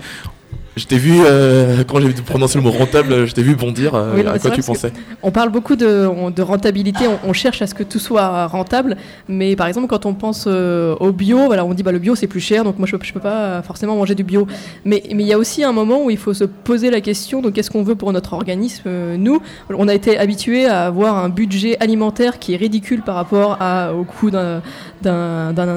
Je 0.78 0.86
t'ai 0.86 0.98
vu, 0.98 1.12
euh, 1.20 1.84
quand 1.86 2.00
j'ai 2.00 2.14
prononcé 2.14 2.58
le 2.58 2.64
mot 2.64 2.72
rentable, 2.72 3.26
je 3.28 3.34
t'ai 3.34 3.42
vu 3.44 3.56
bondir. 3.56 3.94
euh, 3.94 4.14
Oui, 4.16 4.24
non, 4.24 4.32
à 4.32 4.40
quoi 4.40 4.52
tu 4.52 4.62
pensais 4.62 4.94
On 5.22 5.30
parle 5.30 5.50
beaucoup 5.50 5.76
de, 5.76 6.06
rentabilité, 6.42 7.08
on, 7.10 7.30
on 7.30 7.34
cherche 7.34 7.62
à 7.62 7.68
ce 7.68 7.74
que 7.74 7.84
tout 7.84 8.00
soit 8.00 8.48
rentable, 8.48 8.96
mais 9.28 9.58
par 9.58 9.68
exemple 9.68 9.88
quand 9.88 10.06
on 10.06 10.14
pense 10.14 10.46
euh, 10.48 10.96
au 11.02 11.12
bio, 11.12 11.48
voilà, 11.48 11.66
on 11.66 11.74
dit 11.74 11.84
bah, 11.84 11.92
le 11.92 12.00
bio 12.00 12.16
c'est 12.16 12.28
plus 12.28 12.40
cher, 12.40 12.64
donc 12.64 12.80
moi 12.80 12.88
je 12.88 12.96
ne 12.96 13.02
peux 13.02 13.20
pas 13.20 13.62
forcément 13.64 13.98
manger 13.98 14.16
du 14.16 14.24
bio. 14.24 14.48
Mais 14.86 15.04
mais 15.14 15.24
il 15.24 15.28
y 15.28 15.34
a 15.34 15.38
aussi 15.38 15.62
un 15.66 15.74
moment 15.74 16.06
où 16.06 16.10
il 16.10 16.18
faut 16.18 16.34
se 16.34 16.46
poser 16.46 16.90
la 16.90 17.02
question, 17.02 17.42
donc 17.42 17.52
qu'est-ce 17.54 17.70
qu'on 17.70 17.84
veut 17.84 17.96
pour 17.96 18.14
notre 18.14 18.32
organisme 18.32 18.84
euh, 18.88 19.18
Nous, 19.18 19.42
on 19.70 19.90
a 19.90 19.94
été 19.94 20.18
habitués 20.18 20.68
à 20.68 20.86
avoir 20.86 21.18
un 21.18 21.28
budget 21.28 21.76
alimentaire 21.82 22.40
qui 22.40 22.54
est 22.54 22.58
ridicule 22.58 23.02
par 23.02 23.16
rapport 23.16 23.58
à, 23.60 23.94
au 23.94 24.06
coût 24.06 24.32
d'un 24.32 24.62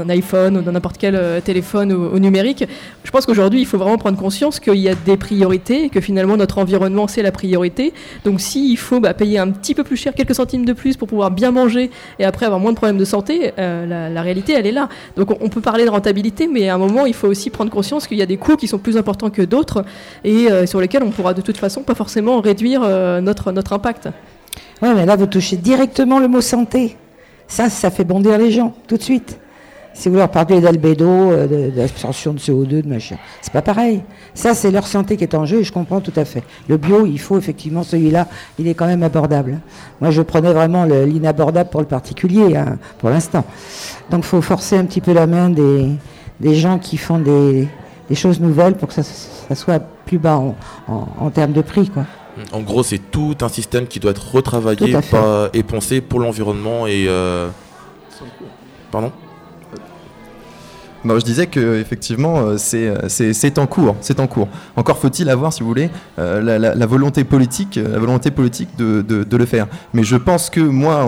iPhone 0.09 0.59
ou 0.59 0.63
d'un 0.63 0.71
n'importe 0.73 0.99
quel 0.99 1.43
téléphone 1.45 1.93
au, 1.93 2.11
au 2.15 2.19
numérique. 2.21 2.65
Je 3.03 3.11
pense 3.11 3.27
qu'aujourd'hui, 3.27 3.61
il 3.61 3.67
faut 3.67 3.79
vraiment 3.79 3.99
prendre 3.99 4.17
conscience 4.19 4.61
qu'il 4.61 4.84
y 4.85 4.89
a 4.89 4.95
des 4.95 5.17
priorités 5.17 5.89
que 5.89 6.01
finalement 6.01 6.37
notre 6.37 6.59
environnement, 6.59 7.09
c'est 7.09 7.23
la 7.23 7.33
priorité. 7.33 7.93
Donc 8.25 8.41
s'il 8.41 8.77
faut 8.77 9.01
bah, 9.01 9.15
payer 9.15 9.39
un 9.39 9.51
petit 9.51 9.75
peu 9.75 9.85
plus 9.85 9.97
cher, 9.97 10.15
quelques 10.15 10.35
centimes 10.35 10.65
de 10.65 10.73
plus 10.73 10.97
pour 10.97 11.09
pouvoir 11.09 11.31
bien 11.31 11.51
manger 11.51 11.91
et 12.19 12.25
après 12.25 12.47
avoir 12.47 12.61
moins 12.61 12.73
de 12.73 12.77
problèmes 12.77 12.99
de 12.99 13.05
santé, 13.05 13.53
euh, 13.59 14.11
la, 14.11 14.23
réalité, 14.23 14.53
elle 14.53 14.67
est 14.67 14.73
là. 14.73 14.89
Donc 15.17 15.31
on, 15.31 15.39
on 15.41 15.49
peut 15.49 15.61
parler 15.61 15.85
de 15.85 15.91
rentabilité, 15.91 16.47
mais 16.47 16.69
à 16.69 16.75
un 16.75 16.79
moment, 16.79 17.07
il 17.07 17.15
faut 17.15 17.29
aussi 17.29 17.51
prendre 17.51 17.71
conscience 17.71 18.07
qu'il 18.07 18.19
y 18.19 18.23
a 18.23 18.27
des 18.27 18.37
coûts 18.37 18.57
qui 18.57 18.69
sont 18.69 18.79
plus 18.79 18.97
importants 18.97 19.31
que 19.31 19.43
d'autres 19.43 19.85
et 20.25 20.51
euh, 20.51 20.67
sur 20.67 20.81
lesquels 20.81 21.03
on 21.03 21.11
pourra 21.11 21.35
de 21.35 21.41
toute 21.41 21.57
façon 21.57 21.83
pas 21.83 21.95
forcément 21.95 22.41
réduire 22.41 22.83
euh, 22.85 23.21
notre, 23.21 23.53
notre 23.53 23.73
impact. 23.73 24.09
Ouais, 24.83 24.95
mais 24.95 25.07
là, 25.07 25.17
vous 25.17 25.27
touchez 25.27 25.57
directement 25.57 26.19
le 26.19 26.29
mot 26.29 26.41
santé. 26.41 26.97
Ça, 27.47 27.69
ça 27.69 27.91
fait 27.91 28.05
bondir 28.05 28.39
les 28.39 28.51
gens, 28.51 28.75
tout 28.87 28.97
de 28.97 29.03
suite. 29.03 29.39
Si 29.97 30.09
vous 30.09 30.17
leur 30.17 30.29
parlez 30.29 30.61
d'albédo, 30.61 31.07
euh, 31.07 31.47
de- 31.47 31.71
d'absorption 31.71 32.35
de 32.35 32.39
CO2, 32.41 32.83
de 32.83 32.89
machin, 32.89 33.17
c'est 33.41 33.53
pas 33.53 33.63
pareil. 33.63 34.03
Ça, 34.35 34.53
c'est 34.55 34.71
leur 34.73 34.87
santé 34.89 35.17
qui 35.17 35.23
est 35.23 35.35
en 35.37 35.47
jeu 35.47 35.61
et 35.61 35.65
je 35.65 35.73
comprends 35.73 36.01
tout 36.01 36.13
à 36.17 36.25
fait. 36.25 36.43
Le 36.69 36.77
bio, 36.77 37.07
il 37.07 37.21
faut 37.21 37.39
effectivement 37.39 37.85
celui-là, 37.85 38.27
il 38.59 38.67
est 38.67 38.75
quand 38.75 38.87
même 38.87 39.05
abordable. 39.05 39.61
Moi, 40.01 40.11
je 40.11 40.21
prenais 40.23 40.53
vraiment 40.53 40.85
le- 40.85 41.05
l'inabordable 41.05 41.71
pour 41.71 41.81
le 41.81 41.87
particulier, 41.87 42.57
hein, 42.57 42.77
pour 42.99 43.09
l'instant. 43.11 43.45
Donc, 44.11 44.25
il 44.25 44.27
faut 44.27 44.43
forcer 44.43 44.77
un 44.77 44.85
petit 44.85 45.01
peu 45.01 45.13
la 45.13 45.27
main 45.29 45.49
des, 45.49 45.89
des 46.41 46.55
gens 46.57 46.79
qui 46.81 46.97
font 46.97 47.19
des, 47.21 47.69
des 48.09 48.15
choses 48.17 48.41
nouvelles 48.41 48.75
pour 48.75 48.89
que 48.89 48.95
ça, 48.95 49.05
ça 49.05 49.55
soit 49.55 49.79
plus 50.05 50.19
bas 50.19 50.37
en, 50.37 50.57
en- 50.89 51.07
en 51.21 51.31
termes 51.31 51.53
de 51.53 51.63
prix, 51.63 51.89
quoi. 51.89 52.05
En 52.53 52.63
gros, 52.63 52.83
c'est 52.83 52.99
tout 52.99 53.37
un 53.43 53.49
système 53.49 53.87
qui 53.87 54.01
doit 54.01 54.11
être 54.11 54.35
retravaillé 54.35 54.91
et 55.53 55.63
pensé 55.63 56.01
pour 56.01 56.19
l'environnement 56.19 56.89
et. 56.89 57.05
euh, 57.07 57.49
Pardon? 58.91 59.13
Non, 61.05 61.19
je 61.19 61.25
disais 61.25 61.47
que 61.47 61.79
effectivement, 61.79 62.39
euh, 62.39 62.57
c'est 62.57 62.89
euh, 62.89 63.09
c'est 63.09 63.59
en 63.59 63.67
cours, 63.67 63.95
c'est 64.01 64.21
en 64.21 64.27
cours. 64.27 64.49
Encore 64.77 64.99
faut-il 64.99 65.29
avoir, 65.29 65.53
si 65.53 65.61
vous 65.63 65.69
voulez, 65.69 65.91
euh, 66.19 66.41
la, 66.75 66.87
volonté 66.87 67.25
politique, 67.25 67.79
la 67.83 67.99
volonté 67.99 68.31
politique 68.31 68.71
de, 68.79 69.03
de- 69.03 69.37
le 69.37 69.45
faire. 69.47 69.67
Mais 69.93 70.03
je 70.05 70.17
pense 70.17 70.49
que 70.49 70.61
moi, 70.61 71.05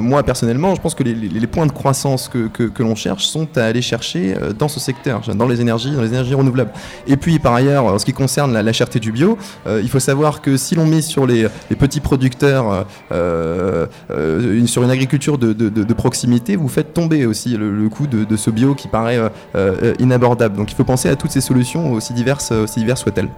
moi 0.00 0.22
personnellement, 0.22 0.74
je 0.74 0.80
pense 0.80 0.94
que 0.94 1.02
les, 1.02 1.46
points 1.46 1.66
de 1.66 1.72
croissance 1.72 2.28
que, 2.28 2.46
que- 2.48 2.82
l'on 2.82 2.94
cherche 2.94 3.26
sont 3.26 3.48
à 3.56 3.64
aller 3.64 3.82
chercher 3.82 4.34
dans 4.58 4.68
ce 4.68 4.78
secteur, 4.80 5.20
dans 5.34 5.46
les 5.48 5.60
énergies, 5.60 5.90
dans 5.90 6.02
les 6.02 6.08
énergies 6.08 6.34
renouvelables. 6.34 6.70
Et 7.06 7.16
puis 7.16 7.38
par 7.38 7.54
ailleurs, 7.54 7.84
en 7.86 7.98
ce 7.98 8.04
qui 8.04 8.12
concerne 8.12 8.52
la, 8.52 8.62
la 8.62 8.72
cherté 8.72 9.00
du 9.00 9.10
bio, 9.12 9.36
il 9.66 9.88
faut 9.88 10.00
savoir 10.00 10.40
que 10.40 10.56
si 10.56 10.74
l'on 10.74 10.86
mise 10.86 11.06
sur 11.06 11.26
les, 11.26 11.48
petits 11.78 12.00
producteurs, 12.00 12.86
une- 13.10 14.66
sur 14.66 14.82
une 14.84 14.90
agriculture 14.90 15.36
de, 15.38 15.52
de- 15.52 15.68
proximité, 15.94 16.56
vous 16.56 16.68
faites 16.68 16.92
tomber 16.94 17.26
aussi 17.26 17.56
le, 17.56 17.70
le 17.76 17.88
coût 17.88 18.06
de, 18.06 18.24
de 18.24 18.36
ce 18.36 18.50
bio 18.50 18.74
qui 18.74 18.88
paraît 18.88 19.18
euh, 19.54 19.74
euh, 19.82 19.94
inabordable. 19.98 20.56
Donc 20.56 20.72
il 20.72 20.74
faut 20.74 20.84
penser 20.84 21.08
à 21.08 21.16
toutes 21.16 21.30
ces 21.30 21.40
solutions, 21.40 21.92
aussi 21.92 22.12
diverses, 22.12 22.52
aussi 22.52 22.80
diverses 22.80 23.02
soient-elles. 23.02 23.28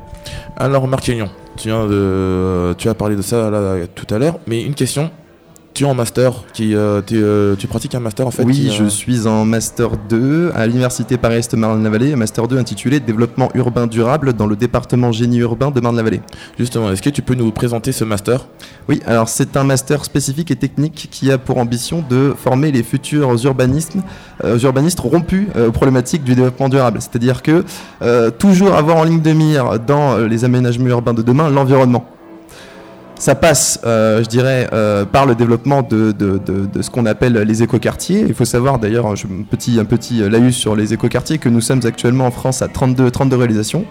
Alors, 0.56 0.88
Marc 0.88 1.08
Aignan, 1.08 1.28
tu, 1.56 1.68
de, 1.68 2.74
tu 2.78 2.88
as 2.88 2.94
parlé 2.94 3.16
de 3.16 3.22
ça 3.22 3.50
tout 3.94 4.12
à 4.14 4.18
l'heure, 4.18 4.38
mais 4.46 4.62
une 4.62 4.74
question. 4.74 5.10
Tu 5.76 5.84
es 5.84 5.86
en 5.86 5.92
master, 5.92 6.32
qui, 6.54 6.74
euh, 6.74 7.02
euh, 7.12 7.54
tu 7.54 7.66
pratiques 7.66 7.94
un 7.94 8.00
master 8.00 8.26
en 8.26 8.30
fait 8.30 8.44
oui, 8.44 8.54
qui, 8.54 8.70
je 8.72 8.84
euh, 8.84 8.88
suis 8.88 9.26
en 9.26 9.44
Master 9.44 9.90
2 10.08 10.52
à 10.54 10.66
l'Université 10.66 11.18
Paris-Est 11.18 11.52
Marne-la-Vallée, 11.52 12.14
un 12.14 12.16
Master 12.16 12.48
2 12.48 12.56
intitulé 12.56 12.98
Développement 12.98 13.50
urbain 13.54 13.86
durable 13.86 14.32
dans 14.32 14.46
le 14.46 14.56
département 14.56 15.12
génie 15.12 15.36
urbain 15.36 15.70
de 15.70 15.78
Marne-la-Vallée. 15.78 16.22
Justement, 16.58 16.90
est-ce 16.90 17.02
que 17.02 17.10
tu 17.10 17.20
peux 17.20 17.34
nous 17.34 17.50
présenter 17.50 17.92
ce 17.92 18.04
master? 18.04 18.46
Oui, 18.88 19.02
alors 19.06 19.28
c'est 19.28 19.54
un 19.58 19.64
master 19.64 20.06
spécifique 20.06 20.50
et 20.50 20.56
technique 20.56 21.08
qui 21.10 21.30
a 21.30 21.36
pour 21.36 21.58
ambition 21.58 22.02
de 22.08 22.32
former 22.34 22.72
les 22.72 22.82
futurs 22.82 23.34
urbanistes, 23.44 23.98
euh, 24.44 24.58
urbanistes 24.58 25.00
rompus 25.00 25.46
aux 25.58 25.72
problématiques 25.72 26.24
du 26.24 26.34
développement 26.34 26.70
durable. 26.70 27.00
C'est-à-dire 27.02 27.42
que 27.42 27.66
toujours 28.38 28.74
avoir 28.74 28.96
en 28.96 29.04
ligne 29.04 29.20
de 29.20 29.32
mire 29.32 29.78
dans 29.78 30.16
les 30.16 30.42
aménagements 30.46 30.88
urbains 30.88 31.12
de 31.12 31.20
demain 31.20 31.50
l'environnement. 31.50 32.15
Ça 33.18 33.34
passe, 33.34 33.80
euh, 33.86 34.22
je 34.22 34.28
dirais, 34.28 34.68
euh, 34.74 35.06
par 35.06 35.24
le 35.24 35.34
développement 35.34 35.80
de, 35.80 36.12
de- 36.12 36.38
de- 36.38 36.82
ce 36.82 36.90
qu'on 36.90 37.06
appelle 37.06 37.32
les 37.32 37.62
écoquartiers. 37.62 38.26
Il 38.28 38.34
faut 38.34 38.44
savoir 38.44 38.78
d'ailleurs, 38.78 39.06
un 39.06 39.14
petit, 39.50 39.80
un 39.80 39.86
petit 39.86 40.20
euh, 40.22 40.28
laïus 40.28 40.54
sur 40.54 40.76
les 40.76 40.92
écoquartiers, 40.92 41.38
que 41.38 41.48
nous 41.48 41.62
sommes 41.62 41.80
actuellement 41.84 42.26
en 42.26 42.30
France 42.30 42.60
à 42.60 42.68
32, 42.68 43.10
32 43.10 43.36
réalisations. 43.36 43.86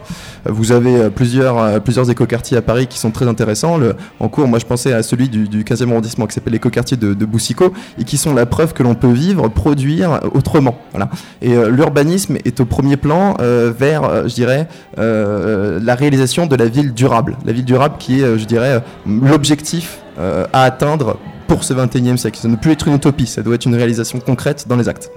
Vous 0.48 0.72
avez 0.72 1.10
plusieurs, 1.10 1.82
plusieurs 1.82 2.08
écoquartiers 2.12 2.56
à 2.58 2.62
Paris 2.62 2.86
qui 2.86 3.00
sont 3.00 3.10
très 3.10 3.28
intéressants. 3.28 3.80
En 4.20 4.30
cours, 4.30 4.48
moi 4.48 4.60
je 4.60 4.66
pensais 4.66 4.94
à 4.94 5.02
celui 5.02 5.28
du, 5.28 5.48
du 5.50 5.64
15e 5.64 5.90
arrondissement 5.90 6.28
qui 6.28 6.36
s'appelle 6.36 6.54
l'écoquartier 6.54 6.96
de, 6.96 7.16
de 7.16 7.26
Boussicot 7.26 7.74
et 8.00 8.04
qui 8.04 8.18
sont 8.18 8.32
la 8.36 8.46
preuve 8.46 8.74
que 8.74 8.84
l'on 8.84 8.94
peut 8.94 9.12
vivre, 9.12 9.48
produire 9.48 10.20
autrement. 10.36 10.78
Voilà. 10.92 11.10
Et 11.42 11.56
l'urbanisme 11.72 12.38
est 12.46 12.60
au 12.60 12.66
premier 12.66 12.96
plan 12.96 13.36
vers, 13.40 14.28
je 14.30 14.36
dirais, 14.36 14.68
la 14.98 15.96
réalisation 15.96 16.46
de 16.46 16.56
la 16.56 16.68
ville 16.68 16.94
durable. 16.94 17.38
La 17.44 17.54
ville 17.54 17.66
durable 17.66 17.96
qui 17.98 18.22
est, 18.22 18.38
je 18.38 18.46
dirais, 18.46 18.84
l'objectif 19.24 20.00
euh, 20.20 20.46
à 20.54 20.64
atteindre 20.64 21.18
pour 21.48 21.64
ce 21.64 21.74
21e 21.74 22.18
siècle. 22.18 22.40
Ça 22.42 22.48
ne 22.48 22.56
peut 22.56 22.72
être 22.72 22.88
une 22.88 22.96
utopie, 22.96 23.28
ça 23.28 23.42
doit 23.42 23.56
être 23.56 23.66
une 23.66 23.76
réalisation 23.76 24.20
concrète 24.20 24.66
dans 24.68 24.76
les 24.76 24.90
actes. 24.90 25.12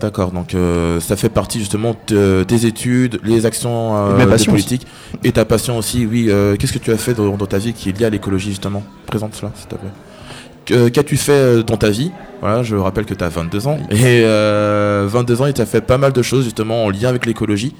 D'accord, 0.00 0.32
donc 0.32 0.54
euh, 0.54 0.98
ça 0.98 1.14
fait 1.14 1.28
partie 1.28 1.60
justement 1.60 1.94
de 2.08 2.44
tes 2.46 2.66
études, 2.66 3.20
les 3.22 3.46
actions 3.46 3.96
euh, 3.96 4.36
des 4.36 4.44
politiques 4.44 4.86
et 5.22 5.30
ta 5.30 5.44
passion 5.44 5.78
aussi. 5.78 6.04
Oui, 6.04 6.26
euh, 6.28 6.56
qu'est-ce 6.56 6.72
que 6.72 6.78
tu 6.78 6.90
as 6.90 6.96
fait 6.96 7.14
dans, 7.14 7.36
dans 7.36 7.46
ta 7.46 7.58
vie 7.58 7.72
qui 7.72 7.90
est 7.90 7.98
lié 7.98 8.06
à 8.06 8.10
l'écologie 8.10 8.50
justement? 8.50 8.82
Présente 9.06 9.34
cela, 9.34 9.52
s'il 9.54 9.68
te 9.68 9.76
plaît. 9.76 10.90
Qu'as-tu 10.90 11.16
fait 11.16 11.62
dans 11.62 11.76
ta 11.76 11.90
vie? 11.90 12.10
Voilà, 12.40 12.62
je 12.62 12.74
rappelle 12.74 13.04
que 13.04 13.14
tu 13.14 13.22
as 13.22 13.28
22 13.28 13.68
ans. 13.68 13.78
Et 13.90 14.22
euh, 14.24 15.06
22 15.08 15.42
ans 15.42 15.46
et 15.46 15.52
tu 15.52 15.60
as 15.60 15.66
fait 15.66 15.80
pas 15.80 15.98
mal 15.98 16.12
de 16.12 16.22
choses 16.22 16.44
justement 16.44 16.84
en 16.84 16.90
lien 16.90 17.08
avec 17.08 17.26
l'écologie. 17.26 17.74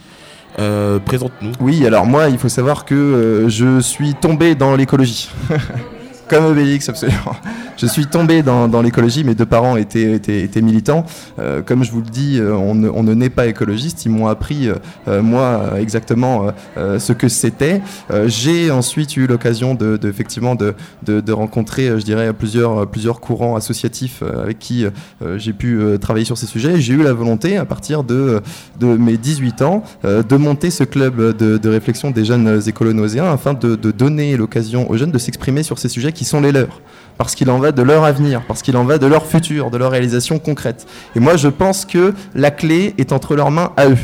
Euh, 0.58 0.98
Présente-nous. 0.98 1.52
Oui, 1.60 1.86
alors 1.86 2.06
moi, 2.06 2.28
il 2.28 2.38
faut 2.38 2.48
savoir 2.48 2.84
que 2.84 2.94
euh, 2.94 3.48
je 3.48 3.80
suis 3.80 4.14
tombé 4.14 4.54
dans 4.54 4.76
l'écologie. 4.76 5.30
Comme 6.28 6.46
Obélix, 6.46 6.88
absolument. 6.88 7.36
Je 7.76 7.86
suis 7.86 8.06
tombé 8.06 8.42
dans, 8.42 8.82
l'écologie, 8.82 9.24
mes 9.24 9.34
deux 9.34 9.46
parents 9.46 9.76
étaient, 9.76 10.62
militants. 10.62 11.04
Euh, 11.38 11.60
comme 11.60 11.82
je 11.82 11.90
vous 11.90 12.00
le 12.00 12.06
dis, 12.06 12.38
euh, 12.38 12.54
on 12.54 12.74
ne, 12.74 13.14
naît 13.14 13.30
pas 13.30 13.46
écologiste. 13.46 14.04
Ils 14.04 14.10
m'ont 14.10 14.28
appris, 14.28 14.68
euh, 14.68 15.22
moi, 15.22 15.74
exactement 15.78 16.52
ce 16.76 17.12
que 17.12 17.28
c'était. 17.28 17.82
J'ai 18.26 18.70
ensuite 18.70 19.16
eu 19.16 19.26
l'occasion 19.26 19.74
de, 19.74 19.98
effectivement 20.04 20.54
de, 20.54 21.32
rencontrer, 21.32 21.88
je 21.98 22.04
dirais, 22.04 22.32
plusieurs, 22.32 22.86
plusieurs 22.86 23.20
courants 23.20 23.56
associatifs 23.56 24.22
avec 24.22 24.58
qui 24.58 24.86
j'ai 25.36 25.52
pu 25.52 25.78
travailler 26.00 26.24
sur 26.24 26.38
ces 26.38 26.46
sujets. 26.46 26.80
J'ai 26.80 26.94
eu 26.94 27.02
la 27.02 27.12
volonté, 27.12 27.56
à 27.56 27.64
partir 27.64 28.04
de, 28.04 28.40
de 28.78 28.86
mes 28.86 29.16
18 29.16 29.62
ans, 29.62 29.82
de 30.04 30.36
monter 30.36 30.70
ce 30.70 30.84
club 30.84 31.36
de, 31.36 31.68
réflexion 31.68 32.12
des 32.12 32.24
jeunes 32.24 32.62
écolo-nauséens 32.66 33.30
afin 33.30 33.52
de 33.54 33.74
donner 33.90 34.36
l'occasion 34.36 34.88
aux 34.90 34.96
jeunes 34.96 35.10
de 35.10 35.18
s'exprimer 35.18 35.62
sur 35.62 35.78
ces 35.78 35.88
sujets 35.88 36.12
qui 36.14 36.24
sont 36.24 36.40
les 36.40 36.52
leurs. 36.52 36.80
Parce 37.18 37.34
qu'il 37.34 37.48
en 37.50 37.58
va 37.58 37.70
de 37.70 37.82
leur 37.82 38.04
avenir, 38.04 38.42
parce 38.48 38.60
qu'il 38.62 38.76
en 38.76 38.84
va 38.84 38.98
de 38.98 39.06
leur 39.06 39.26
futur, 39.26 39.70
de 39.70 39.76
leur 39.78 39.92
réalisation 39.92 40.38
concrète. 40.38 40.86
Et 41.14 41.20
moi, 41.20 41.36
je 41.36 41.48
pense 41.48 41.84
que 41.84 42.12
la 42.34 42.50
clé 42.50 42.94
est 42.98 43.12
entre 43.12 43.36
leurs 43.36 43.52
mains 43.52 43.70
à 43.76 43.88
eux. 43.88 43.98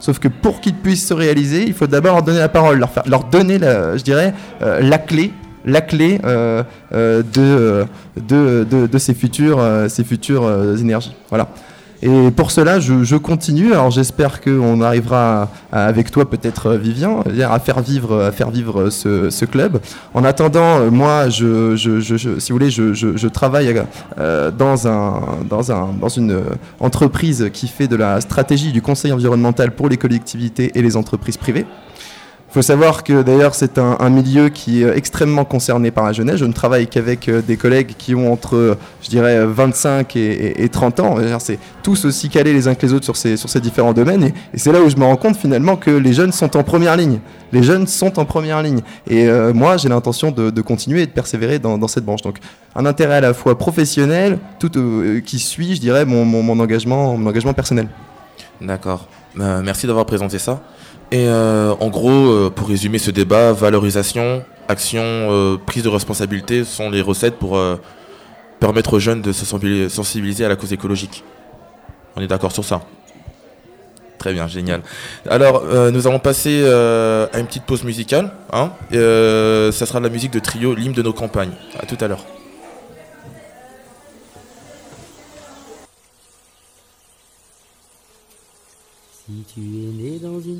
Sauf 0.00 0.18
que 0.18 0.28
pour 0.28 0.60
qu'ils 0.60 0.74
puissent 0.74 1.06
se 1.06 1.14
réaliser, 1.14 1.64
il 1.66 1.74
faut 1.74 1.86
d'abord 1.86 2.14
leur 2.14 2.22
donner 2.22 2.38
la 2.38 2.48
parole, 2.48 2.78
leur, 2.78 2.90
leur 3.06 3.24
donner, 3.24 3.58
la, 3.58 3.96
je 3.96 4.02
dirais, 4.02 4.34
euh, 4.62 4.80
la 4.80 4.98
clé, 4.98 5.32
la 5.64 5.80
clé 5.80 6.20
euh, 6.24 6.62
euh, 6.92 7.22
de, 7.32 7.86
de, 8.20 8.66
de, 8.68 8.86
de 8.86 8.98
ces 8.98 9.14
futures, 9.14 9.64
ces 9.88 10.04
futures 10.04 10.48
énergies. 10.78 11.14
Voilà. 11.28 11.48
Et 12.02 12.30
pour 12.30 12.50
cela, 12.50 12.78
je, 12.80 13.16
continue. 13.16 13.72
Alors 13.72 13.90
j'espère 13.90 14.40
qu'on 14.40 14.80
arrivera 14.80 15.48
avec 15.72 16.10
toi, 16.10 16.28
peut-être 16.28 16.66
euh, 16.70 16.76
Vivien, 16.76 17.22
à 17.48 17.58
faire 17.58 17.80
vivre, 17.80 18.22
à 18.22 18.32
faire 18.32 18.50
vivre 18.50 18.90
ce, 18.90 19.30
ce 19.30 19.44
club. 19.44 19.80
En 20.14 20.24
attendant, 20.24 20.80
euh, 20.80 20.90
moi, 20.90 21.28
je, 21.28 21.76
si 21.76 22.52
vous 22.52 22.58
voulez, 22.58 22.70
je, 22.70 23.28
travaille 23.28 23.82
euh, 24.18 24.50
dans, 24.50 24.86
un, 24.88 25.20
dans, 25.48 25.72
un, 25.72 25.88
dans 26.00 26.08
une 26.08 26.32
euh, 26.32 26.42
entreprise 26.80 27.50
qui 27.52 27.68
fait 27.68 27.88
de 27.88 27.96
la 27.96 28.20
stratégie 28.20 28.72
du 28.72 28.82
conseil 28.82 29.12
environnemental 29.12 29.72
pour 29.72 29.88
les 29.88 29.96
collectivités 29.96 30.72
et 30.74 30.82
les 30.82 30.96
entreprises 30.96 31.36
privées. 31.36 31.66
Il 32.56 32.60
faut 32.60 32.62
savoir 32.62 33.04
que 33.04 33.20
d'ailleurs 33.20 33.54
c'est 33.54 33.76
un, 33.76 34.08
milieu 34.08 34.48
qui 34.48 34.82
est 34.82 34.96
extrêmement 34.96 35.44
concerné 35.44 35.90
par 35.90 36.06
la 36.06 36.14
jeunesse. 36.14 36.36
Je 36.36 36.46
ne 36.46 36.54
travaille 36.54 36.86
qu'avec 36.86 37.28
euh, 37.28 37.42
des 37.42 37.58
collègues 37.58 37.92
qui 37.98 38.14
ont 38.14 38.32
entre, 38.32 38.78
je 39.02 39.10
dirais, 39.10 39.44
25 39.44 40.16
et, 40.16 40.20
et- 40.20 40.64
et 40.64 40.68
30 40.70 41.00
ans. 41.00 41.16
C'est 41.38 41.58
tous 41.82 42.06
aussi 42.06 42.30
calés 42.30 42.54
les 42.54 42.66
uns 42.66 42.74
que 42.74 42.86
les 42.86 42.94
autres 42.94 43.04
sur 43.04 43.14
ces, 43.14 43.36
sur 43.36 43.50
ces 43.50 43.60
différents 43.60 43.92
domaines. 43.92 44.32
Et, 44.54 44.58
c'est 44.58 44.72
là 44.72 44.80
où 44.80 44.88
je 44.88 44.96
me 44.96 45.04
rends 45.04 45.16
compte 45.16 45.36
finalement 45.36 45.76
que 45.76 45.90
les 45.90 46.14
jeunes 46.14 46.32
sont 46.32 46.56
en 46.56 46.62
première 46.62 46.96
ligne. 46.96 47.18
Les 47.52 47.62
jeunes 47.62 47.86
sont 47.86 48.18
en 48.18 48.24
première 48.24 48.62
ligne. 48.62 48.80
Et 49.06 49.28
euh, 49.28 49.52
moi, 49.52 49.76
j'ai 49.76 49.90
l'intention 49.90 50.30
de, 50.30 50.60
continuer 50.62 51.02
et 51.02 51.06
de 51.06 51.12
persévérer 51.12 51.58
dans, 51.58 51.88
cette 51.88 52.06
branche. 52.06 52.22
Donc, 52.22 52.38
un 52.74 52.86
intérêt 52.86 53.16
à 53.16 53.20
la 53.20 53.34
fois 53.34 53.58
professionnel, 53.58 54.38
tout 54.58 54.70
euh, 54.78 55.20
qui 55.20 55.40
suit, 55.40 55.74
je 55.74 55.80
dirais, 55.82 56.06
mon, 56.06 56.24
mon- 56.24 56.58
engagement, 56.58 57.18
mon 57.18 57.28
engagement 57.28 57.52
personnel. 57.52 57.88
D'accord. 58.62 59.08
Merci 59.34 59.86
d'avoir 59.86 60.06
présenté 60.06 60.38
ça. 60.38 60.62
Et 61.12 61.28
euh, 61.28 61.72
en 61.78 61.88
gros, 61.88 62.10
euh, 62.10 62.50
pour 62.50 62.68
résumer 62.68 62.98
ce 62.98 63.10
débat, 63.10 63.52
valorisation, 63.52 64.44
action, 64.68 65.02
euh, 65.04 65.56
prise 65.56 65.84
de 65.84 65.88
responsabilité 65.88 66.64
sont 66.64 66.90
les 66.90 67.00
recettes 67.00 67.36
pour 67.36 67.56
euh, 67.56 67.76
permettre 68.58 68.94
aux 68.94 68.98
jeunes 68.98 69.22
de 69.22 69.32
se 69.32 69.44
sensibiliser- 69.44 70.44
à 70.44 70.48
la 70.48 70.56
cause 70.56 70.72
écologique. 70.72 71.22
On 72.16 72.20
est 72.22 72.26
d'accord 72.26 72.52
sur 72.52 72.64
ça 72.64 72.82
Très 74.18 74.32
bien, 74.32 74.48
génial. 74.48 74.82
Alors, 75.28 75.62
euh, 75.66 75.90
nous 75.92 76.08
allons 76.08 76.18
passer 76.18 76.64
à 76.64 77.38
une 77.38 77.46
petite 77.46 77.64
pause 77.64 77.84
musicale. 77.84 78.32
Hein 78.52 78.72
ça 78.90 79.86
sera 79.86 80.00
de 80.00 80.04
la 80.04 80.10
musique 80.10 80.32
de 80.32 80.40
trio, 80.40 80.74
l'hymne 80.74 80.94
de 80.94 81.02
nos 81.02 81.12
campagnes. 81.12 81.52
À 81.78 81.86
tout 81.86 81.98
à 82.00 82.08
l'heure. 82.08 82.24
Si 89.26 89.32
tu 89.52 89.60
es 89.60 89.92
né 89.92 90.05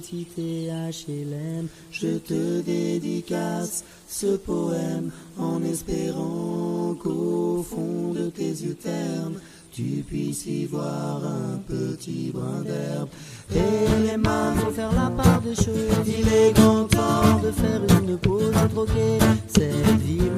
dans 0.06 0.18
une 0.18 0.24
cité 0.24 0.68
HLM, 0.68 1.68
je 1.90 2.18
te 2.18 2.60
dédicace 2.60 3.84
ce 4.08 4.36
poème 4.36 5.10
en 5.38 5.62
espérant 5.62 6.94
qu'au 7.02 7.64
fond 7.68 8.12
de 8.12 8.28
tes 8.30 8.50
yeux 8.50 8.74
ternes, 8.74 9.38
tu 9.72 10.04
puisses 10.06 10.46
y 10.46 10.66
voir 10.66 11.22
un 11.24 11.58
petit 11.58 12.30
brin 12.32 12.62
d'herbe. 12.62 13.08
Et 13.54 14.08
les 14.10 14.16
mains 14.16 14.52
vont 14.52 14.70
faire 14.70 14.92
la 14.92 15.10
part 15.10 15.40
des 15.42 15.54
choses. 15.54 16.06
Il 16.06 16.28
est 16.28 16.52
grand 16.54 16.84
temps 16.84 17.40
de 17.42 17.50
faire 17.50 17.80
une 18.00 18.16
pause, 18.16 18.52
de 18.52 18.68
troquer 18.68 19.18
cette 19.48 20.00
vie 20.00 20.30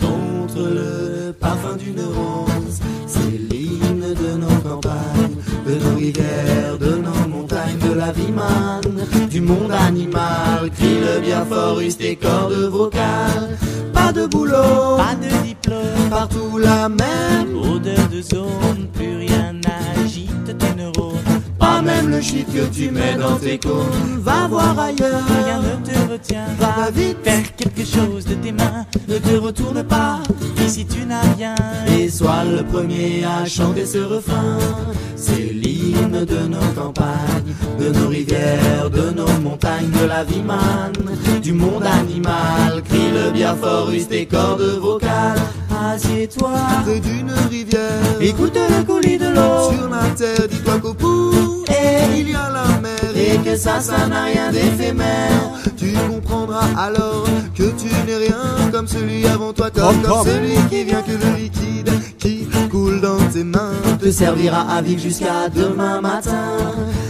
contre 0.00 0.68
le 0.68 1.32
parfum 1.32 1.76
d'une 1.76 2.00
rose. 2.00 2.80
C'est 3.06 3.38
l'hymne 3.38 4.14
de 4.14 4.36
nos 4.38 4.60
campagnes, 4.68 5.36
de 5.66 5.74
nos 5.74 5.96
rivières, 5.96 6.75
la 7.96 8.12
vie 8.12 8.32
manne, 8.32 9.28
du 9.30 9.40
monde 9.40 9.72
animal. 9.72 10.70
Crie 10.76 10.98
le 11.00 11.20
bien 11.20 11.44
fort, 11.44 11.80
use 11.80 11.96
tes 11.96 12.16
cordes 12.16 12.68
vocales. 12.70 13.56
Pas 13.92 14.12
de 14.12 14.26
boulot, 14.26 14.96
pas 14.96 15.14
de 15.14 15.46
diplôme, 15.46 16.10
partout 16.10 16.58
la 16.58 16.88
même 16.88 17.56
odeur 17.56 18.08
de 18.08 18.20
zone, 18.20 18.88
plus 18.92 19.16
rien 19.16 19.54
n'agite 19.54 20.58
tes 20.58 20.74
neurones. 20.76 21.16
Pas 21.58 21.80
même 21.80 22.10
le 22.10 22.20
shit 22.20 22.46
que 22.52 22.66
tu 22.66 22.90
mets 22.90 23.16
dans 23.16 23.36
tes 23.36 23.58
cônes. 23.58 24.20
Va 24.20 24.46
voir 24.48 24.78
ailleurs, 24.78 25.22
rien 25.44 25.60
ne 25.62 25.84
te 25.84 26.12
retient. 26.12 26.46
Va 26.58 26.90
vite 26.90 27.18
faire 27.24 27.56
quelque 27.56 27.84
chose 27.84 28.24
de 28.26 28.34
tes 28.34 28.52
mains. 28.52 28.84
Ne 29.08 29.18
te 29.18 29.36
retourne 29.36 29.82
pas, 29.82 30.20
ici 30.64 30.86
tu 30.86 31.06
n'as 31.06 31.22
rien. 31.36 31.54
Et 31.98 32.10
sois 32.10 32.44
le 32.44 32.62
premier 32.62 33.24
à 33.24 33.46
chanter 33.46 33.86
ce 33.86 33.98
refrain. 33.98 34.58
C'est 35.16 35.52
de 35.92 36.48
nos 36.48 36.72
campagnes, 36.74 37.54
de 37.78 37.90
nos 37.90 38.08
rivières, 38.08 38.90
de 38.90 39.10
nos 39.10 39.28
montagnes, 39.40 39.90
de 39.90 40.06
la 40.06 40.24
vie 40.24 40.42
manne, 40.42 41.40
du 41.42 41.52
monde 41.52 41.84
animal. 41.84 42.82
Crie 42.88 43.10
le 43.12 43.30
bien 43.30 43.54
fort, 43.54 43.90
use 43.90 44.08
tes 44.08 44.26
cordes 44.26 44.78
vocales. 44.80 45.40
Assieds-toi 45.70 46.50
près 46.84 47.00
d'une 47.00 47.30
rivière. 47.50 48.20
Écoute 48.20 48.56
le 48.56 48.84
coulis 48.84 49.18
de 49.18 49.28
l'eau 49.28 49.72
sur 49.72 49.88
la 49.88 50.08
terre. 50.16 50.48
Dis-toi 50.48 50.78
qu'au 50.80 50.94
bout, 50.94 51.64
et 51.68 52.20
il 52.20 52.30
y 52.30 52.34
a 52.34 52.50
la 52.50 52.80
mer. 52.80 52.94
Et 53.14 53.38
que 53.38 53.56
ça, 53.56 53.80
ça 53.80 54.06
n'a 54.06 54.24
rien 54.24 54.50
d'éphémère. 54.50 55.52
Tu 55.76 55.92
comprendras 56.08 56.66
alors 56.76 57.26
que 57.54 57.64
tu 57.64 57.88
n'es 58.06 58.16
rien 58.16 58.70
comme 58.72 58.88
celui 58.88 59.26
avant 59.26 59.52
toi, 59.52 59.70
comme, 59.70 60.02
comme 60.02 60.26
celui 60.26 60.54
qui 60.70 60.84
vient 60.84 61.02
que 61.02 61.12
le 61.12 61.36
liquide 61.36 61.65
dans 63.06 63.28
tes 63.32 63.44
mains 63.44 63.78
te 64.00 64.10
servira 64.10 64.62
à 64.68 64.82
vivre 64.82 65.00
jusqu'à 65.00 65.48
demain 65.48 66.00
matin. 66.00 66.48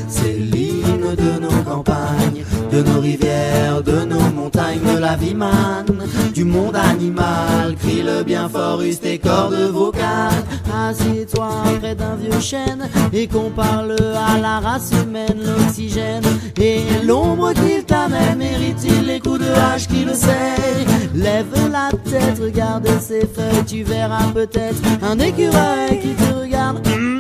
C'est 0.09 0.37
l'hymne 0.53 1.15
de 1.25 1.41
nos 1.41 1.63
campagnes, 1.65 2.45
de 2.71 2.83
nos 2.83 3.01
rivières, 3.01 3.83
de 3.83 4.05
nos 4.05 4.29
montagnes, 4.39 4.81
de 4.95 4.99
la 4.99 5.17
vie 5.17 5.35
manne, 5.35 5.97
du 6.35 6.45
monde 6.45 6.77
animal. 6.77 7.66
Le 8.07 8.23
bien 8.23 8.49
fort, 8.49 8.83
use 8.83 9.01
tes 9.01 9.19
cordes 9.19 9.55
vocales. 9.73 10.45
Assieds-toi 10.73 11.49
près 11.81 11.95
d'un 11.97 12.15
vieux 12.15 12.39
chêne 12.41 12.89
et 13.13 13.27
qu'on 13.27 13.51
parle 13.51 13.97
à 14.15 14.39
la 14.39 14.61
race 14.61 14.93
humaine, 14.93 15.41
l'oxygène 15.45 16.23
et 16.61 16.83
l'ombre 17.05 17.53
qu'il 17.53 17.85
t'amène. 17.85 18.39
Mérite-t-il 18.39 19.07
les 19.07 19.19
coups 19.19 19.41
de 19.41 19.51
hache 19.51 19.89
qui 19.89 20.05
le 20.05 20.15
sait? 20.15 20.55
Lève 21.15 21.47
la 21.73 21.91
tête, 22.09 22.39
regarde 22.41 22.87
ses 23.01 23.27
feuilles, 23.27 23.65
tu 23.67 23.83
verras 23.83 24.29
peut-être 24.33 24.83
un 25.03 25.19
écureuil 25.19 25.99
qui 26.01 26.15
te 26.15 26.33
regarde. 26.41 26.87
hum, 26.87 27.19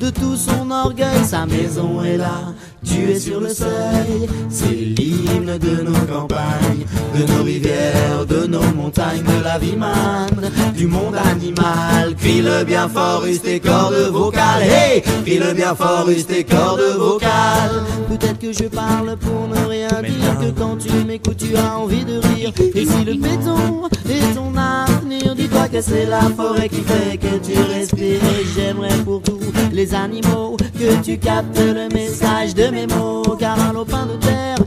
De 0.00 0.10
tout 0.10 0.36
son 0.36 0.70
orgueil, 0.70 1.24
sa 1.24 1.46
maison 1.46 2.02
est 2.04 2.16
là, 2.16 2.54
tu 2.88 3.10
es 3.10 3.18
sur 3.18 3.40
le 3.40 3.48
seuil. 3.48 4.28
C'est 4.48 4.66
l'hymne 4.66 5.58
de 5.58 5.82
nos 5.82 6.06
campagnes, 6.12 6.86
de 7.14 7.32
nos 7.32 7.42
rivières, 7.42 8.26
de 8.26 8.46
nos 8.46 8.62
montagnes, 8.74 9.22
de 9.22 9.44
la 9.44 9.58
vie 9.58 9.76
manne, 9.76 10.50
du 10.76 10.86
monde 10.86 11.16
animal. 11.16 12.14
Crie 12.18 12.42
le 12.42 12.64
bien 12.64 12.88
fort, 12.88 13.24
use 13.26 13.42
tes 13.42 13.60
cordes 13.60 14.10
vocales. 14.10 14.62
Hey, 14.62 15.02
crie 15.24 15.38
le 15.38 15.52
bien 15.54 15.74
fort, 15.74 16.08
use 16.08 16.26
tes 16.26 16.44
cordes 16.44 16.96
vocales. 16.96 17.82
Peut-être 18.08 18.38
que 18.38 18.52
je 18.52 18.68
parle 18.68 19.16
pour 19.16 19.48
ne 19.48 19.68
rien 19.68 19.88
dire, 19.88 20.38
que 20.40 20.58
quand 20.58 20.76
tu 20.76 20.92
m'écoutes, 21.06 21.36
tu 21.36 21.56
as 21.56 21.78
envie 21.78 22.04
de 22.04 22.18
rire. 22.18 22.52
Et 22.74 22.86
si 22.86 23.04
le 23.04 23.14
béton 23.14 23.88
est 24.08 24.34
ton 24.34 24.52
avenir, 24.56 25.34
dis-toi 25.34 25.68
que 25.68 25.80
c'est 25.80 26.06
la 26.06 26.22
forêt 26.22 26.68
qui 26.68 26.82
fait 26.82 27.18
que 27.18 27.36
tu 27.44 27.58
respires. 27.74 28.20
Et 28.22 28.46
j'aimerais 28.54 28.96
pour 29.04 29.22
tous 29.22 29.38
les 29.72 29.94
animaux 29.94 30.56
que 30.78 31.02
tu 31.04 31.18
captes 31.18 31.58
le 31.58 31.88
message 31.94 32.54
de 32.54 32.68
mes 32.68 32.77
mots. 32.86 33.36
Car 33.38 33.58
un 33.58 33.72
lopin 33.72 34.06
de 34.06 34.16
terre, 34.16 34.64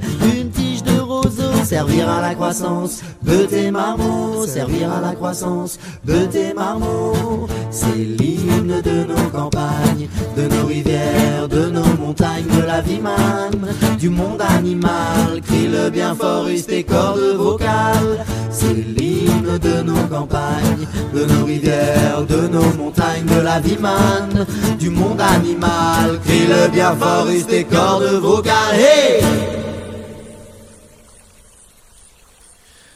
servir 1.72 2.10
à 2.10 2.20
la 2.20 2.36
croissance 2.36 3.02
de 3.24 3.46
tes 3.46 3.72
marmots, 3.72 4.46
servir 4.46 4.92
à 4.92 5.00
la 5.00 5.14
croissance 5.16 5.80
de 6.04 6.26
tes 6.26 6.54
marmots. 6.54 7.48
C'est 7.70 7.96
l'hymne 7.96 8.82
de 8.82 9.06
nos 9.06 9.30
campagnes, 9.32 10.10
de 10.36 10.50
nos 10.54 10.66
rivières, 10.68 11.48
de 11.48 11.70
nos 11.70 11.94
montagnes, 11.98 12.52
de 12.60 12.64
la 12.68 12.82
vie 12.82 13.00
manne, 13.00 13.70
du 13.98 14.10
monde 14.10 14.42
animal. 14.42 15.40
Crie 15.48 15.70
le 15.70 15.90
bien 15.90 16.14
fort, 16.14 16.50
use 16.50 16.66
tes 16.66 16.84
cordes 16.84 17.38
vocales. 17.38 18.26
C'est 18.50 18.74
l'hymne 18.74 19.58
de 19.58 19.82
nos 19.82 20.08
campagnes, 20.10 20.86
de 21.14 21.24
nos 21.24 21.46
rivières, 21.46 22.26
de 22.28 22.50
nos 22.50 22.74
montagnes, 22.84 23.28
de 23.34 23.40
la 23.40 23.62
vie 23.62 23.78
manne, 23.80 24.46
du 24.78 24.90
monde 24.90 25.22
animal. 25.22 26.20
Crie 26.26 26.48
le 26.48 26.70
bien 26.70 26.94
fort, 26.98 27.30
use 27.30 27.48
tes 27.48 27.64
cordes 27.64 28.20
vocales. 28.22 29.61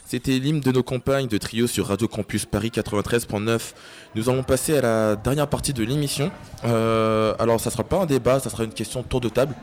C'était 0.07 0.37
l'hymne 0.37 0.59
de 0.59 0.71
nos 0.71 0.83
campagnes 0.83 1.27
de 1.27 1.37
trio 1.39 1.65
sur 1.65 1.87
Radio 1.87 2.07
Campus 2.07 2.45
Paris 2.45 2.69
93.9. 2.71 3.73
Nous 4.13 4.29
allons 4.29 4.43
passer 4.43 4.77
à 4.77 4.81
la 4.81 5.15
dernière 5.15 5.47
partie 5.47 5.73
de 5.73 5.83
l'émission. 5.83 6.29
Euh, 6.63 7.33
alors, 7.39 7.59
ça 7.59 7.71
sera 7.71 7.83
pas 7.83 7.97
un 7.97 8.05
débat, 8.05 8.39
ça 8.39 8.51
sera 8.51 8.65
une 8.65 8.73
question 8.73 9.01
tour 9.01 9.19
de 9.19 9.29
table. 9.29 9.55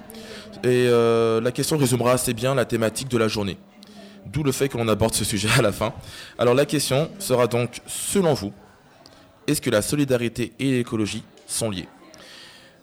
Et 0.65 0.89
euh, 0.89 1.41
la 1.41 1.53
question 1.53 1.79
résumera 1.79 2.11
assez 2.11 2.35
bien 2.35 2.57
la 2.57 2.65
thématique 2.65 3.07
de 3.07 3.19
la 3.19 3.29
journée. 3.29 3.57
D'où 4.27 4.43
le 4.43 4.51
fait 4.51 4.69
que 4.69 4.77
l'on 4.77 4.89
aborde 4.89 5.15
ce 5.15 5.25
sujet 5.25 5.49
à 5.57 5.63
la 5.63 5.71
fin. 5.71 5.95
Alors, 6.39 6.55
la 6.55 6.67
question 6.67 7.09
sera 7.21 7.47
donc, 7.47 7.81
selon 7.87 8.35
vous, 8.35 8.53
est-ce 9.47 9.61
que 9.61 9.71
la 9.71 9.81
solidarité 9.81 10.55
et 10.59 10.73
l'écologie 10.73 11.23
sont 11.47 11.71
liées? 11.71 11.87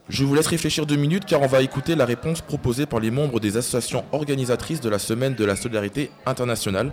Je 0.10 0.24
vous 0.24 0.34
laisse 0.34 0.48
réfléchir 0.48 0.88
deux 0.88 0.96
minutes 0.96 1.26
car 1.26 1.42
on 1.44 1.48
va 1.48 1.62
écouter 1.62 1.96
la 1.96 2.06
réponse 2.06 2.42
proposée 2.42 2.88
par 2.88 3.00
les 3.00 3.12
membres 3.12 3.40
des 3.40 3.58
associations 3.58 4.04
organisatrices 4.12 4.82
de 4.82 4.90
la 4.90 4.98
Semaine 4.98 5.36
de 5.36 5.46
la 5.46 5.56
Solidarité 5.56 6.10
Internationale. 6.26 6.92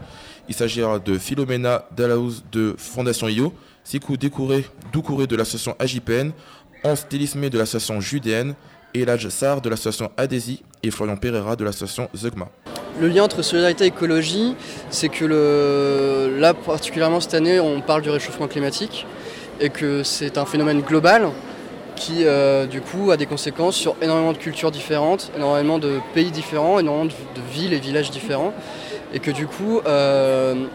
Il 0.50 0.54
s'agira 0.54 0.98
de 0.98 1.16
Philomena 1.16 1.86
Dalaouz 1.96 2.44
de 2.52 2.74
Fondation 2.76 3.28
IO, 3.28 3.54
Sikou 3.84 4.18
Découré 4.18 4.66
Doucouré 4.92 5.26
de 5.26 5.34
l'association 5.34 5.74
AJPN, 5.78 6.32
Hans 6.84 6.94
Télismé 7.08 7.48
de 7.48 7.56
l'association 7.56 8.02
Judéenne, 8.02 8.54
Elaj 8.94 9.28
Sar 9.30 9.62
de 9.62 9.70
l'association 9.70 10.10
Adesi 10.18 10.62
et 10.82 10.90
Florian 10.90 11.16
Pereira 11.16 11.56
de 11.56 11.64
l'association 11.64 12.10
Zeugma. 12.14 12.50
Le 13.00 13.08
lien 13.08 13.24
entre 13.24 13.40
solidarité 13.40 13.84
et 13.84 13.88
écologie, 13.88 14.54
c'est 14.90 15.08
que 15.08 16.36
là, 16.38 16.52
particulièrement 16.52 17.20
cette 17.20 17.34
année, 17.34 17.60
on 17.60 17.80
parle 17.80 18.02
du 18.02 18.10
réchauffement 18.10 18.46
climatique 18.46 19.06
et 19.58 19.70
que 19.70 20.02
c'est 20.02 20.36
un 20.36 20.44
phénomène 20.44 20.82
global 20.82 21.30
qui 21.96 22.24
euh, 22.24 22.66
du 22.66 22.80
coup 22.80 23.10
a 23.10 23.16
des 23.16 23.26
conséquences 23.26 23.74
sur 23.74 23.96
énormément 24.00 24.32
de 24.32 24.38
cultures 24.38 24.70
différentes, 24.70 25.32
énormément 25.34 25.78
de 25.78 25.98
pays 26.14 26.30
différents, 26.30 26.78
énormément 26.78 27.06
de, 27.06 27.40
villes 27.52 27.72
et 27.72 27.78
villages 27.78 28.10
différents. 28.10 28.52
Et 29.14 29.18
que 29.18 29.30
du 29.30 29.46
coup, 29.46 29.80
euh, 29.86 30.66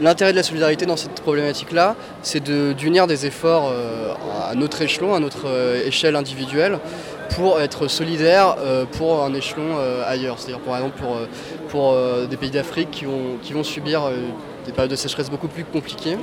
l'intérêt 0.00 0.32
de 0.32 0.36
la 0.36 0.42
solidarité 0.42 0.84
dans 0.84 0.96
cette 0.96 1.20
problématique-là, 1.20 1.96
c'est 2.22 2.42
d'unir 2.42 3.06
des 3.06 3.24
efforts 3.26 3.70
euh, 3.72 4.12
à 4.50 4.54
notre 4.54 4.82
échelon, 4.82 5.14
à 5.14 5.20
notre 5.20 5.46
échelle 5.86 6.16
individuelle, 6.16 6.78
pour 7.36 7.60
être 7.60 7.88
solidaire 7.88 8.56
pour 8.98 9.24
un 9.24 9.32
échelon 9.32 9.78
ailleurs. 10.06 10.38
C'est-à-dire 10.38 10.60
par 10.60 10.76
exemple 10.76 10.98
pour, 10.98 11.16
pour 11.68 11.96
des 12.28 12.36
pays 12.36 12.50
d'Afrique 12.50 12.90
qui 12.90 13.06
vont, 13.06 13.38
qui 13.42 13.54
vont 13.54 13.64
subir 13.64 14.02
des 14.66 14.72
périodes 14.72 14.90
de 14.90 14.96
sécheresse 14.96 15.30
beaucoup 15.30 15.48
plus 15.48 15.64
compliquées. 15.64 16.18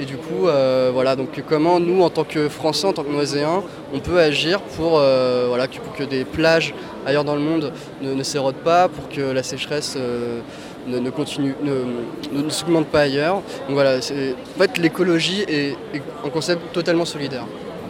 Et 0.00 0.04
du 0.04 0.16
coup, 0.16 0.46
euh, 0.46 0.90
voilà, 0.92 1.16
donc 1.16 1.30
comment 1.48 1.80
nous, 1.80 2.02
en 2.02 2.10
tant 2.10 2.22
que 2.24 2.48
Français, 2.48 2.86
en 2.86 2.92
tant 2.92 3.02
que 3.02 3.10
Noiséens, 3.10 3.62
on 3.92 3.98
peut 3.98 4.18
agir 4.20 4.60
pour, 4.60 4.98
euh, 5.00 5.46
voilà, 5.48 5.66
que, 5.66 6.04
des 6.04 6.24
plages 6.24 6.72
ailleurs 7.04 7.24
dans 7.24 7.34
le 7.34 7.40
monde 7.40 7.72
ne, 8.00 8.14
ne 8.14 8.22
s'érodent 8.22 8.54
pas, 8.62 8.88
pour 8.88 9.08
que 9.08 9.20
la 9.20 9.42
sécheresse 9.42 9.94
euh, 9.96 10.38
ne, 10.86 11.10
continue, 11.10 11.54
ne, 11.62 12.42
ne- 12.42 12.48
s'augmente 12.50 12.86
pas 12.86 13.00
ailleurs. 13.00 13.34
Donc 13.66 13.70
voilà, 13.74 13.96
en 13.96 14.58
fait, 14.60 14.78
l'écologie 14.78 15.42
est, 15.48 15.70
est 15.92 16.02
un 16.24 16.28
concept 16.30 16.72
totalement 16.72 17.04
solidaire. 17.04 17.44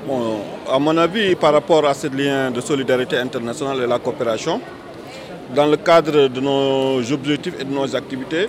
Bon, 0.07 0.39
à 0.71 0.79
mon 0.79 0.97
avis, 0.97 1.35
par 1.35 1.53
rapport 1.53 1.85
à 1.85 1.93
ce 1.93 2.07
lien 2.07 2.51
de 2.51 2.63
solidarité 2.63 3.19
internationale 3.19 3.83
et 3.83 3.87
la 3.87 3.99
coopération, 3.99 4.63
dans 5.55 5.67
le 5.67 5.77
cadre 5.77 6.29
de 6.29 6.41
nos 6.41 7.01
objectifs 7.13 7.55
et 7.61 7.65
de 7.65 7.71
nos 7.73 7.95
activités, 7.95 8.49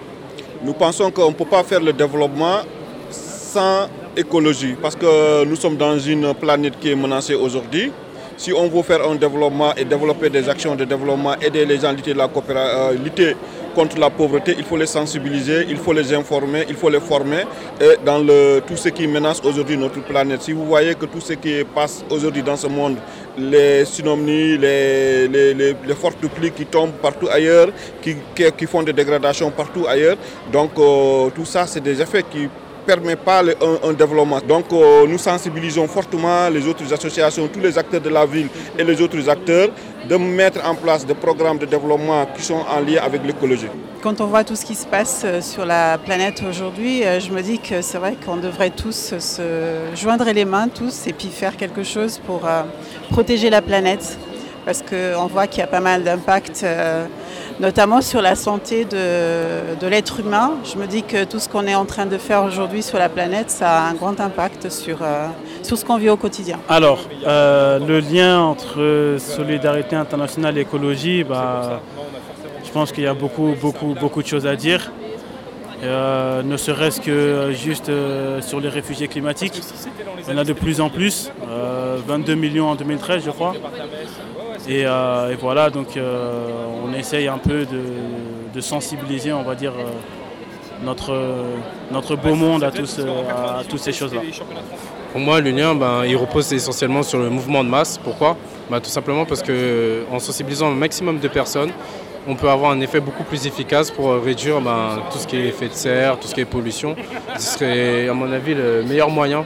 nous 0.63 0.73
pensons 0.73 1.11
qu'on 1.11 1.29
ne 1.29 1.33
peut 1.35 1.45
pas 1.45 1.63
faire 1.63 1.81
le 1.81 1.91
développement 1.91 2.59
sans 3.49 3.89
écologie, 4.15 4.75
parce 4.79 4.95
que 4.95 5.43
nous 5.45 5.55
sommes 5.55 5.75
dans 5.75 5.97
une 5.97 6.33
planète 6.35 6.79
qui 6.79 6.91
est 6.91 6.95
menacée 6.95 7.33
aujourd'hui. 7.35 7.91
Si 8.37 8.53
on 8.53 8.69
veut 8.69 8.83
faire 8.83 9.01
un 9.09 9.15
développement 9.15 9.73
et 9.75 9.83
développer 9.83 10.29
des 10.29 10.47
actions 10.47 10.75
de 10.75 10.85
développement, 10.85 11.33
aider 11.41 11.65
les 11.65 11.77
gens 11.79 11.89
à 11.89 11.93
lutter, 11.93 12.13
la 12.13 12.29
euh, 12.29 13.33
contre 13.75 13.99
la 13.99 14.09
pauvreté, 14.09 14.55
il 14.57 14.63
faut 14.63 14.77
les 14.77 14.85
sensibiliser, 14.85 15.65
il 15.69 15.77
faut 15.77 15.93
les 15.93 16.13
informer, 16.13 16.65
il 16.69 16.75
faut 16.75 16.89
les 16.89 16.99
former 17.01 17.43
et 17.81 17.97
dans 18.05 18.19
le, 18.19 18.61
tout 18.65 18.77
ce 18.77 18.89
qui 18.89 19.07
menace 19.07 19.41
aujourd'hui 19.43 19.77
notre 19.77 20.01
planète. 20.03 20.41
Si 20.41 20.53
vous 20.53 20.65
voyez 20.65 20.95
que 20.95 21.05
tout 21.05 21.19
ce 21.19 21.33
qui 21.33 21.63
passe 21.75 22.03
aujourd'hui 22.09 22.43
dans 22.43 22.55
ce 22.55 22.67
monde, 22.67 22.97
les 23.37 23.83
tsunamis, 23.85 24.57
les, 24.57 25.27
les, 25.27 25.53
les, 25.53 25.95
fortes 25.95 26.25
pluies 26.35 26.51
qui 26.51 26.65
tombent 26.65 26.97
partout 27.01 27.27
ailleurs, 27.31 27.69
qui, 28.01 28.15
qui, 28.35 28.43
qui 28.57 28.65
font 28.67 28.83
des 28.83 28.93
dégradations 28.93 29.51
partout 29.51 29.85
ailleurs, 29.87 30.17
donc 30.51 30.71
euh, 30.77 31.29
tout 31.35 31.45
ça 31.45 31.67
c'est 31.67 31.81
des 31.83 32.01
effets 32.01 32.23
qui 32.23 32.47
permet 32.89 33.15
pas 33.15 33.41
un, 33.87 33.93
développement. 33.93 34.39
Donc 34.53 34.65
euh, 34.71 35.05
nous 35.07 35.19
sensibilisons 35.19 35.87
fortement 35.87 36.49
les 36.49 36.63
autres 36.67 36.91
associations, 36.91 37.47
tous 37.47 37.59
les 37.59 37.77
acteurs 37.77 38.01
de 38.01 38.09
la 38.09 38.25
ville 38.25 38.49
et 38.79 38.83
les 38.83 38.99
autres 38.99 39.23
acteurs 39.29 39.69
de 40.11 40.15
mettre 40.17 40.59
en 40.67 40.73
place 40.73 41.05
des 41.05 41.13
programmes 41.13 41.59
de 41.59 41.67
développement 41.67 42.25
qui 42.35 42.41
sont 42.41 42.63
en 42.75 42.79
lien 42.79 42.99
avec 43.03 43.21
l'écologie. 43.23 43.71
Quand 44.01 44.21
on 44.21 44.25
voit 44.25 44.43
tout 44.43 44.55
ce 44.55 44.65
qui 44.65 44.73
se 44.73 44.87
passe 44.87 45.21
euh, 45.23 45.39
sur 45.39 45.65
la 45.67 45.99
planète 45.99 46.41
aujourd'hui, 46.49 47.03
euh, 47.03 47.19
je 47.19 47.29
me 47.31 47.41
dis 47.43 47.59
que 47.59 47.83
c'est 47.83 47.99
vrai 47.99 48.15
qu'on 48.25 48.37
devrait 48.37 48.71
tous 48.71 49.13
se 49.19 49.47
joindre 49.93 50.27
les 50.39 50.45
mains, 50.45 50.67
tous, 50.67 51.05
et 51.05 51.13
puis 51.13 51.27
faire 51.27 51.55
quelque 51.57 51.83
chose 51.83 52.19
pour 52.25 52.41
protéger 53.11 53.49
la 53.51 53.61
planète. 53.61 54.17
Parce 54.65 54.81
qu'on 54.81 55.27
voit 55.27 55.47
qu'il 55.47 55.59
y 55.59 55.67
a 55.69 55.71
pas 55.77 55.79
mal 55.89 56.03
d'impacts, 56.03 56.65
notamment 57.59 58.01
sur 58.01 58.21
la 58.21 58.35
santé 58.35 58.85
de, 58.85 59.75
de 59.79 59.87
l'être 59.87 60.19
humain. 60.19 60.53
Je 60.63 60.77
me 60.77 60.87
dis 60.87 61.03
que 61.03 61.25
tout 61.25 61.39
ce 61.39 61.49
qu'on 61.49 61.67
est 61.67 61.75
en 61.75 61.85
train 61.85 62.05
de 62.05 62.17
faire 62.17 62.43
aujourd'hui 62.43 62.81
sur 62.81 62.97
la 62.97 63.09
planète, 63.09 63.49
ça 63.49 63.79
a 63.79 63.89
un 63.89 63.93
grand 63.93 64.19
impact 64.19 64.69
sur, 64.69 64.99
euh, 65.01 65.27
sur 65.63 65.77
ce 65.77 65.85
qu'on 65.85 65.97
vit 65.97 66.09
au 66.09 66.17
quotidien. 66.17 66.59
Alors, 66.69 66.99
euh, 67.27 67.79
le 67.79 67.99
lien 67.99 68.41
entre 68.41 69.17
solidarité 69.19 69.95
internationale 69.95 70.57
et 70.57 70.61
écologie, 70.61 71.23
bah, 71.23 71.81
je 72.63 72.71
pense 72.71 72.91
qu'il 72.91 73.03
y 73.03 73.07
a 73.07 73.13
beaucoup, 73.13 73.53
beaucoup, 73.61 73.95
beaucoup 73.99 74.23
de 74.23 74.27
choses 74.27 74.47
à 74.47 74.55
dire. 74.55 74.91
Euh, 75.81 76.43
ne 76.43 76.57
serait-ce 76.57 76.99
que 76.99 77.51
juste 77.53 77.89
sur 78.41 78.59
les 78.59 78.69
réfugiés 78.69 79.07
climatiques. 79.07 79.61
Il 80.27 80.33
y 80.33 80.35
en 80.35 80.37
a 80.37 80.43
de 80.43 80.53
plus 80.53 80.81
en 80.81 80.89
plus, 80.89 81.31
euh, 81.49 81.97
22 82.05 82.35
millions 82.35 82.67
en 82.69 82.75
2013 82.75 83.23
je 83.25 83.31
crois. 83.31 83.53
Et, 84.69 84.85
euh, 84.85 85.31
et 85.31 85.35
voilà, 85.35 85.71
donc 85.71 85.97
euh, 85.97 86.67
on 86.85 86.93
essaye 86.93 87.27
un 87.27 87.39
peu 87.39 87.65
de, 87.65 87.81
de 88.53 88.61
sensibiliser, 88.61 89.33
on 89.33 89.41
va 89.41 89.55
dire, 89.55 89.73
euh, 89.75 90.85
notre, 90.85 91.11
notre 91.91 92.15
beau 92.15 92.35
monde 92.35 92.63
à, 92.63 92.69
tous, 92.69 92.99
euh, 92.99 93.59
à 93.59 93.63
toutes 93.63 93.79
ces 93.79 93.91
choses-là. 93.91 94.21
Pour 95.11 95.21
moi, 95.21 95.41
le 95.41 95.49
lien, 95.49 95.73
ben, 95.73 96.05
il 96.05 96.15
repose 96.15 96.53
essentiellement 96.53 97.01
sur 97.01 97.17
le 97.17 97.31
mouvement 97.31 97.63
de 97.63 97.69
masse. 97.69 97.97
Pourquoi? 97.97 98.37
Ben, 98.69 98.79
Tout 98.79 98.91
simplement 98.91 99.25
parce 99.25 99.41
qu'en 99.41 100.19
sensibilisant 100.19 100.67
un 100.67 100.75
maximum 100.75 101.17
de 101.19 101.27
personnes, 101.27 101.71
on 102.27 102.35
peut 102.35 102.49
avoir 102.49 102.69
un 102.71 102.79
effet 102.79 102.99
beaucoup 102.99 103.23
plus 103.23 103.47
efficace 103.47 103.89
pour 103.89 104.13
réduire 104.23 104.61
ben, 104.61 104.99
tout 105.11 105.17
ce 105.17 105.25
qui 105.25 105.37
est 105.37 105.47
effet 105.47 105.67
de 105.67 105.73
serre, 105.73 106.19
tout 106.19 106.27
ce 106.27 106.35
qui 106.35 106.41
est 106.41 106.45
pollution. 106.45 106.95
Ce 107.39 107.57
serait, 107.57 108.07
à 108.07 108.13
mon 108.13 108.31
avis, 108.31 108.53
le 108.53 108.83
meilleur 108.83 109.09
moyen 109.09 109.45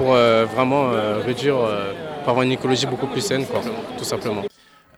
pour 0.00 0.14
euh, 0.14 0.46
vraiment 0.46 0.90
euh, 0.92 1.20
réduire, 1.26 1.56
euh, 1.58 1.92
pour 2.22 2.30
avoir 2.30 2.44
une 2.44 2.52
écologie 2.52 2.86
beaucoup 2.86 3.06
plus 3.06 3.20
saine, 3.20 3.44
quoi, 3.44 3.60
tout 3.98 4.04
simplement. 4.04 4.42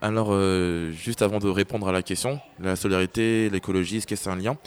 Alors, 0.03 0.31
euh, 0.31 0.91
juste 0.91 1.21
avant 1.21 1.39
de 1.39 1.47
répondre 1.47 1.87
à 1.87 1.93
la 1.93 2.03
question, 2.03 2.41
la 2.59 2.75
solidarité, 2.75 3.49
l'écologie, 3.49 3.97
est-ce 3.97 4.05
que 4.05 4.17
c'est 4.17 4.29
un 4.29 4.35
lien? 4.35 4.57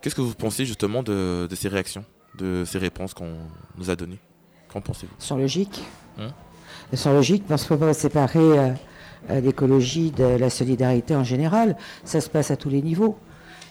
Qu'est-ce 0.00 0.14
que 0.14 0.22
vous 0.22 0.32
pensez 0.32 0.64
justement 0.64 1.02
de, 1.02 1.46
de 1.46 1.54
ces 1.54 1.68
réactions, 1.68 2.06
de 2.38 2.64
ces 2.64 2.78
réponses 2.78 3.12
qu'on 3.12 3.34
nous 3.76 3.90
a 3.90 3.96
données? 3.96 4.18
Qu'en 4.72 4.80
pensez-vous? 4.80 5.12
Elles 5.18 5.26
sont 5.26 5.36
logiques. 5.36 5.82
Hein? 6.18 6.28
Elles 6.90 6.98
sont 6.98 7.12
logiques 7.12 7.44
parce 7.46 7.66
faut 7.66 7.76
pas 7.76 7.92
séparer 7.92 8.38
euh, 8.38 8.70
euh, 9.28 9.40
l'écologie 9.42 10.10
de 10.10 10.24
la 10.24 10.48
solidarité 10.48 11.14
en 11.14 11.24
général. 11.24 11.76
Ça 12.04 12.22
se 12.22 12.30
passe 12.30 12.50
à 12.50 12.56
tous 12.56 12.70
les 12.70 12.80
niveaux. 12.80 13.18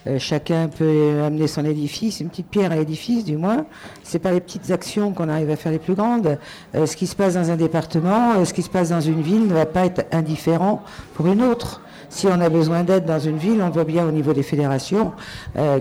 Euh, 0.08 0.20
chacun 0.20 0.70
peut 0.70 1.22
amener 1.26 1.48
son 1.48 1.66
édifice, 1.66 2.20
une 2.20 2.30
petite 2.30 2.48
pierre 2.48 2.72
à 2.72 2.76
l'édifice 2.76 3.26
du 3.26 3.38
moins. 3.38 3.66
C'est 4.04 4.20
pas 4.20 4.32
les 4.32 4.40
petites 4.40 4.72
actions 4.72 5.12
qu'on 5.12 5.28
arrive 5.28 5.50
à 5.50 5.56
faire 5.56 5.72
les 5.72 5.80
plus 5.80 5.96
grandes. 5.96 6.38
Euh, 6.76 6.86
ce 6.86 6.96
qui 6.96 7.08
se 7.08 7.16
passe 7.16 7.34
dans 7.34 7.52
un 7.52 7.56
département, 7.56 8.34
euh, 8.38 8.46
ce 8.46 8.54
qui 8.54 8.62
se 8.62 8.70
passe 8.70 8.90
dans 8.90 9.02
une 9.02 9.22
ville 9.22 9.48
ne 9.48 9.54
va 9.54 9.66
pas 9.66 9.86
être 9.86 10.06
indifférent 10.12 10.82
pour 11.14 11.28
une 11.28 11.42
autre. 11.42 11.82
Si 12.10 12.26
on 12.28 12.40
a 12.40 12.50
besoin 12.50 12.84
d'aide 12.84 13.04
dans 13.04 13.20
une 13.20 13.38
ville, 13.38 13.62
on 13.62 13.70
voit 13.70 13.84
bien 13.84 14.08
au 14.08 14.12
niveau 14.12 14.32
des 14.32 14.44
fédérations 14.44 15.12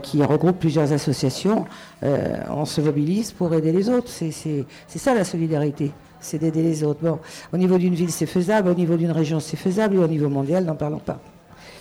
qui 0.03 0.25
regroupent 0.25 0.59
plusieurs 0.59 0.93
associations, 0.93 1.67
on 2.03 2.65
se 2.65 2.81
mobilise 2.81 3.31
pour 3.31 3.55
aider 3.55 3.71
les 3.71 3.89
autres. 3.89 4.09
C'est 4.09 4.65
ça 4.89 5.15
la 5.15 5.23
solidarité, 5.23 5.93
c'est 6.19 6.39
d'aider 6.39 6.65
les 6.65 6.83
autres. 6.83 6.99
Bon, 7.01 7.21
au 7.53 7.57
niveau 7.57 7.79
d'une 7.79 7.95
ville, 7.95 8.11
c'est 8.11 8.27
faisable, 8.27 8.71
au 8.71 8.75
niveau 8.75 8.97
d'une 8.97 9.13
région, 9.13 9.39
c'est 9.39 9.57
faisable, 9.57 9.95
et 9.95 9.99
au 9.99 10.09
niveau 10.09 10.29
mondial, 10.29 10.65
n'en 10.65 10.75
parlons 10.75 10.99
pas. 10.99 11.21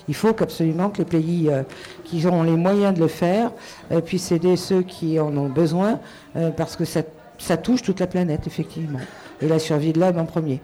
Il 0.08 0.14
faut 0.16 0.34
qu'absolument 0.34 0.90
que 0.90 1.00
les 1.00 1.06
pays 1.06 1.50
euh, 1.50 1.64
qui 2.04 2.26
ont 2.28 2.44
les 2.44 2.56
moyens 2.56 2.94
de 2.94 3.00
le 3.00 3.08
faire 3.08 3.52
euh, 3.92 4.02
puissent 4.02 4.32
aider 4.32 4.56
ceux 4.56 4.84
qui 4.84 5.20
en 5.20 5.36
ont 5.36 5.50
besoin, 5.50 6.00
euh, 6.36 6.52
parce 6.52 6.76
que 6.76 6.86
ça, 6.86 7.02
ça 7.40 7.58
touche 7.58 7.82
toute 7.82 8.00
la 8.00 8.08
planète, 8.08 8.46
effectivement. 8.48 9.00
Et 9.42 9.48
la 9.48 9.60
survie 9.60 9.94
de 9.94 10.00
l'homme 10.00 10.18
en 10.20 10.26
premier. 10.26 10.62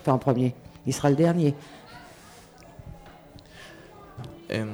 Enfin, 0.00 0.12
en 0.12 0.18
premier. 0.18 0.54
Il 0.86 0.92
sera 0.92 1.08
le 1.10 1.16
dernier. 1.16 1.54
Euh, 4.52 4.64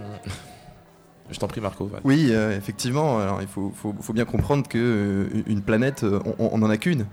Je 1.30 1.38
t'en 1.40 1.48
prie, 1.48 1.60
Marco. 1.60 1.90
Oui, 2.04 2.28
euh, 2.30 2.56
effectivement. 2.56 3.18
Alors, 3.18 3.42
il 3.42 3.48
faut, 3.48 3.72
faut- 3.74 3.94
faut 4.00 4.12
bien 4.12 4.24
comprendre 4.24 4.68
que 4.68 4.78
euh, 4.78 5.42
une 5.48 5.60
planète, 5.60 6.04
on, 6.38 6.50
on 6.52 6.62
en 6.62 6.70
a 6.70 6.76
qu'une. 6.76 7.04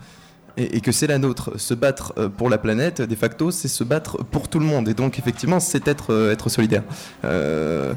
Et, 0.57 0.81
que 0.81 0.91
c'est 0.91 1.07
la 1.07 1.17
nôtre. 1.17 1.59
Se 1.59 1.73
battre 1.73 2.13
euh, 2.17 2.29
pour 2.29 2.49
la 2.49 2.57
planète, 2.57 3.01
de 3.01 3.15
facto, 3.15 3.49
c'est 3.49 3.67
se 3.67 3.83
battre 3.83 4.23
pour 4.23 4.49
tout 4.49 4.59
le 4.59 4.65
monde. 4.65 4.87
Et 4.87 4.93
donc, 4.93 5.17
effectivement, 5.17 5.59
c'est 5.59 5.87
être, 5.87 6.13
euh, 6.13 6.31
être 6.31 6.49
solidaire. 6.49 6.83
Euh, 7.25 7.93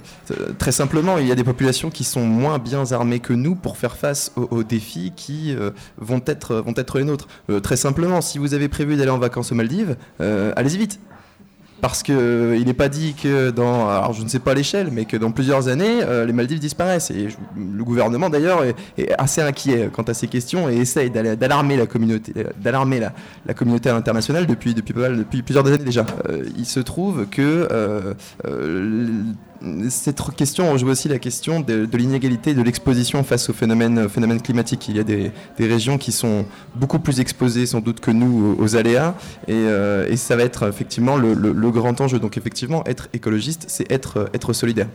très 0.59 0.73
simplement, 0.73 1.19
il 1.19 1.27
y 1.27 1.33
a 1.33 1.35
des 1.35 1.45
populations 1.45 1.91
qui 1.91 2.05
sont 2.05 2.25
moins 2.25 2.59
bien 2.59 2.93
armées 2.93 3.21
que 3.21 3.35
nous 3.35 3.55
pour 3.55 3.77
faire 3.77 3.97
face 3.97 4.33
aux, 4.37 4.63
défis 4.63 5.13
qui 5.15 5.55
vont, 5.99 6.23
être, 6.27 6.57
vont 6.57 6.75
être 6.77 6.99
les 6.99 7.05
nôtres. 7.05 7.29
Très 7.63 7.77
simplement, 7.77 8.21
si 8.21 8.39
vous 8.39 8.55
avez 8.55 8.69
prévu 8.69 8.97
d'aller 8.97 9.11
en 9.11 9.19
vacances 9.19 9.53
aux 9.53 9.55
Maldives, 9.55 9.97
allez-y 10.19 10.79
vite. 10.79 11.01
Parce 11.81 12.03
que 12.03 12.13
euh, 12.13 12.65
n'est 12.65 12.75
pas 12.75 12.89
dit 12.89 13.15
que 13.15 13.51
dans, 13.51 13.89
alors 13.89 14.13
je 14.13 14.23
ne 14.23 14.29
sais 14.29 14.39
pas 14.39 14.55
l'échelle, 14.55 14.89
mais 14.91 15.05
que 15.05 15.17
dans 15.17 15.31
plusieurs 15.31 15.69
années, 15.69 16.03
euh, 16.03 16.25
les 16.25 16.33
Maldives 16.33 16.59
disparaissent. 16.59 17.11
Et 17.11 17.29
le 17.57 17.85
gouvernement 17.85 18.29
d'ailleurs 18.29 18.65
est, 18.65 18.75
assez 19.19 19.41
inquiet 19.41 19.91
quant 19.93 20.03
à 20.03 20.15
ces 20.15 20.27
questions 20.27 20.69
et 20.69 20.77
essaye 20.77 21.11
d'alarmer 21.11 21.77
la 21.77 21.87
communauté, 21.87 22.33
euh, 22.37 22.45
d'alarmer 22.61 23.01
la, 23.01 23.55
communauté 23.55 23.89
internationale 23.89 24.47
depuis 24.47 24.75
plusieurs 25.43 25.67
années 25.67 25.79
déjà. 25.79 26.07
Euh, 26.29 26.45
il 26.57 26.67
se 26.67 26.81
trouve 26.81 27.27
que 27.27 27.69
euh, 27.71 28.15
euh, 28.47 29.23
cette 29.89 30.21
question 30.37 30.73
rejoue 30.73 30.89
aussi 30.89 31.09
la 31.09 31.19
question 31.19 31.61
de, 31.61 31.87
de 31.87 31.97
l'inégalité 31.97 32.55
de 32.55 32.63
l'exposition 32.63 33.23
face 33.25 33.49
aux 33.49 33.53
phénomènes 33.53 34.09
climatiques. 34.43 34.89
Il 34.89 34.97
y 34.97 35.01
a 35.01 35.05
des, 35.05 35.33
régions 35.59 35.99
qui 35.99 36.13
sont 36.13 36.47
beaucoup 36.75 36.99
plus 36.99 37.21
exposées 37.21 37.67
sans 37.67 37.81
doute 37.81 38.01
que 38.01 38.11
nous 38.11 38.57
aux, 38.59 38.77
aléas 38.77 39.15
et, 39.49 39.53
euh, 39.55 40.09
et 40.09 40.17
ça 40.17 40.37
va 40.37 40.43
être 40.43 40.69
effectivement 40.69 41.17
le, 41.17 41.71
grand 41.71 42.01
enjeu. 42.01 42.19
Donc 42.19 42.37
effectivement, 42.37 42.85
être 42.87 43.09
écologiste, 43.13 43.65
c'est 43.69 43.91
être, 43.91 44.31
être 44.33 44.53
solidaire. 44.53 44.89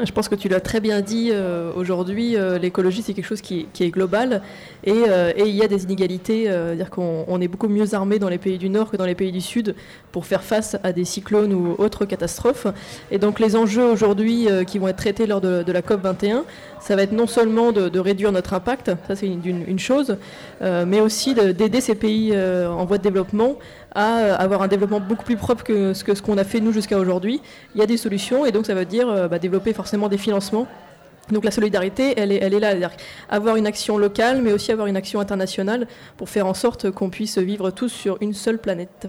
Je 0.00 0.10
pense 0.10 0.28
que 0.28 0.34
tu 0.34 0.48
l'as 0.48 0.60
très 0.60 0.80
bien 0.80 1.00
dit. 1.02 1.28
euh, 1.32 1.70
Aujourd'hui, 1.76 2.34
euh, 2.36 2.58
l'écologie, 2.58 3.02
c'est 3.02 3.12
quelque 3.12 3.26
chose 3.26 3.42
qui, 3.42 3.68
est 3.78 3.90
global. 3.90 4.42
Et, 4.84 4.92
euh, 5.08 5.32
et 5.36 5.42
il 5.46 5.54
y 5.54 5.62
a 5.62 5.68
des 5.68 5.84
inégalités. 5.84 6.48
dire 6.76 6.88
qu'on 6.90 7.24
on 7.28 7.40
est 7.40 7.46
beaucoup 7.48 7.68
mieux 7.68 7.94
armé 7.94 8.18
dans 8.18 8.30
les 8.30 8.38
pays 8.38 8.56
du 8.58 8.68
Nord 8.70 8.90
que 8.90 8.96
dans 8.96 9.04
les 9.04 9.14
pays 9.14 9.30
du 9.32 9.40
Sud 9.42 9.74
pour 10.10 10.24
faire 10.26 10.42
face 10.42 10.76
à 10.82 10.92
des 10.92 11.04
cyclones 11.04 11.52
ou 11.52 11.74
autres 11.78 12.06
catastrophes. 12.06 12.66
Et 13.10 13.18
donc, 13.18 13.38
les 13.38 13.54
enjeux 13.54 13.84
aujourd'hui 13.84 14.48
qui 14.66 14.78
vont 14.78 14.88
être 14.88 14.96
traités 14.96 15.26
lors 15.26 15.40
de, 15.40 15.70
la 15.70 15.82
COP 15.82 16.02
21, 16.02 16.44
ça 16.80 16.96
va 16.96 17.02
être 17.02 17.12
non 17.12 17.26
seulement 17.26 17.70
de, 17.70 17.98
réduire 17.98 18.32
notre 18.32 18.54
impact, 18.54 18.90
ça 19.06 19.14
c'est 19.14 19.26
une, 19.26 19.64
une- 19.68 19.78
chose, 19.78 20.16
mais 20.60 21.00
aussi 21.00 21.34
de- 21.34 21.52
d'aider 21.52 21.80
ces 21.80 21.94
pays 21.94 22.34
en 22.36 22.84
voie 22.86 22.98
de 22.98 23.02
développement 23.02 23.56
à 23.94 24.18
euh, 24.18 24.36
avoir 24.36 24.62
un 24.62 24.68
développement 24.68 25.00
beaucoup 25.00 25.24
plus 25.24 25.36
propre 25.36 25.64
que 25.64 25.94
ce 25.94 26.04
que 26.04 26.14
ce 26.14 26.22
qu'on 26.22 26.38
a 26.38 26.44
fait 26.44 26.60
nous 26.60 26.72
jusqu'à 26.72 26.98
aujourd'hui. 26.98 27.40
Il 27.74 27.80
y 27.80 27.84
a 27.84 27.86
des 27.86 27.96
solutions 27.96 28.46
et 28.46 28.52
donc 28.52 28.66
ça 28.66 28.74
veut 28.74 28.84
dire 28.84 29.08
euh, 29.08 29.28
bah, 29.28 29.38
développer 29.38 29.72
forcément 29.72 30.08
des 30.08 30.18
financements. 30.18 30.66
Donc 31.30 31.44
la 31.44 31.50
solidarité, 31.50 32.14
elle 32.16 32.32
est, 32.32 32.38
elle 32.42 32.52
est 32.52 32.60
là, 32.60 32.70
c'est-à-dire 32.70 32.90
avoir 33.30 33.56
une 33.56 33.66
action 33.66 33.96
locale, 33.96 34.42
mais 34.42 34.52
aussi 34.52 34.72
avoir 34.72 34.88
une 34.88 34.96
action 34.96 35.20
internationale 35.20 35.86
pour 36.16 36.28
faire 36.28 36.46
en 36.46 36.54
sorte 36.54 36.90
qu'on 36.90 37.10
puisse 37.10 37.38
vivre 37.38 37.70
tous 37.70 37.88
sur 37.88 38.18
une 38.20 38.34
seule 38.34 38.58
planète. 38.58 39.08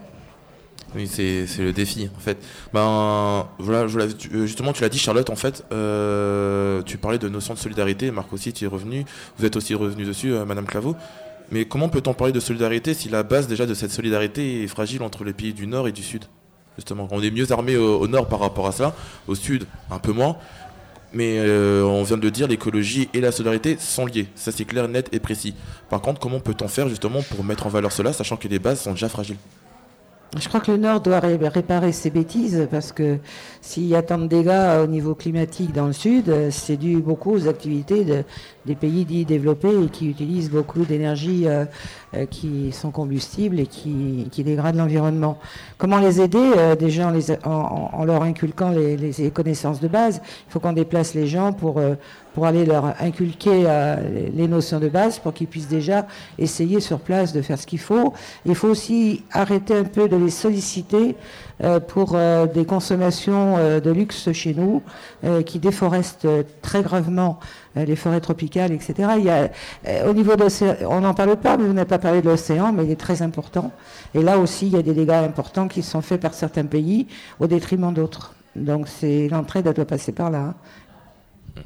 Oui, 0.96 1.08
c'est 1.08 1.48
le 1.58 1.74
défi 1.74 2.10
en 2.16 2.20
fait. 2.20 2.38
Ben 2.72 3.48
voilà, 3.58 3.88
euh, 3.90 4.46
justement, 4.46 4.74
tu 4.74 4.84
l'as 4.84 4.90
dit, 4.90 5.00
Charlotte. 5.00 5.30
En 5.30 5.36
fait, 5.36 5.64
tu 6.86 6.98
parlais 6.98 7.18
de 7.18 7.30
notion 7.30 7.54
de 7.54 7.60
solidarité. 7.60 8.12
Marc 8.12 8.32
aussi, 8.32 8.54
tu 8.54 8.66
es 8.66 8.68
revenu. 8.68 9.06
Vous 9.38 9.46
êtes 9.46 9.56
aussi 9.56 9.74
revenu 9.74 10.06
dessus, 10.06 10.34
euh, 10.34 10.46
Madame 10.46 10.66
Claveau. 10.66 10.96
Mais 11.52 11.66
comment 11.66 11.90
peut-on 11.90 12.14
parler 12.14 12.34
de 12.34 12.40
solidarité 12.40 12.94
si 12.94 13.10
la 13.10 13.24
base 13.24 13.48
déjà 13.48 13.66
de 13.66 13.74
cette 13.74 13.92
solidarité 13.92 14.64
est 14.64 14.68
fragile 14.68 15.04
entre 15.04 15.24
les 15.24 15.34
pays 15.34 15.54
du 15.54 15.68
Nord 15.68 15.88
et 15.88 15.92
du 15.92 16.04
Sud 16.04 16.24
Justement, 16.76 17.08
on 17.12 17.22
est 17.22 17.30
mieux 17.30 17.52
armé 17.52 17.78
au, 17.78 18.08
Nord 18.08 18.28
par 18.28 18.40
rapport 18.40 18.66
à 18.68 18.72
ça, 18.72 18.96
au 19.28 19.36
Sud 19.36 19.66
un 19.92 20.00
peu 20.00 20.12
moins. 20.12 20.38
Mais 21.14 21.38
euh, 21.38 21.84
on 21.84 22.02
vient 22.02 22.18
de 22.18 22.24
le 22.24 22.32
dire, 22.32 22.48
l'écologie 22.48 23.08
et 23.14 23.22
la 23.22 23.32
solidarité 23.32 23.78
sont 23.80 24.08
liées. 24.08 24.28
Ça 24.34 24.52
c'est 24.52 24.66
clair, 24.66 24.88
net 24.88 25.10
et 25.12 25.20
précis. 25.20 25.54
Par 25.90 26.02
contre, 26.02 26.20
comment 26.20 26.40
peut-on 26.40 26.68
faire 26.68 26.90
justement 26.90 27.22
pour 27.22 27.44
mettre 27.44 27.68
en 27.68 27.70
valeur 27.70 27.92
cela, 27.92 28.14
sachant 28.14 28.36
que 28.36 28.48
les 28.48 28.58
bases 28.58 28.82
sont 28.82 28.94
déjà 28.94 29.10
fragiles? 29.10 29.38
Je 30.36 30.48
crois 30.48 30.60
que 30.62 30.72
le 30.72 30.78
Nord 30.78 31.02
doit 31.02 31.20
ré- 31.20 31.38
réparer 31.38 31.92
ses 31.92 32.10
bêtises 32.10 32.68
parce 32.72 32.92
que 32.92 33.18
s'il 33.62 33.86
y 33.86 33.96
a 33.96 34.02
tant 34.02 34.18
de 34.18 34.26
dégâts 34.26 34.82
au 34.84 34.88
niveau 34.88 35.14
climatique 35.14 35.74
dans 35.74 35.86
le 35.86 35.94
Sud, 35.94 36.50
c'est 36.50 36.76
dû 36.76 36.98
beaucoup 36.98 37.34
aux 37.36 37.48
activités 37.48 38.04
de- 38.04 38.24
des 38.66 38.74
pays 38.74 39.06
dits 39.06 39.26
développés 39.26 39.70
qui 39.92 40.10
utilisent 40.10 40.50
beaucoup 40.50 40.86
d'énergie 40.86 41.44
euh, 41.48 41.66
euh, 42.16 42.26
qui 42.26 42.72
sont 42.72 42.90
combustibles 42.90 43.60
et 43.60 43.68
qui, 43.68 44.28
dégradent 44.44 44.78
l'environnement. 44.78 45.38
Comment 45.78 46.00
les 46.00 46.20
aider 46.20 46.52
Euh, 46.58 46.76
Déjà 46.76 47.12
en, 47.46 47.50
en- 47.94 48.04
leur 48.06 48.24
inculquant 48.24 48.72
les, 48.72 48.98
les 48.98 49.30
connaissances 49.32 49.80
de 49.82 49.88
base? 49.88 50.20
Il 50.48 50.52
faut 50.52 50.60
qu'on 50.60 50.74
déplace 50.74 51.14
les 51.14 51.28
gens 51.28 51.54
pour, 51.54 51.80
pour 52.34 52.46
aller 52.46 52.66
leur 52.66 52.94
inculquer 53.02 53.64
euh, 53.68 53.96
les- 54.36 54.48
notions 54.48 54.80
de 54.80 54.90
base 54.90 55.20
pour 55.20 55.34
qu'ils 55.34 55.48
puissent 55.48 55.68
déjà 55.68 56.06
essayer 56.38 56.80
sur 56.80 57.00
place 57.00 57.32
de 57.34 57.42
faire 57.42 57.58
ce 57.60 57.66
qu'il 57.66 57.80
faut. 57.80 58.14
Il 58.46 58.56
faut 58.56 58.68
aussi 58.68 59.24
arrêter 59.32 59.76
un 59.78 59.84
peu 59.84 60.10
de 60.10 60.16
les 60.16 60.30
solliciter 60.30 61.16
euh, 61.64 61.80
pour 61.80 62.14
euh, 62.16 62.46
des 62.46 62.66
consommations 62.66 63.58
de 63.80 63.92
luxe 63.92 64.32
chez 64.34 64.54
nous 64.54 64.82
qui 65.46 65.60
déforestent 65.60 66.28
très 66.62 66.82
gravement 66.84 67.40
les 67.76 67.96
forêts 67.96 68.20
tropicales, 68.22 68.72
etc. 68.72 68.94
Il 69.18 69.24
y 69.26 69.30
a, 69.30 69.50
au 70.08 70.14
niveau 70.14 70.36
de 70.36 70.44
l'océan, 70.44 70.76
on 70.90 71.00
n'en 71.02 71.14
parle 71.14 71.38
pas, 71.38 71.58
mais 71.58 71.66
vous 71.66 71.74
n'avez 71.74 71.88
pas 71.88 71.98
parlé 71.98 72.22
de 72.22 72.30
l'océan, 72.30 72.72
mais 72.74 72.86
il 72.86 72.92
est 72.92 73.00
très 73.00 73.22
important. 73.22 73.72
Et 74.14 74.22
là 74.22 74.38
aussi, 74.38 74.68
il 74.68 74.74
y 74.74 74.78
a 74.78 74.82
des 74.82 74.94
dégâts 74.94 75.12
importants 75.12 75.68
qui 75.68 75.82
sont 75.82 76.02
faits 76.02 76.22
par 76.22 76.34
certains 76.34 76.66
pays 76.66 77.08
au 77.40 77.48
détriment 77.48 77.94
d'autres. 77.94 78.34
Donc 78.56 78.88
c'est 78.88 79.28
doit 79.30 79.86
passer 79.86 80.12
par 80.12 80.30
là. 80.30 80.40
hein. 80.40 81.62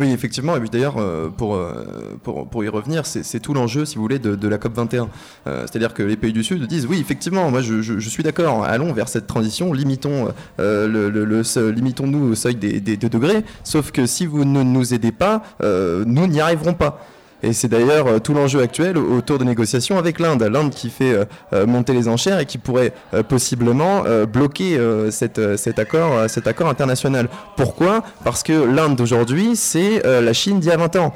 Oui, 0.00 0.12
effectivement. 0.12 0.56
Et 0.56 0.60
puis 0.60 0.70
d'ailleurs, 0.70 0.96
euh, 0.96 1.28
pour, 1.28 1.54
euh, 1.56 2.16
pour, 2.22 2.48
pour 2.48 2.64
y 2.64 2.68
revenir, 2.68 3.04
c'est 3.04 3.38
tout 3.40 3.52
l'enjeu, 3.52 3.84
si 3.84 3.96
vous 3.96 4.02
voulez, 4.02 4.18
de, 4.18 4.48
la 4.48 4.56
COP 4.56 4.74
21. 4.74 5.08
Euh, 5.46 5.66
C'est-à-dire 5.66 5.92
que 5.92 6.02
les 6.02 6.16
pays 6.16 6.32
du 6.32 6.42
Sud 6.42 6.66
disent, 6.66 6.86
oui, 6.86 6.98
effectivement, 7.00 7.50
moi 7.50 7.60
je, 7.60 7.82
je- 7.82 8.08
suis 8.10 8.22
d'accord, 8.22 8.64
allons 8.64 8.92
vers 8.94 9.08
cette 9.08 9.26
transition, 9.26 9.72
limitons, 9.72 10.32
le, 10.58 11.70
limitons-nous 11.70 12.32
au 12.32 12.34
seuil 12.34 12.56
des, 12.56 12.80
des 12.80 12.96
2 12.96 13.08
degrés, 13.08 13.44
sauf 13.62 13.92
que 13.92 14.04
si 14.06 14.26
vous 14.26 14.44
ne 14.44 14.62
nous 14.62 14.94
aidez 14.94 15.12
pas, 15.12 15.42
nous 15.62 16.26
n'y 16.26 16.40
arriverons 16.40 16.74
pas. 16.74 17.06
Et 17.42 17.52
c'est 17.52 17.68
d'ailleurs 17.68 18.06
euh, 18.06 18.18
tout 18.18 18.34
l'enjeu 18.34 18.60
actuel 18.60 18.98
autour 18.98 19.38
de 19.38 19.44
négociations 19.44 19.98
avec 19.98 20.18
l'Inde. 20.20 20.42
L'Inde 20.42 20.70
qui 20.70 20.90
fait 20.90 21.12
euh, 21.12 21.24
euh, 21.52 21.66
monter 21.66 21.92
les 21.92 22.08
enchères 22.08 22.38
et 22.38 22.46
qui 22.46 22.58
pourrait 22.58 22.92
possiblement 23.28 24.02
bloquer 24.32 24.78
cet, 25.10 25.38
accord, 25.78 26.28
cet 26.28 26.46
accord 26.46 26.68
international. 26.68 27.28
Pourquoi? 27.56 28.02
Parce 28.24 28.42
que 28.42 28.52
l'Inde 28.52 28.96
d'aujourd'hui, 28.96 29.56
c'est 29.56 30.02
la 30.04 30.32
Chine 30.32 30.60
d'il 30.60 30.68
y 30.68 30.72
a 30.72 30.76
20 30.76 30.96
ans. 30.96 31.12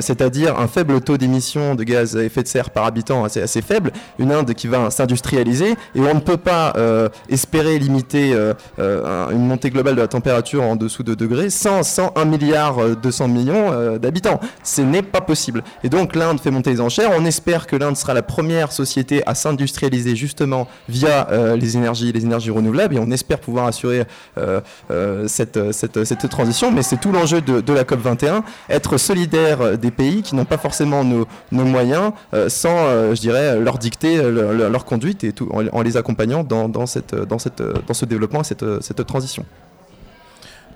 C'est-à-dire 0.00 0.58
un 0.58 0.66
faible 0.68 1.00
taux 1.00 1.16
d'émissions 1.16 1.74
de 1.74 1.84
gaz 1.84 2.16
à 2.16 2.22
effet 2.24 2.42
de 2.42 2.48
serre 2.48 2.70
par 2.70 2.84
habitant 2.84 3.24
assez, 3.24 3.40
assez 3.42 3.62
faible. 3.62 3.92
Une 4.18 4.32
Inde 4.32 4.54
qui 4.54 4.66
va 4.66 4.90
s'industrialiser 4.90 5.70
et 5.94 6.00
on 6.00 6.14
ne 6.14 6.20
peut 6.20 6.36
pas 6.36 6.72
espérer 7.28 7.78
limiter 7.78 8.34
un- 8.78 9.30
une 9.30 9.46
montée 9.46 9.70
globale 9.70 9.96
de 9.96 10.00
la 10.00 10.08
température 10.08 10.62
en 10.62 10.76
dessous 10.76 11.02
de 11.02 11.14
2 11.14 11.28
degrés 11.28 11.50
sans, 11.50 11.82
sans 11.82 12.12
1 12.16 12.24
milliard 12.24 12.78
euh, 12.78 12.94
200 12.94 13.28
millions 13.28 13.96
d'habitants. 13.98 14.40
Ce 14.62 14.80
n'est 14.82 15.02
pas 15.02 15.20
possible. 15.20 15.62
Et 15.84 15.88
donc 15.88 16.14
l'Inde 16.14 16.40
fait 16.40 16.50
monter 16.50 16.70
les 16.70 16.80
enchères. 16.80 17.10
On 17.16 17.24
espère 17.24 17.66
que 17.66 17.76
l'Inde 17.76 17.96
sera 17.96 18.14
la 18.14 18.22
première 18.22 18.72
société 18.72 19.22
à 19.26 19.34
s'industrialiser 19.34 20.16
justement 20.16 20.68
via 20.88 21.28
euh, 21.30 21.56
les 21.56 21.76
énergies, 21.76 22.12
les 22.12 22.24
énergies 22.24 22.50
renouvelables. 22.50 22.96
Et 22.96 22.98
on 22.98 23.10
espère 23.10 23.38
pouvoir 23.38 23.66
assurer 23.66 24.04
euh, 24.36 24.60
euh, 24.90 25.28
cette, 25.28 25.72
cette, 25.72 26.04
cette 26.04 26.28
transition. 26.28 26.70
Mais 26.70 26.82
c'est 26.82 26.98
tout 26.98 27.12
l'enjeu 27.12 27.40
de, 27.40 27.72
la 27.72 27.84
COP 27.84 28.00
21, 28.00 28.44
être 28.68 28.96
solidaire 28.96 29.78
des 29.78 29.90
pays 29.90 30.22
qui 30.22 30.34
n'ont 30.34 30.44
pas 30.44 30.58
forcément 30.58 31.04
nos, 31.04 31.26
nos 31.52 31.64
moyens, 31.64 32.12
sans, 32.48 33.14
je 33.14 33.20
dirais, 33.20 33.60
leur 33.60 33.78
dicter 33.78 34.20
leur, 34.22 34.84
conduite 34.84 35.22
et 35.24 35.32
tout, 35.32 35.48
en, 35.52 35.82
les 35.82 35.96
accompagnant 35.96 36.42
dans, 36.44 36.68
dans, 36.68 36.86
cette, 36.86 37.14
dans, 37.14 37.38
cette, 37.38 37.62
dans 37.62 37.94
ce 37.94 38.04
développement 38.04 38.40
et 38.40 38.44
cette, 38.44 38.64
cette 38.82 39.06
transition. 39.06 39.44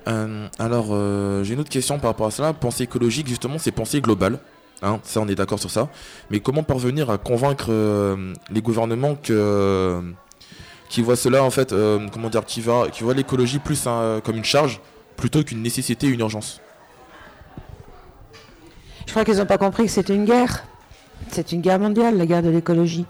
Alors, 0.06 0.86
j'ai 1.42 1.54
une 1.54 1.60
autre 1.60 1.70
question 1.70 1.98
par 1.98 2.10
rapport 2.10 2.26
à 2.26 2.30
cela. 2.30 2.52
Pensée 2.52 2.84
écologique, 2.84 3.28
justement, 3.28 3.58
c'est 3.58 3.72
pensée 3.72 4.00
globale. 4.00 4.38
Hein, 4.82 4.98
ça, 5.04 5.20
on 5.20 5.28
est 5.28 5.34
d'accord 5.34 5.60
sur 5.60 5.70
ça. 5.70 5.88
Mais 6.30 6.40
comment 6.40 6.64
parvenir 6.64 7.08
à 7.10 7.18
convaincre 7.18 7.66
euh, 7.68 8.34
les 8.50 8.60
gouvernements 8.60 9.14
que, 9.14 10.02
qui 10.88 11.02
voient 11.02 11.16
cela, 11.16 11.44
en 11.44 11.50
fait, 11.50 11.72
euh, 11.72 12.08
comment 12.12 12.28
dire, 12.28 12.44
qui, 12.44 12.60
voient 12.60 13.14
l'écologie 13.14 13.60
plus 13.60 13.88
comme 14.24 14.36
une 14.36 14.44
charge 14.44 14.80
plutôt 15.16 15.44
qu'une 15.44 15.62
nécessité, 15.62 16.08
une 16.08 16.20
urgence? 16.20 16.60
Je 19.06 19.12
crois 19.12 19.24
qu'ils 19.24 19.36
n'ont 19.36 19.46
pas 19.46 19.58
compris 19.58 19.84
que 19.84 19.90
c'était 19.90 20.14
une 20.14 20.24
guerre. 20.24 20.64
C'est 21.28 21.52
une 21.52 21.60
guerre 21.60 21.78
mondiale, 21.78 22.16
la 22.16 22.26
guerre 22.26 22.42
de 22.42 22.50
l'écologie. 22.50 23.06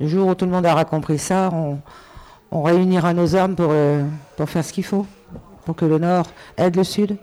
Le 0.00 0.08
jour 0.08 0.26
où 0.26 0.34
tout 0.34 0.46
le 0.46 0.50
monde 0.50 0.66
aura 0.66 0.84
compris 0.84 1.18
ça, 1.18 1.50
on, 1.52 2.62
réunira 2.62 3.14
nos 3.14 3.36
armes 3.36 3.54
pour, 3.54 3.70
euh, 3.70 4.04
faire 4.46 4.64
ce 4.64 4.72
qu'il 4.72 4.84
faut, 4.84 5.06
pour 5.64 5.76
que 5.76 5.84
le 5.84 5.98
Nord 5.98 6.26
aide 6.56 6.76
le 6.76 6.84
Sud. 6.84 7.16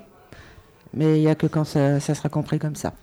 Mais 0.93 1.17
il 1.17 1.21
n'y 1.21 1.27
a 1.27 1.35
que 1.35 1.47
quand 1.47 1.63
ça 1.65 1.99
sera 1.99 2.29
compris 2.29 2.59
comme 2.59 2.75
ça. 2.75 2.93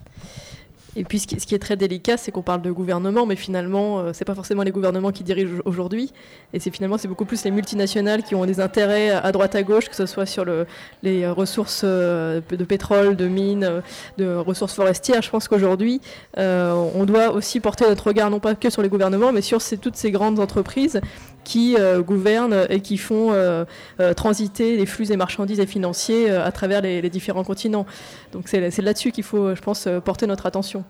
Et 0.99 1.05
puis 1.05 1.19
ce 1.19 1.27
qui, 1.27 1.39
ce 1.39 1.55
est 1.55 1.59
très 1.59 1.77
délicat, 1.77 2.17
c'est 2.17 2.29
qu'on 2.29 2.41
parle 2.41 2.61
de 2.61 2.71
gouvernement, 2.71 3.25
mais 3.25 3.37
finalement, 3.37 3.99
euh, 3.99 4.11
c'est 4.13 4.25
pas 4.25 4.35
forcément 4.35 4.63
les 4.63 4.71
gouvernements 4.71 5.13
qui 5.13 5.23
dirigent 5.23 5.61
aujourd'hui. 5.63 6.11
Et 6.51 6.59
c'est 6.59 6.71
finalement, 6.71 6.97
c'est 6.97 7.07
beaucoup 7.07 7.23
plus 7.23 7.41
les 7.45 7.51
multinationales 7.51 8.21
qui 8.21 8.35
ont 8.35 8.45
des 8.45 8.59
intérêts 8.59 9.11
à 9.11 9.31
droite 9.31 9.55
à 9.55 9.63
gauche, 9.63 9.87
que 9.87 9.95
ce 9.95 10.05
soit 10.05 10.25
sur 10.25 10.43
le, 10.43 10.67
les 11.01 11.23
euh, 11.23 11.31
ressources 11.31 11.83
euh, 11.85 12.41
de 12.49 12.63
pétrole, 12.65 13.15
de 13.15 13.29
mines, 13.29 13.81
de 14.17 14.35
ressources 14.35 14.73
forestières. 14.73 15.21
Je 15.21 15.29
pense 15.29 15.47
qu'aujourd'hui, 15.47 16.01
on 16.35 17.05
doit 17.05 17.31
aussi 17.31 17.61
porter 17.61 17.87
notre 17.87 18.07
regard 18.07 18.29
non 18.29 18.41
pas 18.41 18.55
que 18.55 18.69
sur 18.69 18.81
les 18.81 18.89
gouvernements, 18.89 19.31
mais 19.31 19.41
sur 19.41 19.61
toutes 19.81 19.95
ces 19.95 20.11
grandes 20.11 20.39
entreprises 20.41 20.99
qui 21.43 21.75
euh, 21.77 22.01
gouvernent 22.01 22.65
et 22.69 22.81
qui 22.81 22.97
font 22.97 23.31
euh, 23.31 23.65
euh, 23.99 24.13
transiter 24.13 24.77
les 24.77 24.85
flux 24.85 25.05
des 25.05 25.17
marchandises 25.17 25.59
et 25.59 25.65
financiers 25.65 26.29
à 26.29 26.51
travers 26.51 26.81
les, 26.81 27.09
différents 27.09 27.43
continents. 27.43 27.85
Donc 28.33 28.47
c'est 28.47 28.81
là-dessus 28.81 29.11
qu'il 29.11 29.23
faut, 29.23 29.55
je 29.55 29.61
pense, 29.61 29.87
porter 30.05 30.27
notre 30.27 30.45
attention. 30.45 30.83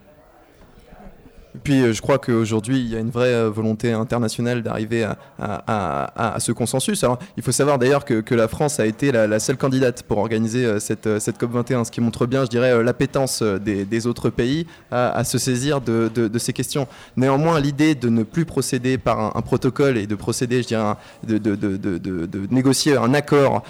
Puis 1.63 1.81
euh, 1.81 1.93
je 1.93 2.01
crois 2.01 2.19
qu'aujourd'hui, 2.19 2.79
il 2.79 2.89
y 2.89 2.95
a 2.95 2.99
une 2.99 3.09
vraie 3.09 3.33
euh, 3.33 3.49
volonté 3.49 3.91
internationale 3.91 4.61
d'arriver 4.61 5.07
à, 5.39 6.35
ce 6.39 6.51
consensus. 6.51 7.03
Alors, 7.03 7.19
il 7.37 7.43
faut 7.43 7.51
savoir 7.51 7.79
d'ailleurs 7.79 8.05
que, 8.05 8.23
la 8.35 8.47
France 8.47 8.79
a 8.79 8.85
été 8.85 9.11
la, 9.11 9.39
seule 9.39 9.57
candidate 9.57 10.03
pour 10.03 10.19
organiser 10.19 10.65
euh, 10.65 10.79
cette, 10.79 11.19
cette 11.19 11.41
COP21, 11.41 11.85
ce 11.85 11.91
qui 11.91 12.01
montre 12.01 12.25
bien, 12.27 12.45
je 12.45 12.49
dirais, 12.49 12.83
l'appétence 12.83 13.41
des, 13.41 14.07
autres 14.07 14.29
pays 14.29 14.67
à, 14.91 15.23
se 15.23 15.37
saisir 15.37 15.81
de, 15.81 16.29
ces 16.37 16.53
questions. 16.53 16.87
Néanmoins, 17.17 17.59
l'idée 17.59 17.95
de 17.95 18.09
ne 18.09 18.23
plus 18.23 18.45
procéder 18.45 18.97
par 18.97 19.35
un, 19.35 19.41
protocole 19.41 19.97
et 19.97 20.07
de 20.07 20.15
procéder, 20.15 20.61
je 20.61 20.67
dirais, 20.67 20.93
de, 21.27 22.47
négocier 22.51 22.95
un 22.95 23.13
accord 23.13 23.63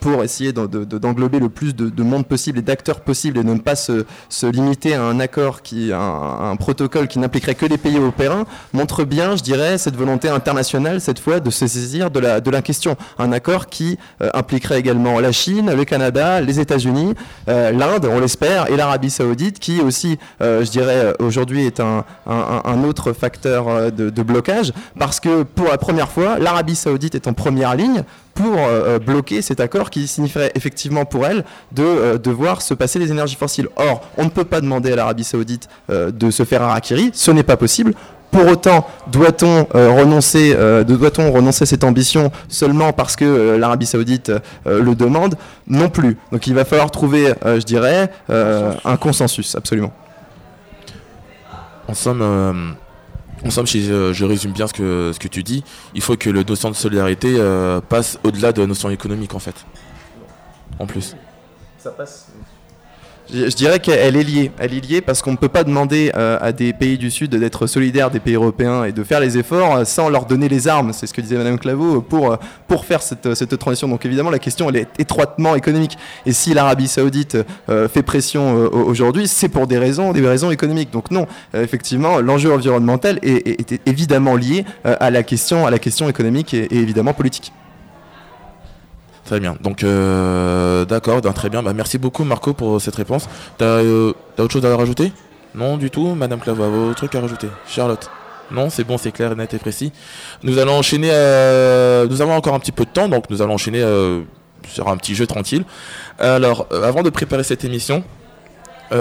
pour 0.00 0.22
essayer 0.22 0.52
d'en- 0.52 0.66
de- 0.66 0.84
de- 0.84 0.98
d'englober 0.98 1.40
le 1.40 1.48
plus 1.48 1.74
de, 1.74 1.88
de 1.88 2.02
monde 2.02 2.26
possible 2.26 2.58
et 2.58 2.62
d'acteurs 2.62 3.00
possibles 3.00 3.38
et 3.38 3.44
de 3.44 3.52
ne 3.52 3.58
pas 3.58 3.76
se, 3.76 4.04
limiter 4.42 4.94
à 4.94 5.02
un 5.02 5.20
accord, 5.20 5.62
qui, 5.62 5.90
un 5.92 6.56
protocole 6.56 7.07
qui 7.08 7.18
n'impliquerait 7.18 7.54
que 7.54 7.66
les 7.66 7.78
pays 7.78 7.96
européens, 7.96 8.44
montre 8.72 9.04
bien, 9.04 9.36
je 9.36 9.42
dirais, 9.42 9.78
cette 9.78 9.96
volonté 9.96 10.28
internationale, 10.28 11.00
cette 11.00 11.18
fois, 11.18 11.40
de 11.40 11.50
se 11.50 11.66
saisir 11.66 12.10
de 12.10 12.20
la, 12.20 12.40
de 12.40 12.50
la 12.50 12.62
question. 12.62 12.96
Un 13.18 13.32
accord 13.32 13.66
qui 13.66 13.98
euh, 14.22 14.30
impliquerait 14.34 14.78
également 14.78 15.18
la 15.20 15.32
Chine, 15.32 15.72
le 15.74 15.84
Canada, 15.84 16.40
les 16.40 16.60
États-Unis, 16.60 17.14
euh, 17.48 17.72
l'Inde, 17.72 18.08
on 18.10 18.20
l'espère, 18.20 18.70
et 18.70 18.76
l'Arabie 18.76 19.10
saoudite, 19.10 19.58
qui 19.58 19.80
aussi, 19.80 20.18
euh, 20.40 20.64
je 20.64 20.70
dirais, 20.70 21.14
aujourd'hui 21.18 21.66
est 21.66 21.80
un, 21.80 22.04
un, 22.26 22.84
autre 22.84 23.12
facteur 23.12 23.90
de 23.90 24.22
blocage, 24.22 24.72
parce 24.98 25.18
que 25.18 25.42
pour 25.42 25.66
la 25.66 25.78
première 25.78 26.10
fois, 26.10 26.38
l'Arabie 26.38 26.76
saoudite 26.76 27.14
est 27.14 27.26
en 27.26 27.32
première 27.32 27.74
ligne 27.74 28.04
pour 28.38 28.56
euh, 28.56 29.00
bloquer 29.00 29.42
cet 29.42 29.58
accord 29.58 29.90
qui 29.90 30.06
signifierait 30.06 30.52
effectivement 30.54 31.04
pour 31.04 31.26
elle 31.26 31.44
de 31.72 31.82
euh, 31.82 32.18
devoir 32.18 32.62
se 32.62 32.72
passer 32.72 33.00
des 33.00 33.10
énergies 33.10 33.34
fossiles. 33.34 33.68
Or, 33.74 34.02
on 34.16 34.24
ne 34.24 34.28
peut 34.30 34.44
pas 34.44 34.60
demander 34.60 34.92
à 34.92 34.96
l'Arabie 34.96 35.24
saoudite 35.24 35.68
euh, 35.90 36.12
de 36.12 36.30
se 36.30 36.44
faire 36.44 36.62
harakiri, 36.62 37.10
ce 37.12 37.32
n'est 37.32 37.42
pas 37.42 37.56
possible. 37.56 37.94
Pour 38.30 38.46
autant, 38.46 38.86
doit-on 39.10 39.64
renoncer, 39.72 40.54
doit-on 40.86 41.32
renoncer 41.32 41.62
à 41.62 41.66
cette 41.66 41.82
ambition 41.82 42.30
seulement 42.48 42.92
parce 42.92 43.16
que 43.16 43.56
l'Arabie 43.56 43.86
Saoudite 43.86 44.30
le 44.66 44.94
demande? 44.94 45.36
Non 45.66 45.88
plus. 45.88 46.18
Donc, 46.30 46.46
il 46.46 46.52
va 46.52 46.66
falloir 46.66 46.90
trouver, 46.90 47.32
je 47.42 47.64
dirais, 47.64 48.10
un 48.28 48.96
consensus, 48.98 49.54
absolument. 49.54 49.94
En 51.88 51.94
somme, 51.94 52.76
en 53.44 53.50
somme, 53.50 53.66
je, 53.66 54.12
je, 54.12 54.24
résume 54.24 54.52
bien 54.52 54.66
ce 54.66 54.72
que, 54.72 55.10
ce 55.12 55.18
que 55.18 55.28
tu 55.28 55.42
dis, 55.42 55.62
il 55.94 56.02
faut 56.02 56.16
que 56.16 56.30
le 56.30 56.42
notion 56.42 56.70
de 56.70 56.74
solidarité 56.74 57.36
euh, 57.38 57.80
passe 57.80 58.18
au-delà 58.24 58.52
de 58.52 58.60
la 58.60 58.66
notion 58.66 58.90
économique 58.90 59.34
en 59.34 59.38
fait. 59.38 59.54
En 60.78 60.86
plus. 60.86 61.16
Ça 61.78 61.90
passe 61.90 62.28
je, 63.32 63.54
dirais 63.54 63.80
qu'elle 63.80 64.16
est 64.16 64.22
liée. 64.22 64.50
Elle 64.58 64.74
est 64.74 64.80
liée 64.80 65.00
parce 65.00 65.22
qu'on 65.22 65.32
ne 65.32 65.36
peut 65.36 65.48
pas 65.48 65.64
demander 65.64 66.10
euh, 66.16 66.38
à 66.40 66.52
des 66.52 66.72
pays 66.72 66.98
du 66.98 67.10
Sud 67.10 67.34
d'être 67.34 67.66
solidaires 67.66 68.10
des 68.10 68.20
pays 68.20 68.34
européens 68.34 68.84
et 68.84 68.92
de 68.92 69.04
faire 69.04 69.20
les 69.20 69.38
efforts 69.38 69.76
euh, 69.76 69.84
sans 69.84 70.08
leur 70.08 70.26
donner 70.26 70.48
les 70.48 70.68
armes. 70.68 70.92
C'est 70.92 71.06
ce 71.06 71.14
que 71.14 71.20
disait 71.20 71.36
Madame 71.36 71.58
Claveau 71.58 72.00
pour, 72.00 72.32
euh, 72.32 72.36
pour 72.66 72.84
faire 72.84 73.02
cette, 73.02 73.34
cette, 73.34 73.58
transition. 73.58 73.88
Donc 73.88 74.04
évidemment, 74.04 74.30
la 74.30 74.38
question 74.38 74.68
elle 74.68 74.76
est 74.76 74.88
étroitement 74.98 75.54
économique. 75.54 75.98
Et 76.26 76.32
si 76.32 76.54
l'Arabie 76.54 76.88
Saoudite 76.88 77.38
fait 77.66 78.02
pression 78.02 78.54
aujourd'hui, 78.72 79.28
c'est 79.28 79.48
pour 79.48 79.66
des 79.66 79.78
raisons, 79.78 80.12
des 80.12 80.26
raisons 80.26 80.50
économiques. 80.50 80.90
Donc 80.90 81.10
non, 81.10 81.26
effectivement, 81.54 82.20
l'enjeu 82.20 82.52
environnemental 82.52 83.18
est, 83.22 83.72
est, 83.72 83.80
évidemment 83.86 84.36
lié 84.36 84.64
à 84.84 85.10
la 85.10 85.22
question, 85.22 85.66
à 85.66 85.70
la 85.70 85.78
question 85.78 86.08
économique 86.08 86.54
et 86.54 86.68
évidemment 86.70 87.14
politique. 87.14 87.52
Très 89.28 89.40
bien. 89.40 89.58
Donc, 89.60 89.84
euh, 89.84 90.86
d'accord, 90.86 91.20
très 91.34 91.50
bien. 91.50 91.62
Bah, 91.62 91.74
merci 91.74 91.98
beaucoup, 91.98 92.24
Marco, 92.24 92.54
pour 92.54 92.80
cette 92.80 92.96
réponse. 92.96 93.28
T'as 93.58 93.66
euh, 93.66 94.14
as 94.38 94.42
autre 94.42 94.54
chose 94.54 94.64
à 94.64 94.74
rajouter? 94.74 95.12
Non, 95.54 95.76
du 95.76 95.90
tout, 95.90 96.14
Madame 96.14 96.40
Clavois, 96.40 96.68
vos 96.68 96.94
trucs 96.94 97.14
à 97.14 97.20
rajouter 97.20 97.48
Charlotte 97.66 98.10
non, 98.50 98.70
c'est 98.70 98.84
bon, 98.84 98.96
c'est 98.96 99.12
clair, 99.12 99.36
net 99.36 99.52
et 99.52 99.58
précis. 99.58 99.92
Nous 100.42 100.56
allons 100.56 100.78
enchaîner. 100.78 101.10
Euh, 101.12 102.06
nous 102.08 102.22
avons 102.22 102.32
encore 102.32 102.54
un 102.54 102.58
petit 102.58 102.72
peu 102.72 102.86
de 102.86 102.88
temps, 102.88 103.06
donc 103.06 103.28
nous 103.28 103.42
allons 103.42 103.52
enchaîner 103.52 103.82
euh, 103.82 104.22
sur 104.66 104.88
un 104.88 104.96
petit 104.96 105.14
jeu 105.14 105.26
tranquille. 105.26 105.66
Alors, 106.18 106.66
avant 106.72 107.02
de 107.02 107.10
préparer 107.10 107.44
cette 107.44 107.66
émission, 107.66 108.02
avant 108.90 108.96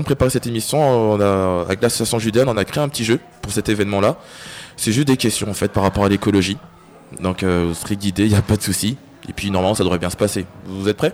de 0.00 0.04
préparer 0.04 0.30
cette 0.30 0.48
émission, 0.48 0.80
on 1.12 1.20
a, 1.20 1.60
avec 1.62 1.80
l'association 1.80 2.18
Judaine, 2.18 2.48
on 2.48 2.56
a 2.56 2.64
créé 2.64 2.82
un 2.82 2.88
petit 2.88 3.04
jeu 3.04 3.20
pour 3.40 3.52
cet 3.52 3.68
événement-là. 3.68 4.16
C'est 4.76 4.90
juste 4.90 5.06
des 5.06 5.16
questions 5.16 5.48
en 5.48 5.54
fait 5.54 5.70
par 5.70 5.84
rapport 5.84 6.04
à 6.04 6.08
l'écologie. 6.08 6.58
Donc 7.20 7.42
euh, 7.42 7.66
vous 7.68 7.74
serez 7.74 7.96
guidé, 7.96 8.24
il 8.24 8.30
n'y 8.30 8.38
a 8.38 8.42
pas 8.42 8.56
de 8.56 8.62
souci. 8.62 8.96
Et 9.28 9.32
puis 9.32 9.50
normalement 9.50 9.74
ça 9.74 9.84
devrait 9.84 9.98
bien 9.98 10.10
se 10.10 10.16
passer. 10.16 10.46
Vous 10.66 10.88
êtes 10.88 10.96
prêts? 10.96 11.12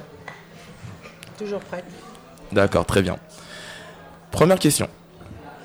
Toujours 1.38 1.60
prêt. 1.60 1.84
D'accord, 2.52 2.84
très 2.84 3.02
bien. 3.02 3.16
Première 4.30 4.58
question. 4.58 4.88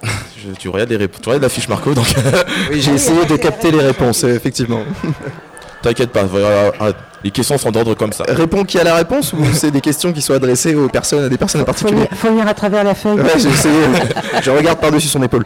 Je, 0.03 0.51
tu 0.57 0.69
regardes 0.69 0.89
les 0.89 0.97
réponses. 0.97 1.21
Tu 1.21 1.29
regardes 1.29 1.43
la 1.43 1.49
fiche 1.49 1.67
Marco 1.67 1.93
donc. 1.93 2.07
oui, 2.71 2.81
j'ai 2.81 2.93
essayé 2.93 3.25
de 3.25 3.35
capter 3.35 3.71
les 3.71 3.81
réponses, 3.81 4.23
effectivement. 4.23 4.81
T'inquiète 5.81 6.11
pas, 6.11 6.23
les 7.23 7.31
questions 7.31 7.57
sont 7.57 7.71
d'ordre 7.71 7.95
comme 7.95 8.13
ça. 8.13 8.23
Réponds 8.27 8.63
qui 8.63 8.79
a 8.79 8.83
la 8.83 8.95
réponse 8.95 9.33
ou 9.33 9.43
c'est 9.53 9.71
des 9.71 9.81
questions 9.81 10.13
qui 10.13 10.21
sont 10.21 10.33
adressées 10.33 10.75
aux 10.75 10.87
personnes, 10.87 11.25
à 11.25 11.29
des 11.29 11.37
personnes 11.37 11.61
en 11.61 11.65
particulier 11.65 12.07
Faut 12.15 12.29
venir 12.29 12.47
à 12.47 12.53
travers 12.53 12.83
la 12.83 12.95
feuille. 12.95 13.19
Ouais, 13.19 13.37
j'ai 13.37 13.49
essayé. 13.49 13.83
je 14.41 14.49
regarde 14.51 14.79
par-dessus 14.79 15.07
son 15.07 15.21
épaule. 15.23 15.45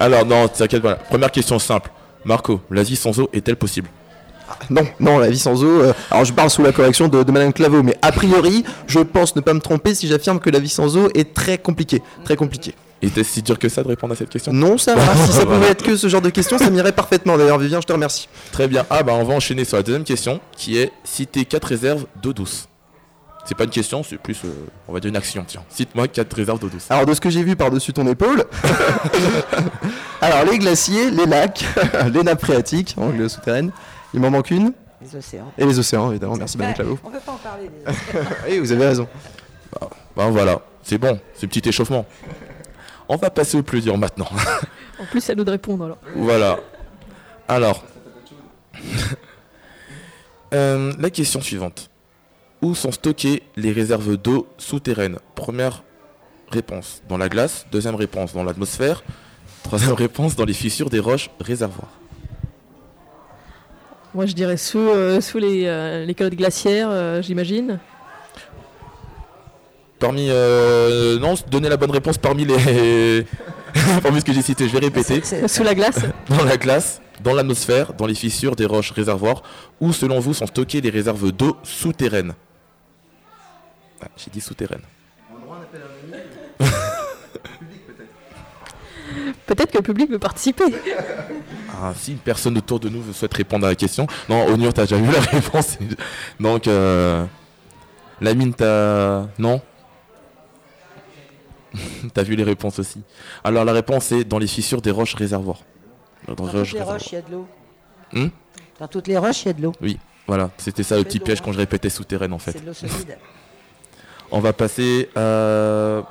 Alors 0.00 0.24
non, 0.24 0.48
t'inquiète 0.48 0.82
pas. 0.82 0.94
Première 0.94 1.30
question 1.30 1.58
simple. 1.58 1.90
Marco, 2.24 2.60
l'Asie 2.70 2.96
sans 2.96 3.18
eau 3.18 3.28
est-elle 3.32 3.56
possible? 3.56 3.88
Non, 4.70 4.86
non, 5.00 5.18
la 5.18 5.28
vie 5.28 5.38
sans 5.38 5.62
eau. 5.64 5.82
Euh, 5.82 5.92
alors 6.10 6.24
je 6.24 6.32
parle 6.32 6.50
sous 6.50 6.62
la 6.62 6.72
correction 6.72 7.08
de, 7.08 7.22
de 7.22 7.32
Madame 7.32 7.52
Claveau, 7.52 7.82
mais 7.82 7.96
a 8.02 8.12
priori, 8.12 8.64
je 8.86 9.00
pense 9.00 9.36
ne 9.36 9.40
pas 9.40 9.54
me 9.54 9.60
tromper 9.60 9.94
si 9.94 10.08
j'affirme 10.08 10.40
que 10.40 10.50
la 10.50 10.58
vie 10.58 10.68
sans 10.68 10.96
eau 10.96 11.08
est 11.14 11.34
très 11.34 11.58
compliquée, 11.58 12.02
très 12.24 12.36
compliquée. 12.36 12.74
Et 13.02 13.06
est 13.06 13.24
si 13.24 13.42
dur 13.42 13.58
que 13.58 13.68
ça 13.68 13.82
de 13.82 13.88
répondre 13.88 14.12
à 14.12 14.16
cette 14.16 14.28
question 14.28 14.52
Non, 14.52 14.78
ça 14.78 14.94
va. 14.94 15.14
si 15.26 15.32
ça 15.32 15.44
pouvait 15.44 15.68
être 15.68 15.82
que 15.82 15.96
ce 15.96 16.06
genre 16.06 16.20
de 16.20 16.30
question, 16.30 16.56
ça 16.56 16.70
m'irait 16.70 16.92
parfaitement. 16.92 17.36
D'ailleurs, 17.36 17.58
Vivien, 17.58 17.80
je 17.80 17.86
te 17.86 17.92
remercie. 17.92 18.28
Très 18.52 18.68
bien. 18.68 18.86
Ah 18.90 19.02
bah 19.02 19.12
on 19.16 19.24
va 19.24 19.34
enchaîner 19.34 19.64
sur 19.64 19.76
la 19.76 19.82
deuxième 19.82 20.04
question, 20.04 20.40
qui 20.56 20.78
est 20.78 20.92
citer 21.02 21.44
quatre 21.44 21.64
réserves 21.64 22.06
d'eau 22.22 22.32
douce. 22.32 22.68
C'est 23.44 23.56
pas 23.56 23.64
une 23.64 23.70
question, 23.70 24.04
c'est 24.04 24.18
plus, 24.18 24.38
euh, 24.44 24.50
on 24.86 24.92
va 24.92 25.00
dire 25.00 25.08
une 25.08 25.16
action. 25.16 25.44
Tiens, 25.44 25.64
cite-moi 25.68 26.06
quatre 26.06 26.32
réserves 26.32 26.60
d'eau 26.60 26.68
douce. 26.68 26.86
Alors 26.90 27.04
de 27.04 27.12
ce 27.12 27.20
que 27.20 27.28
j'ai 27.28 27.42
vu 27.42 27.56
par-dessus 27.56 27.92
ton 27.92 28.06
épaule, 28.06 28.44
alors 30.20 30.44
les 30.44 30.58
glaciers, 30.58 31.10
les 31.10 31.26
lacs, 31.26 31.64
les 32.14 32.22
nappes 32.22 32.40
phréatiques, 32.40 32.94
en 32.96 33.06
anglais 33.08 33.28
souterraine. 33.28 33.72
Il 34.14 34.20
m'en 34.20 34.30
manque 34.30 34.50
une 34.50 34.72
Les 35.00 35.16
océans. 35.16 35.52
Et 35.56 35.64
les 35.64 35.78
océans, 35.78 36.10
évidemment. 36.10 36.36
Merci, 36.36 36.58
Madame 36.58 36.74
Claveau. 36.74 36.98
On 37.04 37.08
ne 37.08 37.14
peut 37.14 37.20
pas 37.24 37.32
en 37.32 37.36
parler. 37.36 37.70
oui, 38.48 38.58
vous 38.58 38.72
avez 38.72 38.86
raison. 38.86 39.08
Bah, 39.72 39.90
bah 40.16 40.28
voilà, 40.28 40.60
c'est 40.82 40.98
bon, 40.98 41.18
c'est 41.34 41.46
un 41.46 41.48
petit 41.48 41.66
échauffement. 41.68 42.06
On 43.08 43.16
va 43.16 43.30
passer 43.30 43.56
au 43.56 43.62
plus 43.62 43.80
dur 43.80 43.96
maintenant. 43.98 44.28
en 45.00 45.04
plus, 45.06 45.20
c'est 45.20 45.32
à 45.32 45.34
nous 45.34 45.44
de 45.44 45.50
répondre 45.50 45.84
alors. 45.84 45.98
Voilà. 46.14 46.58
Alors, 47.48 47.84
euh, 50.54 50.92
la 50.98 51.10
question 51.10 51.40
suivante. 51.40 51.90
Où 52.60 52.74
sont 52.76 52.92
stockées 52.92 53.42
les 53.56 53.72
réserves 53.72 54.16
d'eau 54.16 54.46
souterraines? 54.56 55.18
Première 55.34 55.82
réponse, 56.48 57.02
dans 57.08 57.18
la 57.18 57.28
glace. 57.28 57.66
Deuxième 57.72 57.96
réponse, 57.96 58.34
dans 58.34 58.44
l'atmosphère. 58.44 59.02
Troisième 59.64 59.94
réponse, 59.94 60.36
dans 60.36 60.44
les 60.44 60.52
fissures 60.52 60.90
des 60.90 61.00
roches 61.00 61.30
réservoirs. 61.40 61.90
Moi, 64.14 64.26
je 64.26 64.34
dirais 64.34 64.58
sous, 64.58 64.78
euh, 64.78 65.22
sous 65.22 65.38
les, 65.38 65.64
euh, 65.66 66.04
les 66.04 66.14
calottes 66.14 66.34
glaciaires, 66.34 66.90
euh, 66.90 67.22
j'imagine. 67.22 67.78
Parmi. 69.98 70.26
Euh, 70.28 71.18
non, 71.18 71.34
donner 71.50 71.70
la 71.70 71.78
bonne 71.78 71.90
réponse 71.90 72.18
parmi 72.18 72.44
les. 72.44 73.24
parmi 74.02 74.20
ce 74.20 74.24
que 74.24 74.32
j'ai 74.32 74.42
cité, 74.42 74.68
je 74.68 74.72
vais 74.72 74.80
répéter. 74.80 75.22
Sous 75.46 75.62
la 75.62 75.74
glace 75.74 76.00
Dans 76.28 76.44
la 76.44 76.58
glace, 76.58 77.00
dans 77.22 77.32
l'atmosphère, 77.32 77.94
dans 77.94 78.06
les 78.06 78.14
fissures 78.14 78.54
des 78.54 78.66
roches 78.66 78.90
réservoirs, 78.90 79.42
où 79.80 79.92
selon 79.92 80.20
vous 80.20 80.34
sont 80.34 80.46
stockées 80.46 80.82
les 80.82 80.90
réserves 80.90 81.32
d'eau 81.32 81.56
souterraines 81.62 82.34
ah, 84.02 84.08
J'ai 84.16 84.30
dit 84.30 84.40
souterraines. 84.40 84.82
Peut-être 89.46 89.70
que 89.72 89.78
le 89.78 89.82
public 89.82 90.10
veut 90.10 90.18
participer. 90.18 90.64
Ah, 91.80 91.92
si 91.96 92.12
personne 92.14 92.56
autour 92.58 92.78
de 92.80 92.88
nous 92.88 93.12
souhaite 93.12 93.34
répondre 93.34 93.66
à 93.66 93.70
la 93.70 93.74
question. 93.74 94.06
Non, 94.28 94.46
Onur, 94.46 94.72
t'as 94.72 94.82
déjà 94.82 94.96
vu 94.96 95.10
la 95.10 95.20
réponse. 95.38 95.78
Donc, 96.38 96.68
euh, 96.68 97.24
la 98.20 98.34
mine, 98.34 98.54
t'as. 98.54 99.26
Non? 99.38 99.60
T'as 102.12 102.22
vu 102.22 102.36
les 102.36 102.44
réponses 102.44 102.78
aussi. 102.78 103.02
Alors, 103.42 103.64
la 103.64 103.72
réponse 103.72 104.12
est 104.12 104.24
dans 104.24 104.38
les 104.38 104.46
fissures 104.46 104.82
des 104.82 104.90
roches 104.90 105.14
réservoirs. 105.14 105.60
Dans, 106.28 106.34
dans 106.34 106.48
toutes 106.52 106.72
les 106.72 106.82
roches, 106.82 107.06
il 107.12 107.14
y 107.14 107.18
a 107.18 107.22
de 107.22 107.32
l'eau. 107.32 107.46
Hmm? 108.12 108.28
Dans 108.78 108.88
toutes 108.88 109.08
les 109.08 109.16
roches, 109.16 109.44
il 109.44 109.46
y 109.46 109.50
a 109.50 109.54
de 109.54 109.62
l'eau. 109.62 109.72
Oui, 109.80 109.98
voilà. 110.26 110.50
C'était 110.58 110.82
ça 110.82 110.98
le 110.98 111.04
petit 111.04 111.18
piège 111.18 111.40
quand 111.40 111.50
je 111.50 111.56
répétais 111.58 111.88
souterraine, 111.88 112.34
en 112.34 112.38
fait. 112.38 112.52
C'est 112.52 112.60
de 112.60 112.66
l'eau 112.66 112.74
solide. 112.74 113.16
On 114.30 114.40
va 114.40 114.52
passer 114.52 115.08
à. 115.16 116.02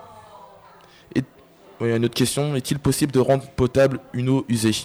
Et... 1.81 1.83
Oui, 1.83 1.95
une 1.95 2.05
autre 2.05 2.13
question. 2.13 2.55
Est-il 2.55 2.79
possible 2.79 3.11
de 3.11 3.19
rendre 3.19 3.43
potable 3.55 3.99
une 4.13 4.29
eau 4.29 4.45
usée? 4.47 4.75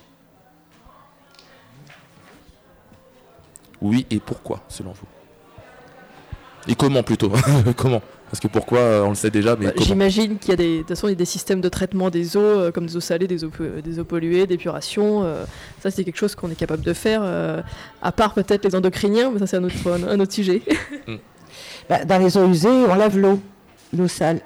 Oui, 3.80 4.06
et 4.10 4.18
pourquoi, 4.18 4.62
selon 4.68 4.92
vous? 4.92 5.06
Et 6.68 6.74
comment 6.74 7.02
plutôt? 7.02 7.30
Comment? 7.76 8.02
Parce 8.28 8.40
que 8.40 8.48
pourquoi, 8.48 8.78
euh, 8.80 9.02
on 9.04 9.10
le 9.10 9.14
sait 9.14 9.30
déjà, 9.30 9.54
mais 9.54 9.66
bah, 9.66 9.72
J'imagine 9.76 10.38
qu'il 10.38 10.50
y 10.50 10.52
a 10.52 10.56
des, 10.56 10.72
de 10.74 10.78
toute 10.80 10.88
façon, 10.88 11.06
il 11.06 11.10
y 11.10 11.12
a 11.12 11.16
des 11.16 11.24
systèmes 11.24 11.60
de 11.60 11.68
traitement 11.68 12.10
des 12.10 12.36
eaux, 12.36 12.40
euh, 12.40 12.72
comme 12.72 12.86
des 12.86 12.96
eaux 12.96 13.00
salées, 13.00 13.28
des 13.28 13.44
eaux, 13.44 13.52
des 13.84 14.00
eaux 14.00 14.04
polluées, 14.04 14.48
d'épuration. 14.48 15.22
euh, 15.22 15.44
ça, 15.80 15.92
c'est 15.92 16.02
quelque 16.02 16.16
chose 16.16 16.34
qu'on 16.34 16.50
est 16.50 16.56
capable 16.56 16.82
de 16.82 16.92
faire, 16.92 17.20
euh, 17.22 17.62
à 18.02 18.10
part 18.10 18.34
peut-être 18.34 18.64
les 18.64 18.74
endocriniens, 18.74 19.30
mais 19.30 19.38
ça, 19.38 19.46
c'est 19.46 19.58
un 19.58 19.64
autre, 19.64 19.76
un, 19.86 20.02
un 20.08 20.20
autre 20.20 20.32
sujet. 20.32 20.62
Bah, 21.88 22.04
dans 22.04 22.18
les 22.18 22.36
eaux 22.36 22.48
usées, 22.48 22.68
on 22.68 22.96
lave 22.96 23.16
l'eau, 23.16 23.38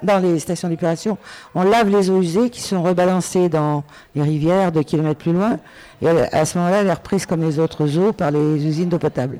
Dans 0.03 0.19
les 0.19 0.39
stations 0.39 0.69
d'épuration, 0.69 1.17
on 1.55 1.63
lave 1.63 1.89
les 1.89 2.09
eaux 2.09 2.21
usées 2.21 2.49
qui 2.49 2.61
sont 2.61 2.81
rebalancées 2.81 3.49
dans 3.49 3.83
les 4.15 4.23
rivières 4.23 4.71
deux 4.71 4.83
kilomètres 4.83 5.19
plus 5.19 5.33
loin. 5.33 5.57
Et 6.01 6.07
à 6.07 6.45
ce 6.45 6.57
moment-là, 6.57 6.81
elle 6.81 6.87
est 6.87 6.93
reprise 6.93 7.25
comme 7.25 7.41
les 7.41 7.59
autres 7.59 7.97
eaux 7.97 8.13
par 8.13 8.31
les 8.31 8.65
usines 8.65 8.89
d'eau 8.89 8.97
potable. 8.99 9.39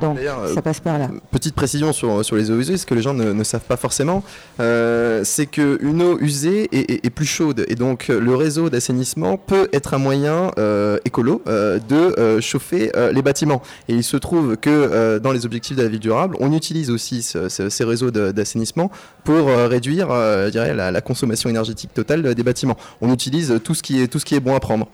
Donc 0.00 0.18
ça 0.54 0.62
passe 0.62 0.80
par 0.80 0.98
là. 0.98 1.08
Petite 1.30 1.54
précision 1.54 1.92
sur, 1.92 2.24
sur 2.24 2.36
les 2.36 2.50
eaux 2.50 2.58
usées, 2.58 2.76
ce 2.76 2.86
que 2.86 2.94
les 2.94 3.02
gens 3.02 3.14
ne, 3.14 3.32
ne 3.32 3.44
savent 3.44 3.60
pas 3.64 3.76
forcément, 3.76 4.24
euh, 4.60 5.22
c'est 5.24 5.46
qu'une 5.46 6.02
eau 6.02 6.18
usée 6.20 6.68
est, 6.72 6.90
est- 6.90 7.06
est 7.06 7.10
plus 7.10 7.24
chaude. 7.26 7.64
Et 7.68 7.74
donc 7.76 8.10
euh, 8.10 8.18
le 8.18 8.34
réseau 8.34 8.68
d'assainissement 8.68 9.36
peut 9.36 9.68
être 9.72 9.94
un 9.94 9.98
moyen 9.98 10.50
euh, 10.58 10.98
écolo 11.04 11.42
euh, 11.46 11.78
de 11.88 11.94
euh, 12.18 12.40
chauffer 12.40 12.90
euh, 12.96 13.12
les 13.12 13.22
bâtiments. 13.22 13.62
Et 13.88 13.94
il 13.94 14.04
se 14.04 14.16
trouve 14.16 14.56
que 14.56 14.70
euh, 14.70 15.18
dans 15.18 15.32
les 15.32 15.46
objectifs 15.46 15.76
de 15.76 15.82
la 15.82 15.88
ville 15.88 16.00
durable, 16.00 16.36
on 16.40 16.52
utilise 16.52 16.90
aussi 16.90 17.22
ce- 17.22 17.48
ce- 17.48 17.68
ces 17.68 17.84
réseaux 17.84 18.10
d'assainissement 18.10 18.90
pour 19.24 19.48
euh, 19.48 19.68
réduire 19.68 20.08
euh, 20.10 20.46
je 20.46 20.50
dirais, 20.50 20.74
la, 20.74 20.90
la 20.90 21.00
consommation 21.00 21.48
énergétique 21.48 21.94
totale 21.94 22.34
des 22.34 22.42
bâtiments. 22.42 22.76
On 23.00 23.12
utilise 23.12 23.60
tout 23.62 23.74
ce 23.74 23.82
qui 23.82 24.02
est, 24.02 24.08
tout 24.08 24.18
ce 24.18 24.24
qui 24.24 24.34
est 24.34 24.40
bon 24.40 24.54
à 24.54 24.60
prendre. 24.60 24.88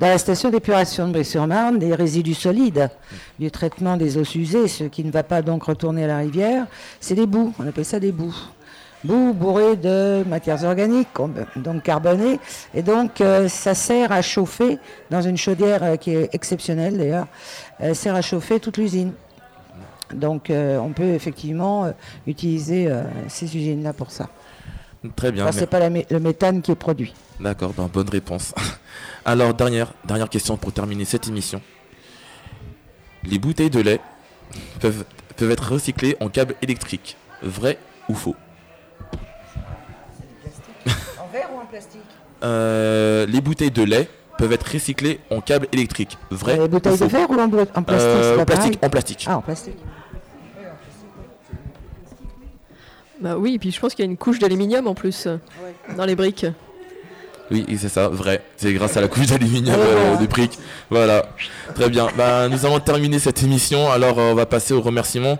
Dans 0.00 0.08
la 0.08 0.18
station 0.18 0.50
d'épuration 0.50 1.08
de 1.08 1.12
Brie-sur-Marne, 1.12 1.78
des 1.78 1.94
résidus 1.94 2.34
solides 2.34 2.90
du 3.38 3.50
traitement 3.50 3.96
des 3.96 4.16
eaux 4.18 4.24
usées, 4.34 4.68
ce 4.68 4.84
qui 4.84 5.04
ne 5.04 5.10
va 5.10 5.22
pas 5.22 5.42
donc 5.42 5.64
retourner 5.64 6.04
à 6.04 6.06
la 6.08 6.18
rivière, 6.18 6.66
c'est 7.00 7.14
des 7.14 7.26
boues. 7.26 7.52
On 7.58 7.66
appelle 7.66 7.84
ça 7.84 8.00
des 8.00 8.12
boues. 8.12 8.36
Boues 9.04 9.32
bourrées 9.32 9.76
de 9.76 10.24
matières 10.28 10.64
organiques, 10.64 11.08
donc 11.54 11.84
carbonées. 11.84 12.40
Et 12.74 12.82
donc, 12.82 13.20
euh, 13.20 13.48
ça 13.48 13.74
sert 13.74 14.10
à 14.10 14.22
chauffer, 14.22 14.78
dans 15.10 15.22
une 15.22 15.36
chaudière 15.36 15.84
euh, 15.84 15.96
qui 15.96 16.14
est 16.16 16.34
exceptionnelle 16.34 16.98
d'ailleurs, 16.98 17.28
euh, 17.80 17.94
sert 17.94 18.16
à 18.16 18.22
chauffer 18.22 18.58
toute 18.58 18.76
l'usine. 18.76 19.12
Donc, 20.12 20.50
on 20.50 20.88
peut 20.94 21.10
effectivement 21.10 21.92
utiliser 22.26 22.90
ces 23.28 23.44
usines-là 23.54 23.92
pour 23.92 24.10
ça. 24.10 24.30
Très 25.16 25.30
bien. 25.32 25.44
Enfin, 25.44 25.52
mais- 25.54 25.60
c'est 25.60 25.66
pas 25.66 25.78
la 25.78 25.90
mé- 25.90 26.06
le 26.10 26.18
méthane 26.20 26.60
qui 26.62 26.70
est 26.72 26.74
produit. 26.76 27.14
D'accord, 27.40 27.72
ben, 27.72 27.88
bonne 27.92 28.08
réponse. 28.08 28.52
Alors, 29.24 29.54
dernière, 29.54 29.92
dernière 30.04 30.28
question 30.28 30.56
pour 30.56 30.72
terminer 30.72 31.04
cette 31.04 31.28
émission. 31.28 31.60
Les 33.24 33.38
bouteilles 33.38 33.70
de 33.70 33.80
lait 33.80 34.00
peuvent, 34.80 35.04
peuvent 35.36 35.50
être 35.50 35.72
recyclées 35.72 36.16
en 36.20 36.28
câble 36.28 36.54
électrique. 36.62 37.16
Vrai 37.42 37.78
ou 38.08 38.14
faux? 38.14 38.34
En 41.20 41.28
verre 41.32 41.48
ou 41.54 41.60
en 41.60 41.66
plastique? 41.66 42.00
Euh, 42.42 43.26
Les 43.26 43.40
bouteilles 43.40 43.70
de 43.70 43.82
lait 43.82 44.08
peuvent 44.38 44.52
être 44.52 44.72
recyclées 44.72 45.20
en 45.30 45.40
câble 45.40 45.66
électrique. 45.72 46.16
Vrai 46.30 46.56
Les 46.56 46.62
ou 46.62 46.68
bouteilles 46.68 46.92
de 46.92 46.98
faux? 46.98 47.08
verre 47.08 47.30
ou 47.30 47.34
en, 47.34 47.48
plastique 47.48 47.76
Euh, 48.08 48.44
plastique, 48.44 48.78
en 48.84 48.88
plastique. 48.90 49.24
Ah, 49.28 49.36
en 49.38 49.42
plastique. 49.42 49.76
Bah 53.20 53.36
oui, 53.36 53.54
et 53.54 53.58
puis 53.58 53.72
je 53.72 53.80
pense 53.80 53.94
qu'il 53.94 54.04
y 54.04 54.08
a 54.08 54.10
une 54.10 54.16
couche 54.16 54.38
d'aluminium 54.38 54.86
en 54.86 54.94
plus 54.94 55.26
euh, 55.26 55.36
dans 55.96 56.04
les 56.04 56.14
briques. 56.14 56.46
Oui, 57.50 57.64
c'est 57.78 57.88
ça, 57.88 58.08
vrai. 58.08 58.42
C'est 58.56 58.72
grâce 58.74 58.96
à 58.96 59.00
la 59.00 59.08
couche 59.08 59.26
d'aluminium 59.26 59.76
euh, 59.78 60.16
des 60.16 60.26
briques. 60.26 60.58
Voilà. 60.90 61.30
Très 61.74 61.88
bien. 61.88 62.08
Ben, 62.16 62.48
nous 62.48 62.66
allons 62.66 62.78
terminer 62.78 63.18
cette 63.18 63.42
émission. 63.42 63.90
Alors, 63.90 64.18
euh, 64.18 64.32
on 64.32 64.34
va 64.34 64.44
passer 64.44 64.74
aux 64.74 64.82
remerciements. 64.82 65.38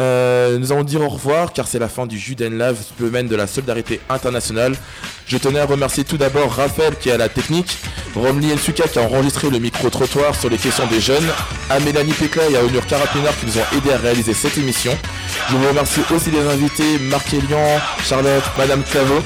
Euh, 0.00 0.58
nous 0.58 0.70
allons 0.72 0.84
dire 0.84 1.02
au 1.02 1.08
revoir 1.08 1.52
car 1.52 1.66
c'est 1.66 1.80
la 1.80 1.88
fin 1.88 2.06
du 2.06 2.18
Juden 2.18 2.56
Live, 2.56 2.76
semaine 2.98 3.26
de 3.26 3.34
la 3.34 3.46
solidarité 3.48 4.00
internationale. 4.08 4.74
Je 5.26 5.36
tenais 5.36 5.58
à 5.58 5.66
remercier 5.66 6.04
tout 6.04 6.16
d'abord 6.16 6.52
Raphaël 6.52 6.96
qui 6.96 7.08
est 7.08 7.12
à 7.12 7.16
la 7.16 7.28
technique, 7.28 7.76
Romli 8.14 8.52
Ensuka 8.52 8.86
qui 8.86 8.98
a 8.98 9.02
enregistré 9.02 9.50
le 9.50 9.58
micro-trottoir 9.58 10.34
sur 10.34 10.50
les 10.50 10.56
questions 10.56 10.86
des 10.86 11.00
jeunes, 11.00 11.26
à 11.68 11.80
Mélanie 11.80 12.14
et 12.22 12.56
à 12.56 12.80
Carapinard 12.88 13.38
qui 13.38 13.46
nous 13.46 13.58
ont 13.58 13.76
aidés 13.76 13.92
à 13.92 13.98
réaliser 13.98 14.34
cette 14.34 14.56
émission. 14.56 14.96
Je 15.50 15.56
vous 15.56 15.68
remercie 15.68 16.00
aussi 16.14 16.30
les 16.30 16.40
invités, 16.40 16.98
Marc 17.00 17.32
Elian, 17.34 17.80
Charlotte, 18.04 18.44
Madame 18.56 18.82
Claveau. 18.84 19.20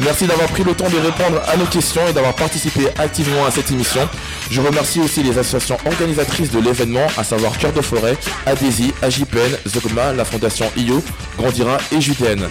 Merci 0.00 0.26
d'avoir 0.26 0.48
pris 0.50 0.64
le 0.64 0.74
temps 0.74 0.88
de 0.88 0.98
répondre 0.98 1.40
à 1.48 1.56
nos 1.56 1.66
questions 1.66 2.06
et 2.08 2.12
d'avoir 2.12 2.34
participé 2.34 2.88
activement 2.98 3.46
à 3.46 3.50
cette 3.50 3.70
émission. 3.70 4.08
Je 4.50 4.60
remercie 4.60 5.00
aussi 5.00 5.22
les 5.22 5.38
associations 5.38 5.78
organisatrices 5.86 6.50
de 6.50 6.58
l'événement, 6.58 7.06
à 7.16 7.22
savoir 7.22 7.56
Cœur 7.56 7.72
de 7.72 7.80
Forêt, 7.80 8.16
ADESI, 8.46 8.92
AJPN, 9.00 9.56
Zogma, 9.68 10.12
la 10.12 10.24
Fondation 10.24 10.66
IO, 10.76 11.02
Grandira 11.38 11.78
et 11.92 12.00
Judène. 12.00 12.48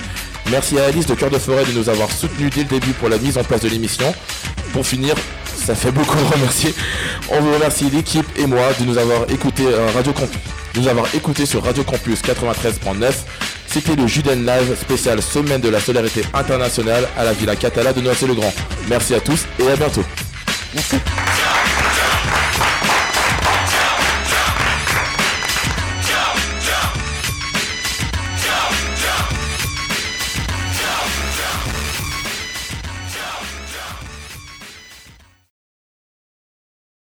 Merci 0.49 0.79
à 0.79 0.85
Alice 0.85 1.05
de 1.05 1.13
Cœur 1.13 1.29
de 1.29 1.37
Forêt 1.37 1.65
de 1.65 1.73
nous 1.73 1.89
avoir 1.89 2.09
soutenus 2.09 2.51
dès 2.55 2.61
le 2.61 2.69
début 2.69 2.93
pour 2.93 3.09
la 3.09 3.17
mise 3.17 3.37
en 3.37 3.43
place 3.43 3.61
de 3.61 3.69
l'émission. 3.69 4.13
Pour 4.71 4.85
finir, 4.85 5.13
ça 5.45 5.75
fait 5.75 5.91
beaucoup 5.91 6.15
de 6.15 6.23
remercier. 6.33 6.73
On 7.29 7.41
vous 7.41 7.53
remercie 7.53 7.89
l'équipe 7.89 8.25
et 8.37 8.47
moi 8.47 8.69
de 8.79 8.85
nous 8.85 8.97
avoir 8.97 9.29
écouté 9.29 9.63
euh, 9.67 9.89
nous 10.75 10.87
avoir 10.87 11.05
sur 11.45 11.63
Radio 11.63 11.83
Campus 11.83 12.21
93.9. 12.21 13.11
C'était 13.67 13.95
le 13.95 14.07
Juden 14.07 14.45
Live 14.45 14.75
spécial 14.79 15.21
Semaine 15.21 15.61
de 15.61 15.69
la 15.69 15.79
Solidarité 15.79 16.23
Internationale 16.33 17.07
à 17.17 17.23
la 17.25 17.33
Villa 17.33 17.55
Catala 17.55 17.91
de 17.93 18.01
Noisy-le-Grand. 18.01 18.53
Merci 18.87 19.15
à 19.15 19.19
tous 19.19 19.45
et 19.59 19.67
à 19.67 19.75
bientôt. 19.75 20.03